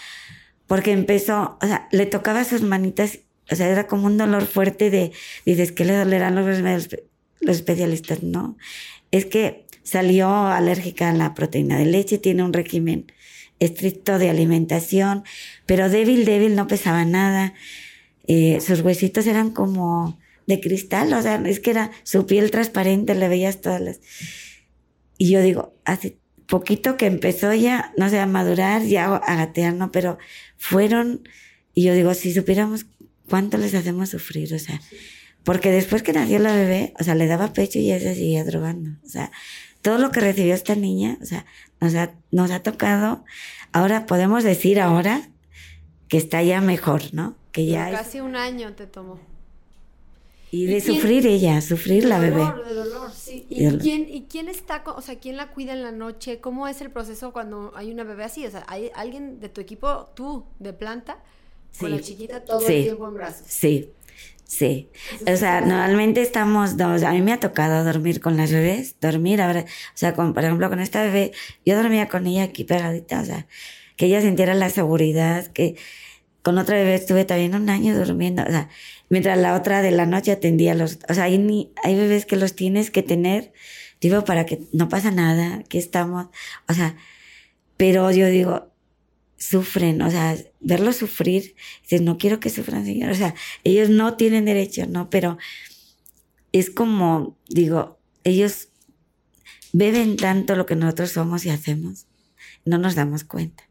porque 0.68 0.92
empezó, 0.92 1.58
o 1.60 1.66
sea, 1.66 1.88
le 1.90 2.06
tocaba 2.06 2.44
sus 2.44 2.62
manitas, 2.62 3.18
o 3.50 3.56
sea, 3.56 3.68
era 3.68 3.88
como 3.88 4.06
un 4.06 4.16
dolor 4.16 4.46
fuerte 4.46 4.90
de, 4.90 5.10
dices, 5.44 5.72
¿qué 5.72 5.84
le 5.84 5.96
dolerán 5.96 6.36
los, 6.36 6.46
los 7.40 7.56
especialistas? 7.56 8.22
No, 8.22 8.56
es 9.10 9.26
que 9.26 9.66
salió 9.82 10.30
alérgica 10.46 11.10
a 11.10 11.12
la 11.12 11.34
proteína 11.34 11.76
de 11.76 11.86
leche, 11.86 12.18
tiene 12.18 12.44
un 12.44 12.52
régimen 12.52 13.10
estricto 13.58 14.20
de 14.20 14.30
alimentación, 14.30 15.24
pero 15.66 15.90
débil, 15.90 16.24
débil, 16.24 16.54
no 16.54 16.68
pesaba 16.68 17.04
nada. 17.04 17.54
Eh, 18.28 18.60
sus 18.60 18.82
huesitos 18.82 19.26
eran 19.26 19.50
como 19.50 20.19
de 20.50 20.60
cristal, 20.60 21.12
o 21.14 21.22
sea, 21.22 21.42
es 21.46 21.60
que 21.60 21.70
era 21.70 21.90
su 22.02 22.26
piel 22.26 22.50
transparente, 22.50 23.14
le 23.14 23.28
veías 23.28 23.62
todas 23.62 23.80
las... 23.80 24.00
Y 25.16 25.30
yo 25.30 25.40
digo, 25.40 25.74
hace 25.84 26.18
poquito 26.46 26.96
que 26.96 27.06
empezó 27.06 27.54
ya, 27.54 27.94
no 27.96 28.10
sé, 28.10 28.18
a 28.18 28.26
madurar, 28.26 28.82
ya 28.82 29.14
a 29.14 29.36
gatear, 29.36 29.72
¿no? 29.72 29.90
Pero 29.92 30.18
fueron, 30.58 31.26
y 31.72 31.84
yo 31.84 31.94
digo, 31.94 32.12
si 32.12 32.34
supiéramos 32.34 32.86
cuánto 33.28 33.56
les 33.56 33.74
hacemos 33.74 34.10
sufrir, 34.10 34.52
o 34.52 34.58
sea, 34.58 34.80
porque 35.44 35.70
después 35.70 36.02
que 36.02 36.12
nació 36.12 36.38
la 36.38 36.54
bebé, 36.54 36.92
o 36.98 37.04
sea, 37.04 37.14
le 37.14 37.26
daba 37.26 37.52
pecho 37.52 37.78
y 37.78 37.90
ella 37.90 38.00
se 38.00 38.14
seguía 38.14 38.44
drogando, 38.44 38.98
o 39.04 39.08
sea, 39.08 39.30
todo 39.80 39.98
lo 39.98 40.10
que 40.10 40.20
recibió 40.20 40.54
esta 40.54 40.74
niña, 40.74 41.16
o 41.22 41.24
sea, 41.24 41.46
nos 41.80 41.94
ha, 41.94 42.12
nos 42.30 42.50
ha 42.50 42.62
tocado, 42.62 43.24
ahora 43.72 44.06
podemos 44.06 44.44
decir 44.44 44.80
ahora 44.80 45.30
que 46.08 46.18
está 46.18 46.42
ya 46.42 46.60
mejor, 46.60 47.14
¿no? 47.14 47.36
Que 47.52 47.66
ya... 47.66 47.90
Casi 47.92 48.20
un 48.20 48.36
año 48.36 48.74
te 48.74 48.86
tomó. 48.86 49.29
Y 50.52 50.66
de 50.66 50.80
sufrir 50.80 51.26
ella, 51.26 51.60
sufrir 51.60 52.04
la 52.04 52.18
bebé. 52.18 52.44
De 52.66 52.74
dolor, 52.74 53.10
sí. 53.14 53.46
¿Y, 53.48 53.68
quién, 53.78 54.06
¿Y 54.08 54.22
quién 54.22 54.48
está, 54.48 54.82
o 54.84 55.00
sea, 55.00 55.18
quién 55.18 55.36
la 55.36 55.50
cuida 55.50 55.72
en 55.72 55.82
la 55.82 55.92
noche? 55.92 56.40
¿Cómo 56.40 56.66
es 56.66 56.80
el 56.80 56.90
proceso 56.90 57.32
cuando 57.32 57.72
hay 57.76 57.90
una 57.92 58.02
bebé 58.02 58.24
así? 58.24 58.44
O 58.46 58.50
sea, 58.50 58.64
¿hay 58.66 58.90
alguien 58.94 59.38
de 59.38 59.48
tu 59.48 59.60
equipo, 59.60 60.10
tú, 60.14 60.44
de 60.58 60.72
planta, 60.72 61.22
con 61.78 61.92
la 61.92 62.00
chiquita 62.00 62.44
todo 62.44 62.66
el 62.66 62.82
tiempo 62.82 63.06
en 63.06 63.14
brazos? 63.14 63.46
Sí, 63.46 63.90
sí. 64.44 64.88
O 65.32 65.36
sea, 65.36 65.60
normalmente 65.60 66.20
estamos 66.20 66.76
dos. 66.76 67.04
A 67.04 67.12
mí 67.12 67.22
me 67.22 67.32
ha 67.32 67.38
tocado 67.38 67.84
dormir 67.84 68.20
con 68.20 68.36
las 68.36 68.50
bebés, 68.50 68.96
dormir 69.00 69.40
ahora. 69.40 69.60
O 69.60 69.96
sea, 69.96 70.14
con, 70.14 70.34
por 70.34 70.42
ejemplo, 70.42 70.68
con 70.68 70.80
esta 70.80 71.02
bebé, 71.04 71.30
yo 71.64 71.76
dormía 71.76 72.08
con 72.08 72.26
ella 72.26 72.42
aquí 72.44 72.64
pegadita, 72.64 73.20
o 73.20 73.24
sea, 73.24 73.46
que 73.96 74.06
ella 74.06 74.20
sintiera 74.20 74.54
la 74.54 74.70
seguridad, 74.70 75.46
que 75.46 75.76
con 76.42 76.58
otra 76.58 76.76
bebé 76.76 76.94
estuve 76.94 77.24
también 77.24 77.54
un 77.54 77.68
año 77.68 77.96
durmiendo, 77.96 78.42
o 78.42 78.46
sea, 78.46 78.68
mientras 79.08 79.38
la 79.38 79.54
otra 79.54 79.82
de 79.82 79.90
la 79.90 80.06
noche 80.06 80.32
atendía 80.32 80.72
a 80.72 80.74
los, 80.74 80.98
o 81.08 81.14
sea, 81.14 81.24
hay, 81.24 81.70
hay 81.82 81.94
bebés 81.94 82.26
que 82.26 82.36
los 82.36 82.54
tienes 82.54 82.90
que 82.90 83.02
tener, 83.02 83.52
digo, 84.00 84.24
para 84.24 84.46
que 84.46 84.60
no 84.72 84.88
pasa 84.88 85.10
nada, 85.10 85.62
que 85.68 85.78
estamos, 85.78 86.28
o 86.68 86.72
sea, 86.72 86.96
pero 87.76 88.10
yo 88.10 88.28
digo, 88.28 88.70
sufren, 89.36 90.02
o 90.02 90.10
sea, 90.10 90.36
verlos 90.60 90.96
sufrir, 90.96 91.54
dices, 91.82 92.02
no 92.02 92.18
quiero 92.18 92.40
que 92.40 92.50
sufran, 92.50 92.84
Señor, 92.84 93.10
o 93.10 93.14
sea, 93.14 93.34
ellos 93.64 93.88
no 93.88 94.16
tienen 94.16 94.44
derecho, 94.44 94.86
¿no? 94.86 95.10
Pero 95.10 95.38
es 96.52 96.70
como, 96.70 97.36
digo, 97.48 97.98
ellos 98.24 98.68
beben 99.72 100.16
tanto 100.16 100.56
lo 100.56 100.66
que 100.66 100.76
nosotros 100.76 101.12
somos 101.12 101.46
y 101.46 101.50
hacemos, 101.50 102.06
no 102.64 102.78
nos 102.78 102.94
damos 102.94 103.24
cuenta. 103.24 103.69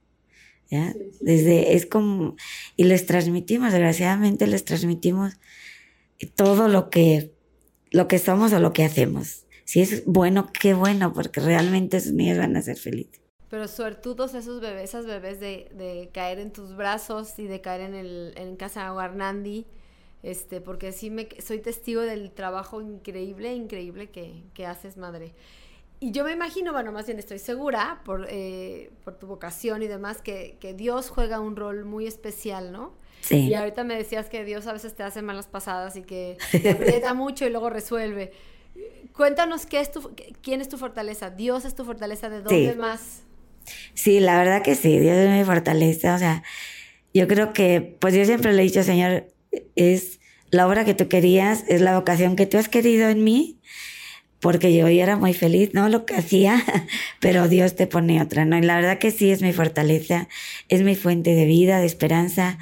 ¿Ya? 0.69 0.93
Desde, 1.19 1.75
es 1.75 1.85
como, 1.85 2.35
y 2.75 2.83
les 2.83 3.05
transmitimos, 3.05 3.71
desgraciadamente 3.71 4.45
les 4.45 4.65
transmitimos 4.65 5.33
todo 6.35 6.67
lo 6.67 6.89
que, 6.89 7.31
lo 7.91 8.07
que 8.07 8.19
somos 8.19 8.53
o 8.53 8.59
lo 8.59 8.71
que 8.71 8.83
hacemos. 8.83 9.45
Si 9.65 9.81
es 9.81 10.05
bueno, 10.05 10.51
qué 10.51 10.73
bueno, 10.73 11.13
porque 11.13 11.39
realmente 11.39 11.97
esos 11.97 12.13
niños 12.13 12.37
van 12.37 12.55
a 12.55 12.61
ser 12.61 12.77
felices. 12.77 13.19
Pero 13.49 13.67
suertudos 13.67 14.35
esos 14.35 14.61
bebés, 14.61 14.89
esas 14.89 15.07
bebés 15.07 15.39
de, 15.39 15.69
de 15.73 16.09
caer 16.13 16.39
en 16.39 16.51
tus 16.51 16.75
brazos 16.75 17.39
y 17.39 17.45
de 17.45 17.61
caer 17.61 17.81
en, 17.81 17.95
el, 17.95 18.33
en 18.35 18.55
casa 18.55 18.89
Guarnandi, 18.91 19.65
este, 20.21 20.61
porque 20.61 20.91
sí 20.91 21.09
me, 21.09 21.29
soy 21.41 21.59
testigo 21.59 22.01
del 22.01 22.31
trabajo 22.31 22.81
increíble, 22.81 23.53
increíble 23.53 24.09
que, 24.09 24.43
que 24.53 24.65
haces, 24.65 24.97
madre. 24.97 25.33
Y 26.01 26.11
yo 26.11 26.23
me 26.23 26.31
imagino, 26.31 26.71
bueno, 26.71 26.91
más 26.91 27.05
bien 27.07 27.19
estoy 27.19 27.39
segura, 27.39 28.01
por, 28.05 28.27
eh, 28.29 28.89
por 29.03 29.15
tu 29.19 29.27
vocación 29.27 29.83
y 29.83 29.87
demás, 29.87 30.21
que, 30.21 30.57
que, 30.61 30.73
Dios 30.73 31.09
juega 31.09 31.41
un 31.41 31.55
rol 31.57 31.83
muy 31.83 32.07
especial, 32.07 32.71
¿no? 32.71 32.93
Sí. 33.21 33.47
Y 33.49 33.53
ahorita 33.53 33.83
me 33.83 33.95
decías 33.95 34.29
que 34.29 34.45
Dios 34.45 34.65
a 34.67 34.73
veces 34.73 34.95
te 34.95 35.03
hace 35.03 35.21
malas 35.21 35.47
pasadas 35.47 35.97
y 35.97 36.03
que 36.03 36.37
te 36.51 36.69
aprieta 36.69 37.13
mucho 37.15 37.45
y 37.45 37.49
luego 37.49 37.69
resuelve. 37.69 38.31
Cuéntanos 39.13 39.65
qué 39.65 39.81
es 39.81 39.91
tu, 39.91 40.15
quién 40.41 40.61
es 40.61 40.69
tu 40.69 40.77
fortaleza. 40.77 41.29
Dios 41.31 41.65
es 41.65 41.75
tu 41.75 41.83
fortaleza. 41.83 42.29
¿De 42.29 42.41
dónde 42.41 42.71
Sí. 42.71 42.77
más? 42.77 43.23
Sí, 43.93 44.19
la 44.21 44.37
verdad 44.37 44.61
que 44.63 44.75
sí, 44.75 44.99
Dios 44.99 45.17
es 45.17 45.29
mi 45.29 45.43
fortaleza. 45.43 46.15
O 46.15 46.17
sea, 46.17 46.43
yo 47.13 47.27
creo 47.27 47.51
que, 47.51 47.97
pues 47.99 48.13
yo 48.13 48.23
siempre 48.23 48.53
le 48.53 48.61
he 48.61 48.65
dicho, 48.65 48.83
Señor, 48.83 49.27
es 49.75 50.19
la 50.49 50.65
obra 50.67 50.85
que 50.85 50.93
tú 50.93 51.09
querías, 51.09 51.65
es 51.67 51.81
la 51.81 51.97
vocación 51.97 52.37
que 52.37 52.45
tú 52.45 52.57
has 52.57 52.69
querido 52.69 53.09
en 53.09 53.23
mí, 53.23 53.59
porque 54.39 54.73
yo 54.73 54.87
ya 54.87 55.03
era 55.03 55.17
muy 55.17 55.33
feliz, 55.33 55.71
¿no? 55.73 55.89
Lo 55.89 56.05
que 56.05 56.15
hacía, 56.15 56.63
pero 57.19 57.47
Dios 57.47 57.75
te 57.75 57.87
pone 57.87 58.21
otra, 58.21 58.45
¿no? 58.45 58.57
Y 58.57 58.61
la 58.61 58.75
verdad 58.75 58.97
que 58.97 59.11
sí 59.11 59.31
es 59.31 59.41
mi 59.41 59.53
fortaleza, 59.53 60.27
es 60.69 60.81
mi 60.81 60.95
fuente 60.95 61.35
de 61.35 61.45
vida, 61.45 61.79
de 61.79 61.85
esperanza. 61.85 62.57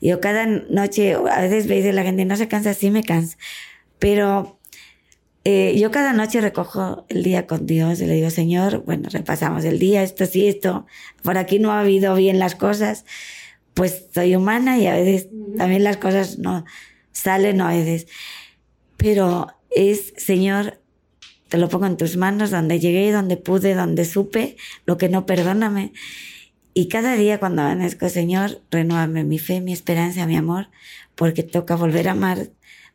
Yo 0.00 0.20
cada 0.20 0.46
noche, 0.46 1.14
a 1.14 1.40
veces 1.40 1.66
veis 1.66 1.84
la 1.94 2.02
gente, 2.02 2.24
no 2.24 2.36
se 2.36 2.48
cansa, 2.48 2.72
sí 2.72 2.90
me 2.90 3.02
cansa, 3.02 3.36
pero 3.98 4.58
eh, 5.44 5.78
yo 5.78 5.90
cada 5.90 6.12
noche 6.12 6.40
recojo 6.40 7.04
el 7.08 7.22
día 7.22 7.46
con 7.46 7.66
Dios 7.66 8.00
y 8.00 8.06
le 8.06 8.14
digo, 8.14 8.30
Señor, 8.30 8.84
bueno, 8.84 9.08
repasamos 9.10 9.64
el 9.64 9.78
día, 9.78 10.02
esto 10.02 10.26
sí, 10.26 10.46
esto, 10.46 10.86
por 11.22 11.38
aquí 11.38 11.58
no 11.58 11.72
ha 11.72 11.80
habido 11.80 12.14
bien 12.14 12.38
las 12.38 12.54
cosas, 12.54 13.04
pues 13.74 14.06
soy 14.12 14.34
humana 14.36 14.78
y 14.78 14.86
a 14.86 14.94
veces 14.94 15.28
también 15.56 15.84
las 15.84 15.96
cosas 15.96 16.38
no 16.38 16.64
salen, 17.12 17.60
a 17.60 17.68
veces. 17.68 18.06
Pero 18.96 19.46
es, 19.70 20.12
Señor, 20.16 20.80
te 21.48 21.58
lo 21.58 21.68
pongo 21.68 21.86
en 21.86 21.96
tus 21.96 22.16
manos, 22.16 22.50
donde 22.50 22.78
llegué, 22.78 23.10
donde 23.10 23.36
pude, 23.36 23.74
donde 23.74 24.04
supe, 24.04 24.56
lo 24.86 24.98
que 24.98 25.08
no, 25.08 25.26
perdóname. 25.26 25.92
Y 26.74 26.88
cada 26.88 27.16
día 27.16 27.40
cuando 27.40 27.62
amanezco, 27.62 28.08
Señor, 28.08 28.62
renuévame 28.70 29.24
mi 29.24 29.38
fe, 29.38 29.60
mi 29.60 29.72
esperanza, 29.72 30.26
mi 30.26 30.36
amor, 30.36 30.68
porque 31.14 31.42
toca 31.42 31.74
volver 31.74 32.08
a 32.08 32.12
amar, 32.12 32.50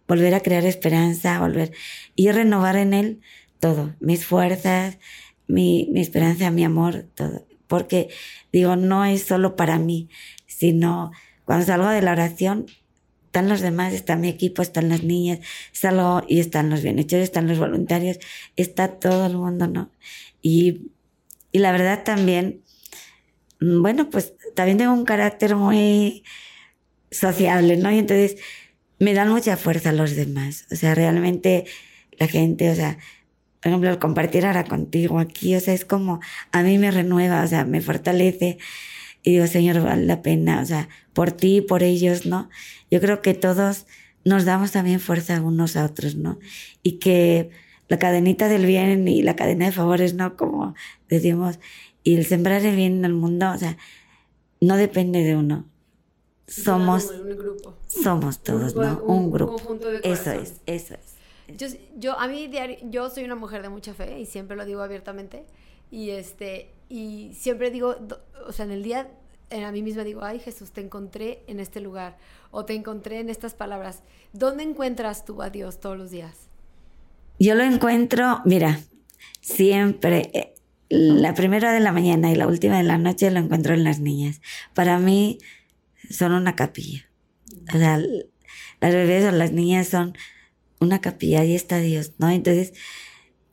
volver 0.08 0.36
a 0.36 0.40
crear 0.42 0.66
esperanza, 0.66 1.40
volver 1.40 1.72
y 2.16 2.32
renovar 2.32 2.76
en 2.78 2.94
Él 2.94 3.22
todo, 3.60 3.96
mis 4.00 4.26
fuerzas, 4.26 5.00
mi, 5.48 5.90
mi 5.92 6.02
esperanza, 6.02 6.52
mi 6.52 6.64
amor, 6.64 7.06
todo. 7.16 7.46
Porque 7.68 8.10
digo, 8.52 8.76
no 8.76 9.04
es 9.04 9.24
solo 9.24 9.56
para 9.56 9.80
mí, 9.80 10.10
sino 10.46 11.12
cuando 11.46 11.66
salgo 11.66 11.90
de 11.90 12.02
la 12.02 12.12
oración, 12.12 12.68
están 13.34 13.50
los 13.50 13.62
demás, 13.62 13.94
está 13.94 14.16
mi 14.16 14.30
equipo, 14.30 14.62
están 14.62 14.90
las 14.90 15.02
niñas, 15.02 15.40
salgo 15.72 16.24
y 16.28 16.40
están 16.40 16.70
los 16.70 16.84
bienhechores, 16.84 17.24
están 17.24 17.48
los 17.48 17.58
voluntarios, 17.58 18.20
está 18.58 19.00
todo 19.00 19.26
el 19.26 19.36
mundo, 19.38 19.66
¿no? 19.66 19.90
Y, 20.44 20.92
y 21.52 21.58
la 21.58 21.72
verdad 21.72 22.04
también, 22.04 22.62
bueno, 23.60 24.12
pues 24.12 24.36
también 24.54 24.78
tengo 24.78 24.94
un 24.94 25.04
carácter 25.04 25.56
muy 25.56 26.24
sociable, 27.10 27.76
¿no? 27.78 27.92
Y 27.92 27.98
entonces 27.98 28.38
me 29.00 29.16
dan 29.16 29.32
mucha 29.32 29.58
fuerza 29.58 29.92
los 29.94 30.16
demás. 30.16 30.68
O 30.72 30.76
sea, 30.76 30.94
realmente 30.94 31.66
la 32.20 32.28
gente, 32.28 32.70
o 32.70 32.76
sea, 32.76 33.00
por 33.62 33.70
ejemplo, 33.70 33.90
el 33.90 33.98
compartir 33.98 34.46
ahora 34.46 34.66
contigo 34.66 35.18
aquí, 35.18 35.56
o 35.56 35.60
sea, 35.60 35.74
es 35.74 35.86
como, 35.86 36.20
a 36.52 36.62
mí 36.62 36.78
me 36.78 36.92
renueva, 36.92 37.44
o 37.44 37.48
sea, 37.48 37.66
me 37.66 37.82
fortalece. 37.82 38.60
Y 39.24 39.32
digo, 39.32 39.48
Señor, 39.48 39.82
vale 39.82 40.06
la 40.06 40.22
pena, 40.22 40.62
o 40.62 40.66
sea, 40.66 40.90
por 41.14 41.32
ti, 41.32 41.62
por 41.62 41.82
ellos, 41.82 42.26
¿no? 42.26 42.50
Yo 42.92 43.00
creo 43.00 43.22
que 43.22 43.34
todos 43.34 43.86
nos 44.26 44.46
damos 44.46 44.72
también 44.72 45.00
fuerza 45.00 45.42
unos 45.42 45.76
a 45.78 45.86
otros, 45.86 46.16
¿no? 46.16 46.40
Y 46.84 46.94
que 47.00 47.50
la 47.88 48.00
cadenita 48.00 48.48
del 48.50 48.66
bien 48.66 49.08
y 49.08 49.22
la 49.22 49.36
cadena 49.36 49.66
de 49.66 49.72
favores, 49.72 50.14
¿no? 50.14 50.36
Como 50.36 50.76
decimos, 51.10 51.60
y 52.04 52.16
el 52.16 52.26
sembrar 52.26 52.66
el 52.66 52.76
bien 52.76 52.98
en 52.98 53.06
el 53.06 53.14
mundo, 53.14 53.50
o 53.52 53.58
sea, 53.58 53.78
no 54.62 54.76
depende 54.78 55.24
de 55.24 55.36
uno. 55.38 55.66
Somos, 56.48 57.06
Un 57.10 57.38
grupo. 57.38 57.78
somos 57.88 58.44
todos, 58.44 58.76
Un- 58.76 58.82
¿no? 58.82 59.04
un 59.06 59.24
Un 59.26 59.32
grupo. 59.32 59.56
conjunto 59.56 59.90
de 59.90 60.00
Eso 60.04 60.32
es, 60.34 60.56
eso 60.66 60.96
es. 60.96 61.14
Yo, 61.58 61.68
yo, 61.98 62.20
a 62.20 62.28
mí, 62.28 62.48
diario- 62.48 62.78
yo 62.90 63.10
soy 63.10 63.24
una 63.24 63.36
mujer 63.36 63.62
de 63.62 63.70
mucha 63.70 63.94
fe 63.94 64.20
y 64.20 64.26
siempre 64.26 64.56
lo 64.58 64.66
digo 64.66 64.82
abiertamente. 64.82 65.46
Y, 65.94 66.10
este, 66.10 66.72
y 66.90 67.36
siempre 67.36 67.70
digo, 67.70 67.96
o 68.48 68.52
sea, 68.52 68.66
en 68.66 68.72
el 68.72 68.82
día, 68.82 69.12
en 69.52 69.64
a 69.64 69.72
mí 69.72 69.84
misma 69.84 70.04
digo, 70.04 70.24
ay 70.24 70.40
Jesús, 70.40 70.72
te 70.72 70.82
encontré 70.82 71.44
en 71.46 71.60
este 71.60 71.82
lugar 71.82 72.18
o 72.50 72.66
te 72.66 72.74
encontré 72.74 73.20
en 73.20 73.30
estas 73.30 73.54
palabras. 73.54 74.02
¿Dónde 74.32 74.64
encuentras 74.64 75.24
tú 75.24 75.44
a 75.44 75.52
Dios 75.52 75.80
todos 75.80 75.96
los 75.96 76.10
días? 76.10 76.50
Yo 77.38 77.54
lo 77.54 77.62
encuentro, 77.62 78.42
mira, 78.44 78.80
siempre, 79.40 80.32
eh, 80.34 80.56
la 80.90 81.36
primera 81.36 81.72
de 81.72 81.80
la 81.80 81.92
mañana 81.92 82.32
y 82.32 82.36
la 82.36 82.48
última 82.48 82.78
de 82.78 82.84
la 82.86 82.98
noche 82.98 83.30
lo 83.30 83.38
encuentro 83.38 83.76
en 83.76 83.84
las 83.84 84.00
niñas. 84.00 84.42
Para 84.74 84.98
mí 84.98 85.38
son 86.10 86.32
una 86.32 86.56
capilla. 86.56 87.08
O 87.72 87.78
sea, 87.78 88.00
las 88.00 88.94
bebés 88.94 89.26
o 89.26 89.32
las 89.32 89.52
niñas 89.52 89.90
son 89.90 90.18
una 90.80 91.02
capilla, 91.02 91.42
ahí 91.42 91.54
está 91.54 91.78
Dios, 91.78 92.14
¿no? 92.18 92.32
Entonces, 92.32 92.74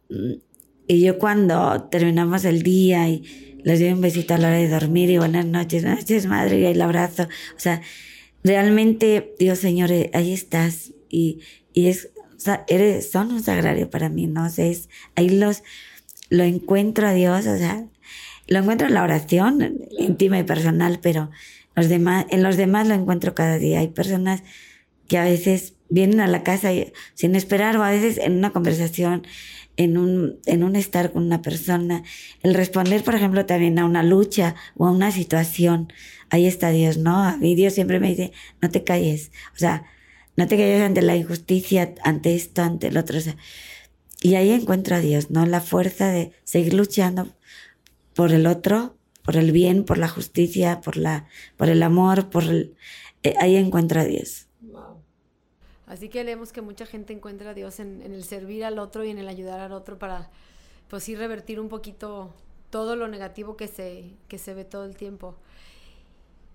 mm, 0.09 0.50
y 0.91 1.01
yo 1.03 1.19
cuando 1.19 1.85
terminamos 1.85 2.45
el 2.45 2.65
día 2.65 3.09
y 3.09 3.61
les 3.63 3.79
doy 3.79 3.93
un 3.93 4.01
besito 4.01 4.35
a 4.35 4.39
la 4.39 4.49
hora 4.49 4.57
de 4.57 4.69
dormir 4.69 5.09
y 5.09 5.19
buenas 5.19 5.47
noches, 5.47 5.83
buenas 5.83 6.01
noches 6.01 6.27
madre, 6.27 6.59
y 6.59 6.65
el 6.65 6.83
abrazo, 6.83 7.29
o 7.57 7.61
sea, 7.61 7.81
realmente, 8.43 9.37
Dios 9.39 9.61
Señor, 9.61 9.93
eh, 9.93 10.11
ahí 10.15 10.33
estás 10.33 10.91
y, 11.09 11.43
y 11.73 11.87
es, 11.87 12.11
o 12.37 12.41
sea, 12.41 12.65
eres, 12.67 13.09
son 13.09 13.31
un 13.31 13.41
sagrario 13.41 13.89
para 13.89 14.09
mí, 14.09 14.27
¿no? 14.27 14.47
O 14.47 14.47
es, 14.49 14.89
ahí 15.15 15.29
los, 15.29 15.63
lo 16.29 16.43
encuentro 16.43 17.07
a 17.07 17.13
Dios, 17.13 17.47
o 17.47 17.57
sea, 17.57 17.87
lo 18.49 18.59
encuentro 18.59 18.89
en 18.89 18.95
la 18.95 19.05
oración 19.05 19.79
íntima 19.97 20.41
y 20.41 20.43
personal, 20.43 20.99
pero 21.01 21.31
los 21.77 21.89
demás, 21.89 22.27
en 22.31 22.43
los 22.43 22.57
demás 22.57 22.89
lo 22.89 22.95
encuentro 22.95 23.37
cada 23.37 23.59
día. 23.59 23.79
Hay 23.79 23.89
personas 23.89 24.43
que 25.07 25.19
a 25.19 25.25
veces 25.25 25.75
vienen 25.89 26.19
a 26.21 26.27
la 26.27 26.43
casa 26.43 26.71
sin 27.15 27.37
esperar 27.37 27.77
o 27.77 27.85
a 27.85 27.91
veces 27.91 28.19
en 28.19 28.39
una 28.39 28.51
conversación, 28.53 29.27
en 29.77 29.97
un, 29.97 30.39
en 30.47 30.63
un 30.63 30.77
estar 30.77 31.13
con 31.13 31.25
una 31.25 31.43
persona, 31.43 32.03
el 32.43 32.55
responder, 32.55 33.03
por 33.03 33.15
ejemplo, 33.15 33.47
también 33.47 33.79
a 33.79 33.85
una 33.85 34.03
lucha 34.03 34.55
o 34.77 34.87
a 34.87 34.91
una 34.91 35.11
situación. 35.13 35.93
Ahí 36.29 36.47
está 36.47 36.71
Dios, 36.71 36.99
¿no? 36.99 37.23
A 37.23 37.37
mí 37.37 37.55
Dios 37.55 37.75
siempre 37.75 38.01
me 38.01 38.09
dice, 38.09 38.33
no 38.61 38.71
te 38.71 38.85
calles. 38.85 39.33
O 39.55 39.59
sea, 39.59 39.85
no 40.37 40.47
te 40.47 40.57
calles 40.57 40.83
ante 40.83 41.03
la 41.03 41.17
injusticia, 41.17 41.95
ante 42.03 42.35
esto, 42.35 42.63
ante 42.63 42.89
el 42.89 42.97
otro. 42.97 43.19
Y 44.23 44.35
ahí 44.35 44.51
encuentro 44.51 44.97
a 44.97 45.01
Dios, 45.01 45.31
¿no? 45.31 45.47
La 45.47 45.61
fuerza 45.61 46.11
de 46.11 46.33
seguir 46.45 46.75
luchando 46.75 47.29
por 48.15 48.33
el 48.33 48.47
otro, 48.47 48.97
por 49.23 49.37
el 49.37 49.53
bien, 49.53 49.85
por 49.85 49.99
la 49.99 50.09
justicia, 50.09 50.81
por 50.81 50.97
la, 50.97 51.27
por 51.57 51.69
el 51.71 51.83
amor, 51.83 52.31
por 52.31 52.45
el, 52.45 52.75
eh, 53.23 53.35
ahí 53.41 53.57
encuentro 53.57 54.01
a 54.01 54.05
Dios. 54.05 54.50
Así 55.91 56.09
que 56.09 56.23
leemos 56.23 56.53
que 56.53 56.63
mucha 56.63 56.87
gente 56.87 57.13
encuentra 57.13 57.51
a 57.51 57.55
Dios 57.55 57.81
en, 57.81 58.01
el 58.01 58.23
servir 58.23 58.65
al 58.65 58.79
otro 58.79 59.03
y 59.03 59.11
en 59.11 59.19
el 59.19 59.27
ayudar 59.27 59.59
al 59.59 59.73
otro 59.73 59.99
para, 59.99 60.31
pues 60.87 61.03
sí, 61.03 61.17
revertir 61.17 61.59
un 61.59 61.69
poquito 61.69 62.33
todo 62.71 62.95
lo 62.95 63.09
negativo 63.09 63.57
que 63.57 63.67
se, 63.67 64.13
que 64.29 64.39
se 64.39 64.55
ve 64.55 64.65
todo 64.65 64.85
el 64.85 64.97
tiempo. 64.97 65.35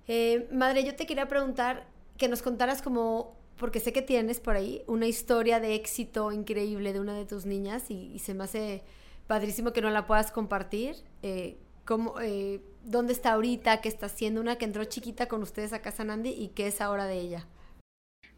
Eh, 0.07 0.47
madre, 0.53 0.85
yo 0.85 0.95
te 0.95 1.05
quería 1.05 1.27
preguntar 1.27 1.85
que 2.17 2.29
nos 2.29 2.41
contaras 2.41 2.81
como, 2.81 3.35
porque 3.57 3.81
sé 3.81 3.91
que 3.91 4.01
tienes 4.01 4.39
por 4.39 4.55
ahí 4.55 4.83
una 4.87 5.05
historia 5.05 5.59
de 5.59 5.75
éxito 5.75 6.31
increíble 6.31 6.93
de 6.93 7.01
una 7.01 7.13
de 7.13 7.25
tus 7.25 7.45
niñas 7.45 7.91
y, 7.91 8.17
se 8.19 8.33
me 8.33 8.45
hace 8.45 8.85
padrísimo 9.27 9.73
que 9.73 9.81
no 9.81 9.89
la 9.89 10.07
puedas 10.07 10.31
compartir. 10.31 10.95
Eh, 11.23 11.57
cómo, 11.83 12.21
eh, 12.21 12.61
¿Dónde 12.85 13.11
está 13.11 13.33
ahorita? 13.33 13.81
¿Qué 13.81 13.89
está 13.89 14.05
haciendo? 14.05 14.39
Una 14.39 14.57
que 14.57 14.63
entró 14.63 14.85
chiquita 14.85 15.27
con 15.27 15.41
ustedes 15.41 15.73
a 15.73 15.81
Casa 15.81 16.05
Nandi 16.05 16.29
y 16.29 16.47
qué 16.55 16.67
es 16.67 16.79
ahora 16.79 17.05
de 17.05 17.19
ella. 17.19 17.47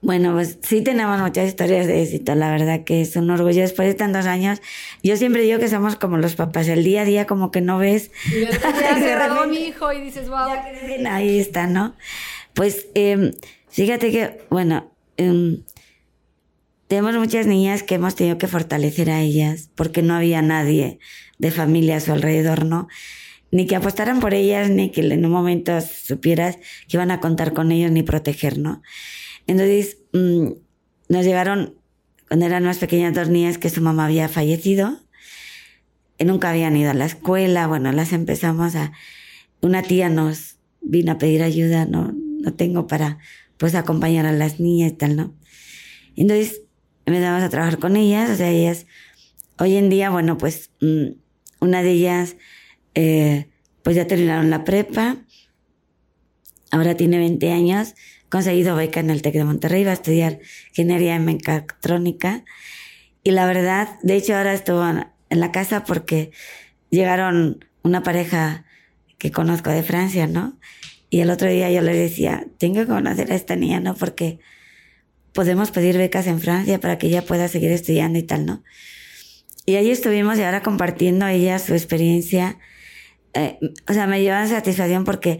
Bueno, 0.01 0.33
pues 0.33 0.59
sí 0.61 0.81
tenemos 0.81 1.19
muchas 1.19 1.47
historias 1.47 1.87
de 1.87 2.03
éxito, 2.03 2.35
la 2.35 2.51
verdad 2.51 2.83
que 2.83 3.01
es 3.01 3.15
un 3.15 3.31
orgullo 3.31 3.61
después 3.61 3.87
de 3.87 3.95
tantos 3.95 4.27
años. 4.27 4.61
Yo 5.01 5.17
siempre 5.17 5.41
digo 5.41 5.57
que 5.57 5.69
somos 5.69 5.95
como 5.95 6.17
los 6.17 6.35
papás, 6.35 6.67
el 6.67 6.83
día 6.83 7.01
a 7.01 7.05
día 7.05 7.25
como 7.25 7.49
que 7.49 7.61
no 7.61 7.79
ves. 7.79 8.11
Y 8.31 8.41
ya 8.81 8.95
se 8.99 9.09
graduó 9.09 9.47
mi 9.47 9.57
hijo 9.57 9.91
y 9.91 10.01
dices, 10.01 10.29
wow. 10.29 10.49
ahí 11.09 11.39
está, 11.39 11.65
¿no? 11.65 11.95
Pues 12.53 12.87
em, 12.93 13.33
fíjate 13.69 14.11
que, 14.11 14.45
bueno, 14.51 14.91
em, 15.17 15.63
tenemos 16.87 17.15
muchas 17.15 17.47
niñas 17.47 17.81
que 17.81 17.95
hemos 17.95 18.15
tenido 18.15 18.37
que 18.37 18.47
fortalecer 18.47 19.09
a 19.09 19.21
ellas 19.21 19.69
porque 19.73 20.03
no 20.03 20.13
había 20.13 20.43
nadie 20.43 20.99
de 21.39 21.49
familia 21.49 21.97
a 21.97 22.01
su 22.01 22.13
alrededor, 22.13 22.65
¿no? 22.65 22.87
Ni 23.49 23.65
que 23.65 23.75
apostaran 23.75 24.19
por 24.19 24.35
ellas, 24.35 24.69
ni 24.69 24.91
que 24.91 25.01
en 25.01 25.25
un 25.25 25.31
momento 25.31 25.79
supieras 25.81 26.57
que 26.87 26.97
iban 26.97 27.09
a 27.09 27.19
contar 27.19 27.53
con 27.53 27.71
ellos, 27.71 27.89
ni 27.89 28.03
proteger, 28.03 28.59
¿no? 28.59 28.83
Entonces, 29.47 29.97
mm, 30.13 30.49
nos 31.09 31.25
llegaron, 31.25 31.75
cuando 32.27 32.45
eran 32.45 32.63
más 32.63 32.77
pequeñas, 32.77 33.13
dos 33.13 33.29
niñas 33.29 33.57
que 33.57 33.69
su 33.69 33.81
mamá 33.81 34.05
había 34.05 34.29
fallecido. 34.29 34.99
Y 36.19 36.25
nunca 36.25 36.49
habían 36.49 36.75
ido 36.75 36.91
a 36.91 36.93
la 36.93 37.05
escuela. 37.05 37.67
Bueno, 37.67 37.91
las 37.91 38.13
empezamos 38.13 38.75
a... 38.75 38.91
Una 39.61 39.81
tía 39.81 40.09
nos 40.09 40.57
vino 40.81 41.13
a 41.13 41.17
pedir 41.17 41.41
ayuda, 41.41 41.85
no, 41.85 42.13
no 42.13 42.53
tengo 42.53 42.87
para, 42.87 43.17
pues, 43.57 43.75
acompañar 43.75 44.25
a 44.25 44.31
las 44.31 44.59
niñas 44.59 44.91
y 44.91 44.95
tal, 44.95 45.15
¿no? 45.15 45.33
Entonces, 46.15 46.61
empezamos 47.05 47.41
a 47.43 47.49
trabajar 47.49 47.79
con 47.79 47.95
ellas, 47.95 48.29
o 48.29 48.35
sea, 48.35 48.49
ellas, 48.49 48.85
hoy 49.57 49.75
en 49.75 49.89
día, 49.89 50.09
bueno, 50.09 50.37
pues, 50.37 50.71
mm, 50.81 51.13
una 51.59 51.81
de 51.81 51.91
ellas, 51.91 52.35
eh, 52.95 53.47
pues 53.83 53.95
ya 53.95 54.07
terminaron 54.07 54.49
la 54.49 54.63
prepa, 54.63 55.17
ahora 56.71 56.97
tiene 56.97 57.17
20 57.17 57.51
años, 57.51 57.95
conseguido 58.29 58.75
beca 58.75 58.99
en 58.99 59.09
el 59.09 59.21
TEC 59.21 59.33
de 59.33 59.43
Monterrey, 59.43 59.83
va 59.83 59.91
a 59.91 59.93
estudiar 59.93 60.39
ingeniería 60.69 61.15
en 61.15 61.25
mecatrónica. 61.25 62.43
Y 63.23 63.31
la 63.31 63.45
verdad, 63.45 63.89
de 64.03 64.15
hecho 64.15 64.35
ahora 64.35 64.53
estuvo 64.53 64.85
en 64.87 65.39
la 65.39 65.51
casa 65.51 65.83
porque 65.83 66.31
llegaron 66.89 67.65
una 67.83 68.03
pareja 68.03 68.65
que 69.17 69.31
conozco 69.31 69.69
de 69.69 69.83
Francia, 69.83 70.27
¿no? 70.27 70.57
Y 71.09 71.21
el 71.21 71.29
otro 71.29 71.49
día 71.49 71.71
yo 71.71 71.81
les 71.81 71.95
decía, 71.95 72.45
tengo 72.57 72.81
que 72.81 72.87
conocer 72.87 73.31
a 73.31 73.35
esta 73.35 73.55
niña, 73.55 73.79
¿no? 73.79 73.95
Porque 73.95 74.39
podemos 75.33 75.71
pedir 75.71 75.97
becas 75.97 76.27
en 76.27 76.39
Francia 76.41 76.79
para 76.79 76.97
que 76.97 77.07
ella 77.07 77.23
pueda 77.23 77.47
seguir 77.47 77.71
estudiando 77.71 78.19
y 78.19 78.23
tal, 78.23 78.45
¿no? 78.45 78.63
Y 79.65 79.75
ahí 79.75 79.91
estuvimos 79.91 80.37
y 80.37 80.43
ahora 80.43 80.63
compartiendo 80.63 81.27
ella 81.27 81.59
su 81.59 81.73
experiencia. 81.73 82.57
Eh, 83.33 83.59
o 83.87 83.93
sea, 83.93 84.07
me 84.07 84.21
lleva 84.21 84.47
satisfacción 84.47 85.03
porque 85.03 85.39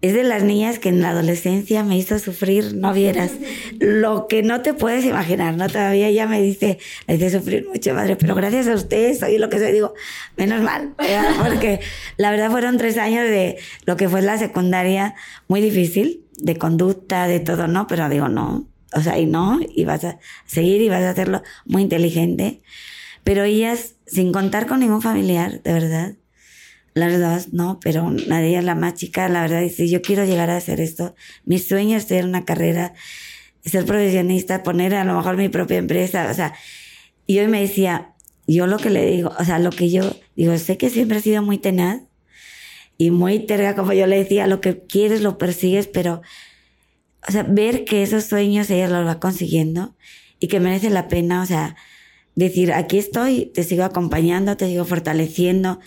es 0.00 0.14
de 0.14 0.22
las 0.22 0.44
niñas 0.44 0.78
que 0.78 0.90
en 0.90 1.00
la 1.00 1.10
adolescencia 1.10 1.82
me 1.82 1.96
hizo 1.96 2.18
sufrir, 2.20 2.74
no 2.74 2.92
vieras, 2.92 3.32
lo 3.80 4.28
que 4.28 4.42
no 4.42 4.62
te 4.62 4.72
puedes 4.72 5.04
imaginar, 5.04 5.56
¿no? 5.56 5.66
Todavía 5.68 6.06
ella 6.06 6.28
me 6.28 6.40
dice, 6.40 6.78
le 7.08 7.16
hice 7.16 7.30
sufrir 7.30 7.66
mucho, 7.66 7.94
madre, 7.94 8.14
pero 8.14 8.36
gracias 8.36 8.68
a 8.68 8.74
ustedes 8.74 9.18
soy 9.18 9.38
lo 9.38 9.48
que 9.48 9.58
soy, 9.58 9.72
digo, 9.72 9.94
menos 10.36 10.62
mal, 10.62 10.94
porque 11.44 11.80
la 12.16 12.30
verdad 12.30 12.50
fueron 12.50 12.78
tres 12.78 12.96
años 12.96 13.24
de 13.24 13.58
lo 13.86 13.96
que 13.96 14.08
fue 14.08 14.22
la 14.22 14.38
secundaria 14.38 15.16
muy 15.48 15.60
difícil, 15.60 16.24
de 16.36 16.56
conducta, 16.56 17.26
de 17.26 17.40
todo, 17.40 17.66
¿no? 17.66 17.88
Pero 17.88 18.08
digo, 18.08 18.28
no, 18.28 18.68
o 18.94 19.00
sea, 19.00 19.18
y 19.18 19.26
no, 19.26 19.58
y 19.68 19.84
vas 19.84 20.04
a 20.04 20.18
seguir 20.46 20.80
y 20.80 20.88
vas 20.88 21.02
a 21.02 21.10
hacerlo 21.10 21.42
muy 21.64 21.82
inteligente, 21.82 22.62
pero 23.24 23.42
ellas, 23.42 23.96
sin 24.06 24.30
contar 24.30 24.68
con 24.68 24.78
ningún 24.78 25.02
familiar, 25.02 25.60
de 25.62 25.72
verdad, 25.72 26.14
las 26.94 27.20
dos, 27.20 27.52
no, 27.52 27.78
pero 27.80 28.10
nadie 28.10 28.58
es 28.58 28.64
la 28.64 28.74
más 28.74 28.94
chica, 28.94 29.28
la 29.28 29.42
verdad, 29.42 29.60
dice, 29.60 29.88
yo 29.88 30.02
quiero 30.02 30.24
llegar 30.24 30.50
a 30.50 30.56
hacer 30.56 30.80
esto. 30.80 31.14
Mi 31.44 31.58
sueño 31.58 31.96
es 31.96 32.06
tener 32.06 32.24
una 32.24 32.44
carrera, 32.44 32.94
ser 33.64 33.84
profesionista, 33.84 34.62
poner 34.62 34.94
a 34.94 35.04
lo 35.04 35.16
mejor 35.16 35.36
mi 35.36 35.48
propia 35.48 35.78
empresa, 35.78 36.28
o 36.30 36.34
sea, 36.34 36.54
y 37.26 37.38
hoy 37.38 37.48
me 37.48 37.60
decía, 37.60 38.14
yo 38.46 38.66
lo 38.66 38.78
que 38.78 38.90
le 38.90 39.04
digo, 39.06 39.32
o 39.38 39.44
sea, 39.44 39.58
lo 39.58 39.70
que 39.70 39.90
yo 39.90 40.16
digo, 40.34 40.56
sé 40.58 40.76
que 40.78 40.90
siempre 40.90 41.18
ha 41.18 41.20
sido 41.20 41.42
muy 41.42 41.58
tenaz 41.58 42.02
y 42.96 43.10
muy 43.10 43.40
terga, 43.40 43.74
como 43.74 43.92
yo 43.92 44.06
le 44.06 44.16
decía, 44.16 44.46
lo 44.46 44.60
que 44.60 44.80
quieres 44.80 45.20
lo 45.20 45.38
persigues, 45.38 45.86
pero, 45.86 46.22
o 47.28 47.32
sea, 47.32 47.42
ver 47.42 47.84
que 47.84 48.02
esos 48.02 48.24
sueños 48.24 48.70
ella 48.70 48.88
los 48.88 49.06
va 49.06 49.20
consiguiendo 49.20 49.94
y 50.40 50.48
que 50.48 50.60
merece 50.60 50.90
la 50.90 51.08
pena, 51.08 51.42
o 51.42 51.46
sea, 51.46 51.76
decir, 52.34 52.72
aquí 52.72 52.98
estoy, 52.98 53.46
te 53.46 53.64
sigo 53.64 53.84
acompañando, 53.84 54.56
te 54.56 54.66
sigo 54.66 54.84
fortaleciendo 54.84 55.80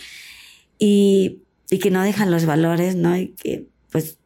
y, 0.84 1.44
y 1.70 1.78
que 1.78 1.92
no 1.92 2.02
dejan 2.02 2.32
los 2.32 2.44
valores, 2.44 2.96
¿no? 2.96 3.16
Y 3.16 3.28
que, 3.28 3.68
pues, 3.92 4.18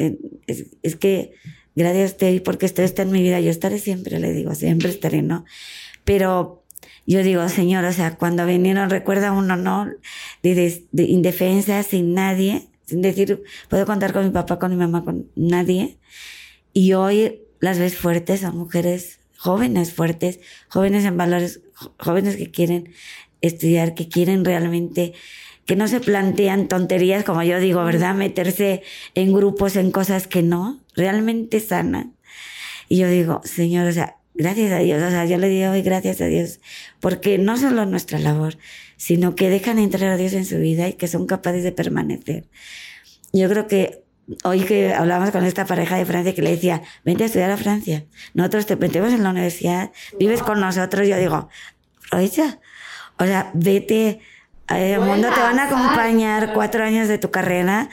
eh, 0.00 0.18
es, 0.48 0.66
es 0.82 0.96
que 0.96 1.30
gracias 1.76 2.10
a 2.10 2.12
usted 2.14 2.42
porque 2.42 2.66
usted 2.66 2.82
está 2.82 3.02
en 3.02 3.12
mi 3.12 3.22
vida, 3.22 3.38
yo 3.38 3.52
estaré 3.52 3.78
siempre, 3.78 4.18
le 4.18 4.32
digo, 4.32 4.52
siempre 4.56 4.88
estaré, 4.90 5.22
¿no? 5.22 5.44
Pero 6.02 6.64
yo 7.06 7.22
digo, 7.22 7.48
Señor, 7.48 7.84
o 7.84 7.92
sea, 7.92 8.16
cuando 8.16 8.44
vinieron, 8.46 8.90
recuerda 8.90 9.30
uno, 9.30 9.54
¿no? 9.54 9.88
De, 10.42 10.82
de, 10.90 11.02
indefensa, 11.04 11.84
sin 11.84 12.14
nadie, 12.14 12.66
sin 12.86 13.00
decir, 13.00 13.44
puedo 13.68 13.86
contar 13.86 14.12
con 14.12 14.24
mi 14.24 14.32
papá, 14.32 14.58
con 14.58 14.72
mi 14.72 14.76
mamá, 14.76 15.04
con 15.04 15.30
nadie. 15.36 15.98
Y 16.72 16.94
hoy 16.94 17.42
las 17.60 17.78
ves 17.78 17.96
fuertes, 17.96 18.40
son 18.40 18.58
mujeres 18.58 19.20
jóvenes 19.38 19.92
fuertes, 19.92 20.40
jóvenes 20.68 21.04
en 21.04 21.16
valores, 21.16 21.60
jóvenes 22.00 22.34
que 22.34 22.50
quieren 22.50 22.92
estudiar, 23.40 23.94
que 23.94 24.08
quieren 24.08 24.44
realmente 24.44 25.12
que 25.66 25.76
no 25.76 25.88
se 25.88 26.00
plantean 26.00 26.68
tonterías, 26.68 27.24
como 27.24 27.42
yo 27.42 27.58
digo, 27.58 27.84
¿verdad? 27.84 28.14
Meterse 28.14 28.82
en 29.14 29.32
grupos, 29.32 29.76
en 29.76 29.90
cosas 29.90 30.26
que 30.26 30.42
no, 30.42 30.80
realmente 30.94 31.60
sanan. 31.60 32.14
Y 32.88 32.98
yo 32.98 33.08
digo, 33.08 33.40
Señor, 33.44 33.88
o 33.88 33.92
sea, 33.92 34.16
gracias 34.34 34.72
a 34.72 34.78
Dios, 34.78 35.02
o 35.02 35.10
sea, 35.10 35.24
yo 35.24 35.38
le 35.38 35.48
digo 35.48 35.72
hoy 35.72 35.82
gracias 35.82 36.20
a 36.20 36.26
Dios, 36.26 36.60
porque 37.00 37.38
no 37.38 37.56
solo 37.56 37.84
nuestra 37.84 38.18
labor, 38.18 38.58
sino 38.96 39.34
que 39.34 39.50
dejan 39.50 39.78
entrar 39.78 40.12
a 40.12 40.16
Dios 40.16 40.32
en 40.34 40.44
su 40.44 40.58
vida 40.58 40.88
y 40.88 40.94
que 40.94 41.08
son 41.08 41.26
capaces 41.26 41.64
de 41.64 41.72
permanecer. 41.72 42.44
Yo 43.32 43.48
creo 43.48 43.66
que 43.66 44.04
hoy 44.44 44.60
que 44.60 44.92
hablamos 44.92 45.30
con 45.30 45.44
esta 45.44 45.66
pareja 45.66 45.96
de 45.96 46.04
Francia 46.04 46.34
que 46.34 46.42
le 46.42 46.50
decía, 46.50 46.82
vente 47.04 47.24
a 47.24 47.26
estudiar 47.26 47.50
a 47.50 47.56
Francia, 47.56 48.04
nosotros 48.34 48.66
te 48.66 48.76
metemos 48.76 49.12
en 49.12 49.22
la 49.22 49.30
universidad, 49.30 49.90
vives 50.18 50.42
con 50.42 50.60
nosotros, 50.60 51.08
yo 51.08 51.16
digo, 51.16 51.48
aprovecha, 52.06 52.60
o 53.18 53.24
sea, 53.24 53.50
vete, 53.54 54.20
el 54.68 55.00
mundo 55.00 55.28
te 55.32 55.40
van 55.40 55.58
a 55.58 55.64
acompañar 55.64 56.52
cuatro 56.52 56.84
años 56.84 57.08
de 57.08 57.18
tu 57.18 57.30
carrera. 57.30 57.88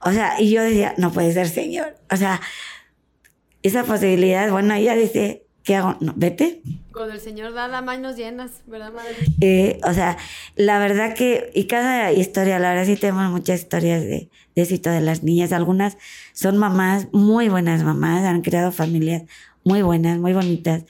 O 0.00 0.12
sea, 0.12 0.40
y 0.40 0.50
yo 0.50 0.62
decía, 0.62 0.94
no 0.96 1.12
puede 1.12 1.32
ser, 1.32 1.48
señor. 1.48 1.96
O 2.10 2.16
sea, 2.16 2.40
esa 3.62 3.84
posibilidad, 3.84 4.50
bueno, 4.50 4.74
ella 4.74 4.94
dice, 4.94 5.44
¿qué 5.62 5.76
hago? 5.76 5.96
No, 6.00 6.12
vete. 6.16 6.62
Cuando 6.92 7.14
el 7.14 7.20
Señor 7.20 7.54
da 7.54 7.68
las 7.68 7.84
manos 7.84 8.16
llenas, 8.16 8.50
¿verdad, 8.66 8.92
madre? 8.92 9.14
Eh, 9.40 9.78
o 9.84 9.92
sea, 9.92 10.16
la 10.56 10.78
verdad 10.78 11.14
que, 11.14 11.50
y 11.54 11.64
cada 11.64 12.12
historia, 12.12 12.58
la 12.58 12.70
verdad 12.70 12.86
sí 12.86 12.96
tenemos 12.96 13.30
muchas 13.30 13.60
historias 13.60 14.02
de, 14.02 14.28
de 14.54 14.62
éxito 14.62 14.90
de 14.90 15.00
las 15.00 15.22
niñas. 15.22 15.52
Algunas 15.52 15.96
son 16.32 16.56
mamás, 16.58 17.08
muy 17.12 17.48
buenas 17.48 17.82
mamás, 17.84 18.24
han 18.24 18.42
creado 18.42 18.72
familias 18.72 19.22
muy 19.64 19.82
buenas, 19.82 20.18
muy 20.18 20.32
bonitas. 20.32 20.84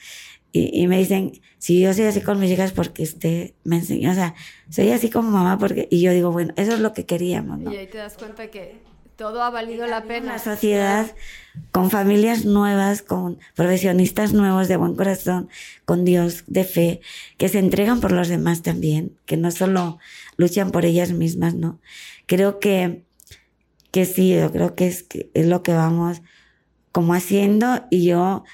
Y, 0.52 0.82
y 0.82 0.86
me 0.88 0.98
dicen, 0.98 1.32
si 1.58 1.80
yo 1.80 1.92
soy 1.94 2.06
así 2.06 2.20
con 2.20 2.40
mis 2.40 2.50
hijas 2.50 2.72
porque 2.72 3.02
usted 3.02 3.52
me 3.64 3.76
enseñó, 3.76 4.10
o 4.10 4.14
sea, 4.14 4.34
soy 4.68 4.90
así 4.90 5.10
como 5.10 5.30
mamá 5.30 5.58
porque, 5.58 5.86
y 5.90 6.00
yo 6.00 6.12
digo, 6.12 6.32
bueno, 6.32 6.52
eso 6.56 6.72
es 6.72 6.80
lo 6.80 6.92
que 6.92 7.06
queríamos, 7.06 7.58
¿no? 7.58 7.72
Y 7.72 7.76
ahí 7.76 7.86
te 7.86 7.98
das 7.98 8.16
cuenta 8.16 8.48
que 8.48 8.80
todo 9.20 9.42
ha 9.42 9.50
valido 9.50 9.86
la 9.86 10.04
pena. 10.04 10.28
Una 10.28 10.38
sociedad 10.38 11.14
con 11.72 11.90
familias 11.90 12.46
nuevas, 12.46 13.02
con 13.02 13.38
profesionistas 13.54 14.32
nuevos 14.32 14.66
de 14.66 14.76
buen 14.78 14.96
corazón, 14.96 15.50
con 15.84 16.06
Dios 16.06 16.44
de 16.46 16.64
fe, 16.64 17.00
que 17.36 17.50
se 17.50 17.58
entregan 17.58 18.00
por 18.00 18.12
los 18.12 18.28
demás 18.28 18.62
también, 18.62 19.18
que 19.26 19.36
no 19.36 19.50
solo 19.50 19.98
luchan 20.38 20.70
por 20.70 20.86
ellas 20.86 21.12
mismas, 21.12 21.52
¿no? 21.52 21.80
Creo 22.24 22.60
que, 22.60 23.04
que 23.90 24.06
sí, 24.06 24.34
yo 24.34 24.50
creo 24.52 24.74
que 24.74 24.86
es, 24.86 25.02
que 25.02 25.30
es 25.34 25.46
lo 25.46 25.62
que 25.62 25.74
vamos 25.74 26.22
como 26.90 27.12
haciendo 27.12 27.84
y 27.90 28.06
yo, 28.06 28.44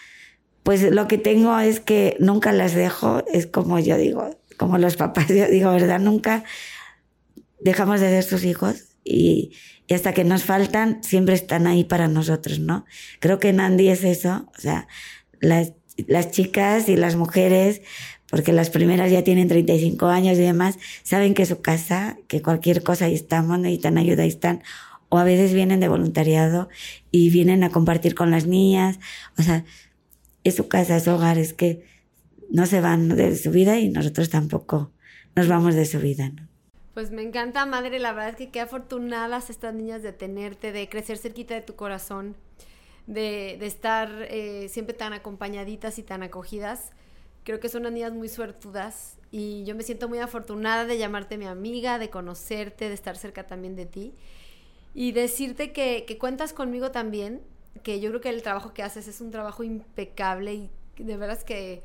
pues 0.66 0.82
lo 0.82 1.06
que 1.06 1.16
tengo 1.16 1.56
es 1.60 1.78
que 1.78 2.16
nunca 2.18 2.50
las 2.50 2.74
dejo, 2.74 3.22
es 3.32 3.46
como 3.46 3.78
yo 3.78 3.96
digo, 3.96 4.36
como 4.56 4.78
los 4.78 4.96
papás, 4.96 5.28
yo 5.28 5.46
digo, 5.46 5.70
¿verdad? 5.70 6.00
Nunca 6.00 6.42
dejamos 7.60 8.00
de 8.00 8.08
ser 8.08 8.24
sus 8.24 8.44
hijos 8.44 8.96
y, 9.04 9.52
hasta 9.88 10.12
que 10.12 10.24
nos 10.24 10.42
faltan, 10.42 11.04
siempre 11.04 11.36
están 11.36 11.68
ahí 11.68 11.84
para 11.84 12.08
nosotros, 12.08 12.58
¿no? 12.58 12.84
Creo 13.20 13.38
que 13.38 13.52
Nandi 13.52 13.90
es 13.90 14.02
eso, 14.02 14.50
o 14.58 14.60
sea, 14.60 14.88
las, 15.40 15.74
las 16.08 16.32
chicas 16.32 16.88
y 16.88 16.96
las 16.96 17.14
mujeres, 17.14 17.82
porque 18.28 18.52
las 18.52 18.68
primeras 18.68 19.12
ya 19.12 19.22
tienen 19.22 19.46
35 19.46 20.06
años 20.06 20.36
y 20.36 20.40
demás, 20.40 20.80
saben 21.04 21.34
que 21.34 21.46
su 21.46 21.60
casa, 21.60 22.18
que 22.26 22.42
cualquier 22.42 22.82
cosa 22.82 23.04
ahí 23.04 23.14
estamos, 23.14 23.60
necesitan 23.60 23.98
ayuda, 23.98 24.24
ahí 24.24 24.30
están, 24.30 24.64
o 25.10 25.18
a 25.18 25.22
veces 25.22 25.52
vienen 25.52 25.78
de 25.78 25.86
voluntariado 25.86 26.68
y 27.12 27.30
vienen 27.30 27.62
a 27.62 27.70
compartir 27.70 28.16
con 28.16 28.32
las 28.32 28.46
niñas, 28.46 28.98
o 29.38 29.44
sea, 29.44 29.64
es 30.48 30.56
su 30.56 30.68
casa, 30.68 30.96
es 30.96 31.04
su 31.04 31.10
hogar, 31.10 31.38
es 31.38 31.52
que 31.52 31.84
no 32.50 32.66
se 32.66 32.80
van 32.80 33.08
de 33.08 33.36
su 33.36 33.50
vida 33.50 33.78
y 33.78 33.88
nosotros 33.88 34.30
tampoco 34.30 34.92
nos 35.34 35.48
vamos 35.48 35.74
de 35.74 35.84
su 35.84 35.98
vida. 35.98 36.30
¿no? 36.30 36.48
Pues 36.94 37.10
me 37.10 37.22
encanta, 37.22 37.66
madre, 37.66 37.98
la 37.98 38.12
verdad 38.12 38.30
es 38.30 38.36
que 38.36 38.50
qué 38.50 38.60
afortunadas 38.60 39.50
estas 39.50 39.74
niñas 39.74 40.02
de 40.02 40.12
tenerte, 40.12 40.72
de 40.72 40.88
crecer 40.88 41.18
cerquita 41.18 41.54
de 41.54 41.60
tu 41.60 41.74
corazón. 41.74 42.36
de, 43.06 43.64
estar 43.64 44.26
eh, 44.30 44.68
siempre 44.68 44.92
tan 44.92 45.12
acompañaditas 45.12 45.98
y 45.98 46.02
tan 46.02 46.22
acogidas. 46.24 46.90
Creo 47.44 47.60
que 47.60 47.68
son 47.68 47.82
unas 47.82 47.92
niñas 47.92 48.12
muy 48.12 48.28
suertudas 48.28 49.18
y 49.30 49.62
yo 49.64 49.76
me 49.76 49.84
siento 49.84 50.08
muy 50.08 50.18
afortunada 50.18 50.86
de 50.86 50.98
llamarte 50.98 51.38
mi 51.38 51.44
amiga, 51.44 52.00
de 52.00 52.10
conocerte, 52.10 52.88
de 52.88 52.94
estar 52.94 53.16
cerca 53.16 53.46
también 53.46 53.76
de 53.76 53.86
ti 53.86 54.14
y 54.96 55.12
decirte 55.12 55.72
que, 55.72 56.06
que 56.06 56.16
cuentas 56.16 56.54
conmigo 56.54 56.90
también, 56.90 57.42
que 57.82 58.00
yo 58.00 58.10
creo 58.10 58.20
que 58.20 58.28
el 58.28 58.42
trabajo 58.42 58.72
que 58.72 58.82
haces 58.82 59.08
es 59.08 59.20
un 59.20 59.30
trabajo 59.30 59.62
impecable 59.62 60.54
y 60.54 60.70
de 60.98 61.16
veras 61.16 61.44
que 61.44 61.82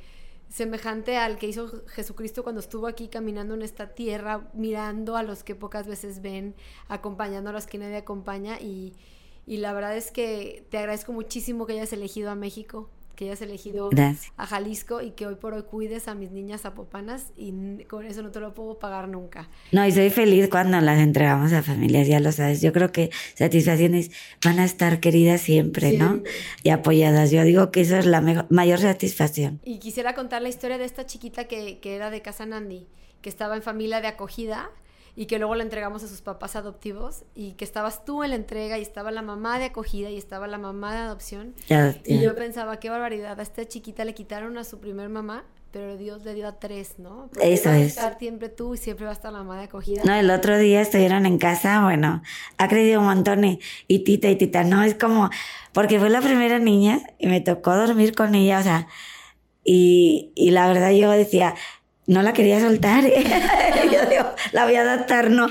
semejante 0.50 1.18
al 1.18 1.38
que 1.38 1.48
hizo 1.48 1.86
Jesucristo 1.88 2.44
cuando 2.44 2.60
estuvo 2.60 2.88
aquí 2.88 3.08
caminando 3.08 3.54
en 3.54 3.62
esta 3.62 3.94
tierra, 3.96 4.50
mirando 4.54 5.16
a 5.16 5.24
los 5.24 5.44
que 5.44 5.56
pocas 5.56 5.88
veces 5.88 6.22
ven, 6.22 6.56
acompañando 6.90 7.50
a 7.50 7.54
los 7.54 7.68
que 7.68 7.78
nadie 7.78 7.98
acompaña 7.98 8.60
y, 8.60 8.94
y 9.46 9.58
la 9.58 9.74
verdad 9.74 9.96
es 9.96 10.12
que 10.12 10.66
te 10.70 10.78
agradezco 10.78 11.14
muchísimo 11.14 11.66
que 11.66 11.74
hayas 11.74 11.94
elegido 11.94 12.30
a 12.30 12.36
México 12.36 12.90
que 13.16 13.26
hayas 13.26 13.42
elegido 13.42 13.90
a 14.38 14.46
Jalisco 14.46 15.02
y 15.02 15.12
que 15.12 15.28
hoy 15.28 15.36
por 15.36 15.54
hoy 15.54 15.64
cuides 15.64 16.08
a 16.08 16.16
mis 16.16 16.32
niñas 16.32 16.62
zapopanas 16.62 17.32
y 17.36 17.84
con 17.86 18.06
eso 18.06 18.22
no 18.22 18.32
te 18.32 18.40
lo 18.40 18.54
puedo 18.54 18.80
pagar 18.80 19.08
nunca. 19.08 19.50
No, 19.72 19.86
y 19.86 19.92
soy 19.92 20.10
feliz 20.10 20.50
cuando 20.50 20.80
las 20.82 21.00
entregamos 21.00 21.54
a 21.54 21.64
familias, 21.64 22.08
ya 22.08 22.20
lo 22.20 22.32
sabes. 22.32 22.62
Yo 22.62 22.74
creo 22.74 22.92
que 22.92 23.12
satisfacciones 23.36 24.12
van 24.44 24.60
a 24.60 24.66
estar 24.66 25.00
queridas 25.00 25.42
siempre, 25.42 25.94
¿no? 25.94 26.22
Y 26.64 26.70
apoyadas. 26.70 27.32
Yo 27.32 27.44
digo 27.44 27.72
que 27.72 27.82
eso 27.82 27.98
es 27.98 28.06
la 28.06 28.22
mayor 28.50 28.80
satisfacción. 28.80 29.60
Y 29.64 29.80
quisiera 29.80 30.16
contar 30.16 30.42
la 30.42 30.50
historia 30.50 30.78
de 30.78 30.86
esta 30.86 31.06
chiquita 31.06 31.46
que, 31.46 31.80
que 31.80 31.96
era 31.96 32.10
de 32.10 32.22
Casa 32.22 32.46
Nandi, 32.46 32.88
que 33.22 33.30
estaba 33.30 33.56
en 33.56 33.62
familia 33.62 34.02
de 34.02 34.08
acogida 34.08 34.70
y 35.16 35.26
que 35.26 35.40
luego 35.40 35.56
la 35.56 35.64
entregamos 35.64 36.04
a 36.04 36.08
sus 36.08 36.22
papás 36.22 36.56
adoptivos 36.56 37.24
y 37.36 37.54
que 37.54 37.66
estabas 37.66 38.06
tú 38.06 38.24
en 38.24 38.32
la 38.32 38.36
entrega 38.36 38.78
y 38.78 38.82
estaba 38.82 39.12
la 39.12 39.22
mamá 39.22 39.60
de 39.60 39.66
acogida 39.66 40.10
y 40.10 40.18
estaba 40.18 40.48
la 40.48 40.58
mamá 40.58 40.94
de 40.94 41.00
adopción. 41.00 41.54
Y 42.06 42.20
yo 42.20 42.36
pensaba, 42.36 42.80
qué 42.80 42.90
barbaridad, 42.90 43.40
a 43.40 43.44
esta 43.44 43.66
chiquita 43.66 44.06
le 44.06 44.14
quitaron 44.14 44.58
a 44.58 44.64
su 44.64 44.80
primer 44.80 45.10
mamá, 45.10 45.44
pero 45.72 45.96
Dios 45.96 46.24
le 46.26 46.34
dio 46.34 46.48
a 46.48 46.60
tres, 46.60 46.96
¿no? 46.98 47.30
Eso 47.42 47.70
es. 47.72 47.98
A 47.98 48.08
estar 48.08 48.20
siempre 48.20 48.50
tú 48.50 48.74
y 48.74 48.78
siempre 48.78 49.06
va 49.06 49.12
a 49.12 49.14
estar 49.14 49.32
la 49.32 49.40
mamá 49.40 49.58
de 49.58 49.66
acogida. 49.66 50.02
No, 50.04 50.14
el 50.14 50.30
otro 50.30 50.58
día 50.58 50.82
estuvieron 50.82 51.26
en 51.26 51.38
casa, 51.38 51.82
bueno, 51.84 52.22
ha 52.58 52.68
crecido 52.68 53.00
un 53.00 53.06
montón 53.06 53.44
y, 53.46 53.60
y 53.88 54.00
tita 54.00 54.30
y 54.30 54.36
tita, 54.36 54.64
no, 54.64 54.84
es 54.84 54.96
como, 54.96 55.30
porque 55.72 56.00
fue 56.00 56.10
la 56.10 56.22
primera 56.22 56.60
niña 56.60 57.00
y 57.20 57.28
me 57.28 57.40
tocó 57.40 57.76
dormir 57.76 58.14
con 58.14 58.36
ella, 58.36 58.60
o 58.60 58.64
sea, 58.64 58.88
y, 59.64 60.32
y 60.36 60.52
la 60.52 60.68
verdad 60.68 60.92
yo 60.92 61.10
decía, 61.12 61.56
no 62.08 62.22
la 62.22 62.34
quería 62.34 62.60
soltar. 62.60 63.04
yo 63.92 64.10
digo, 64.10 64.26
la 64.52 64.66
voy 64.66 64.76
a 64.76 64.82
adaptar, 64.82 65.32
no. 65.32 65.48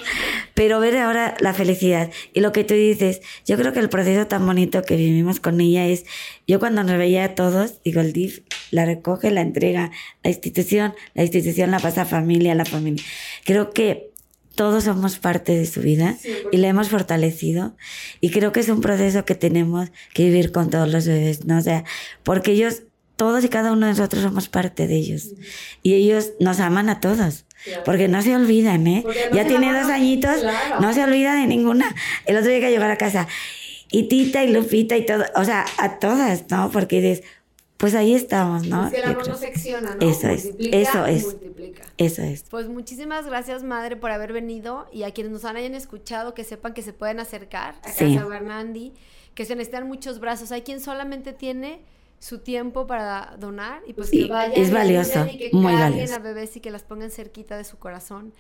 Pero 0.55 0.81
ver 0.81 0.97
ahora 0.97 1.35
la 1.41 1.55
felicidad. 1.55 2.11
Y 2.33 2.41
lo 2.41 2.53
que 2.53 2.65
tú 2.65 2.75
dices, 2.75 3.21
yo 3.47 3.57
creo 3.57 3.73
que 3.73 3.81
el 3.81 3.89
proceso 3.89 4.27
tan 4.27 4.45
bonito 4.45 4.83
que 4.83 4.97
vivimos 4.97 5.41
con 5.41 5.61
ella 5.61 5.87
es, 5.87 6.05
yo 6.47 6.59
cuando 6.59 6.83
nos 6.83 6.99
veía 6.99 7.25
a 7.25 7.35
todos, 7.35 7.83
digo, 7.83 8.01
el 8.01 8.13
DIF 8.13 8.41
la 8.71 8.85
recoge, 8.85 9.31
la 9.31 9.41
entrega, 9.41 9.91
la 10.23 10.31
institución, 10.31 10.95
la 11.15 11.23
institución 11.23 11.71
la 11.71 11.79
pasa 11.79 12.03
a 12.03 12.07
familia, 12.07 12.53
a 12.53 12.57
la 12.57 12.65
familia. 12.65 13.05
Creo 13.45 13.71
que 13.71 14.11
todos 14.55 14.85
somos 14.85 15.19
parte 15.19 15.57
de 15.57 15.65
su 15.65 15.81
vida 15.81 16.19
y 16.53 16.59
la 16.59 16.69
hemos 16.69 16.91
fortalecido. 16.91 17.77
Y 18.21 18.31
creo 18.31 18.53
que 18.53 18.61
es 18.61 18.69
un 18.69 18.81
proceso 18.81 19.25
que 19.25 19.35
tenemos 19.35 19.91
que 20.13 20.25
vivir 20.25 20.53
con 20.53 20.69
todos 20.69 20.93
los 20.93 21.07
bebés, 21.07 21.47
¿no? 21.47 21.59
O 21.59 21.63
sea, 21.63 21.85
porque 22.25 22.53
ellos 22.53 22.83
todos 23.21 23.45
y 23.45 23.51
cada 23.51 23.73
uno 23.73 23.85
de 23.85 23.93
nosotros 23.93 24.23
somos 24.23 24.49
parte 24.49 24.87
de 24.87 24.97
ellos. 24.97 25.33
Y 25.83 25.93
ellos 25.93 26.31
nos 26.41 26.59
aman 26.59 26.89
a 26.89 27.01
todos. 27.01 27.45
Porque 27.85 28.09
no 28.09 28.23
se 28.23 28.35
olvidan, 28.35 28.87
¿eh? 28.87 29.05
ya 29.35 29.47
tiene 29.47 29.79
dos 29.79 29.91
añitos, 29.91 30.37
no 30.81 30.95
se 30.95 31.05
olvida 31.05 31.35
de 31.35 31.47
ninguna. 31.47 31.95
El 32.25 32.39
otro 32.39 32.49
día 32.49 32.61
que 32.61 32.71
llegar 32.71 32.91
a 32.91 32.97
casa, 32.97 33.29
y 33.91 34.05
Tita 34.05 34.43
y 34.43 34.51
Lupita 34.51 34.97
y 34.97 35.05
todo, 35.05 35.25
o 35.35 35.45
sea, 35.45 35.67
a 35.77 35.99
todas, 35.99 36.51
¿no? 36.51 36.71
Porque 36.71 37.03
dices, 37.03 37.23
pues 37.77 37.95
ahí 37.95 38.15
estamos, 38.15 38.67
¿no? 38.67 38.87
Es 38.87 38.93
que 38.95 39.01
el 39.01 39.05
amor 39.05 39.29
no 39.29 39.37
secciona, 39.37 39.97
¿no? 39.97 40.11
Eso 40.11 40.31
es, 40.31 40.53
eso 40.59 41.05
es. 41.05 41.37
Eso 41.99 42.23
es. 42.23 42.45
Pues 42.45 42.69
muchísimas 42.69 43.27
gracias, 43.27 43.63
madre, 43.63 43.97
por 43.97 44.13
haber 44.13 44.33
venido 44.33 44.87
y 44.95 45.03
a 45.03 45.11
quienes 45.11 45.31
nos 45.31 45.45
hayan 45.45 45.75
escuchado, 45.75 46.33
que 46.33 46.45
sepan 46.45 46.73
que 46.73 46.81
se 46.81 46.95
pueden 46.95 47.21
acercar 47.21 47.75
a 47.83 47.93
Casa 47.93 48.25
Bernandi, 48.25 48.95
que 49.35 49.45
se 49.45 49.57
necesitan 49.57 49.87
muchos 49.87 50.21
brazos. 50.21 50.53
Hay 50.53 50.63
quien 50.63 50.81
solamente 50.81 51.35
tiene 51.35 51.81
su 52.21 52.39
tiempo 52.39 52.87
para 52.87 53.35
donar 53.41 53.83
y 53.87 53.95
pues 53.95 54.11
que 54.11 54.27
vayan 54.27 54.53
es 54.55 54.71
valioso, 54.71 55.27
y 55.27 55.39
que 55.39 55.51
muy 55.53 55.73
valioso. 55.73 56.15
a 56.15 56.19
bebés 56.19 56.55
y 56.55 56.61
que 56.61 56.71
las 56.71 56.85
pongan 56.85 57.11
cerquita 57.11 57.57
de 57.57 57.65
su 57.65 57.79
corazón. 57.79 58.33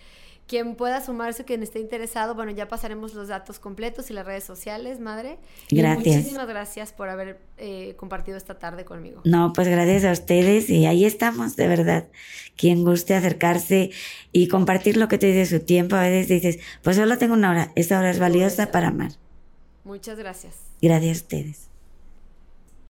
Quien 0.47 0.74
pueda 0.74 1.01
sumarse, 1.01 1.45
quien 1.45 1.62
esté 1.62 1.78
interesado, 1.78 2.35
bueno, 2.35 2.51
ya 2.51 2.66
pasaremos 2.66 3.14
los 3.14 3.28
datos 3.28 3.61
completos 3.61 4.11
y 4.11 4.14
las 4.14 4.26
redes 4.26 4.43
sociales, 4.43 4.99
madre. 4.99 5.39
Gracias. 5.70 6.16
muchísimas 6.16 6.49
gracias 6.49 6.93
por 6.93 7.09
haber 7.09 7.41
eh, 7.57 7.95
compartido 7.97 8.37
esta 8.37 8.59
tarde 8.59 8.85
conmigo. 8.85 9.22
No, 9.24 9.53
pues 9.53 9.68
gracias 9.68 10.05
a 10.05 10.11
ustedes 10.11 10.68
y 10.68 10.87
ahí 10.87 11.05
estamos, 11.05 11.55
de 11.55 11.68
verdad. 11.68 12.09
Quien 12.57 12.85
guste 12.85 13.14
acercarse 13.14 13.93
y 14.33 14.49
compartir 14.49 14.97
lo 14.97 15.07
que 15.07 15.18
te 15.18 15.28
dice 15.28 15.59
su 15.59 15.64
tiempo, 15.64 15.95
a 15.95 16.03
veces 16.03 16.26
dices, 16.26 16.59
pues 16.83 16.97
solo 16.97 17.16
tengo 17.16 17.35
una 17.35 17.51
hora, 17.51 17.72
esta 17.76 17.99
hora 17.99 18.11
es 18.11 18.18
valiosa 18.18 18.72
para 18.72 18.89
amar. 18.89 19.12
Muchas 19.85 20.18
gracias. 20.18 20.57
Gracias 20.83 21.16
a 21.16 21.20
ustedes. 21.20 21.69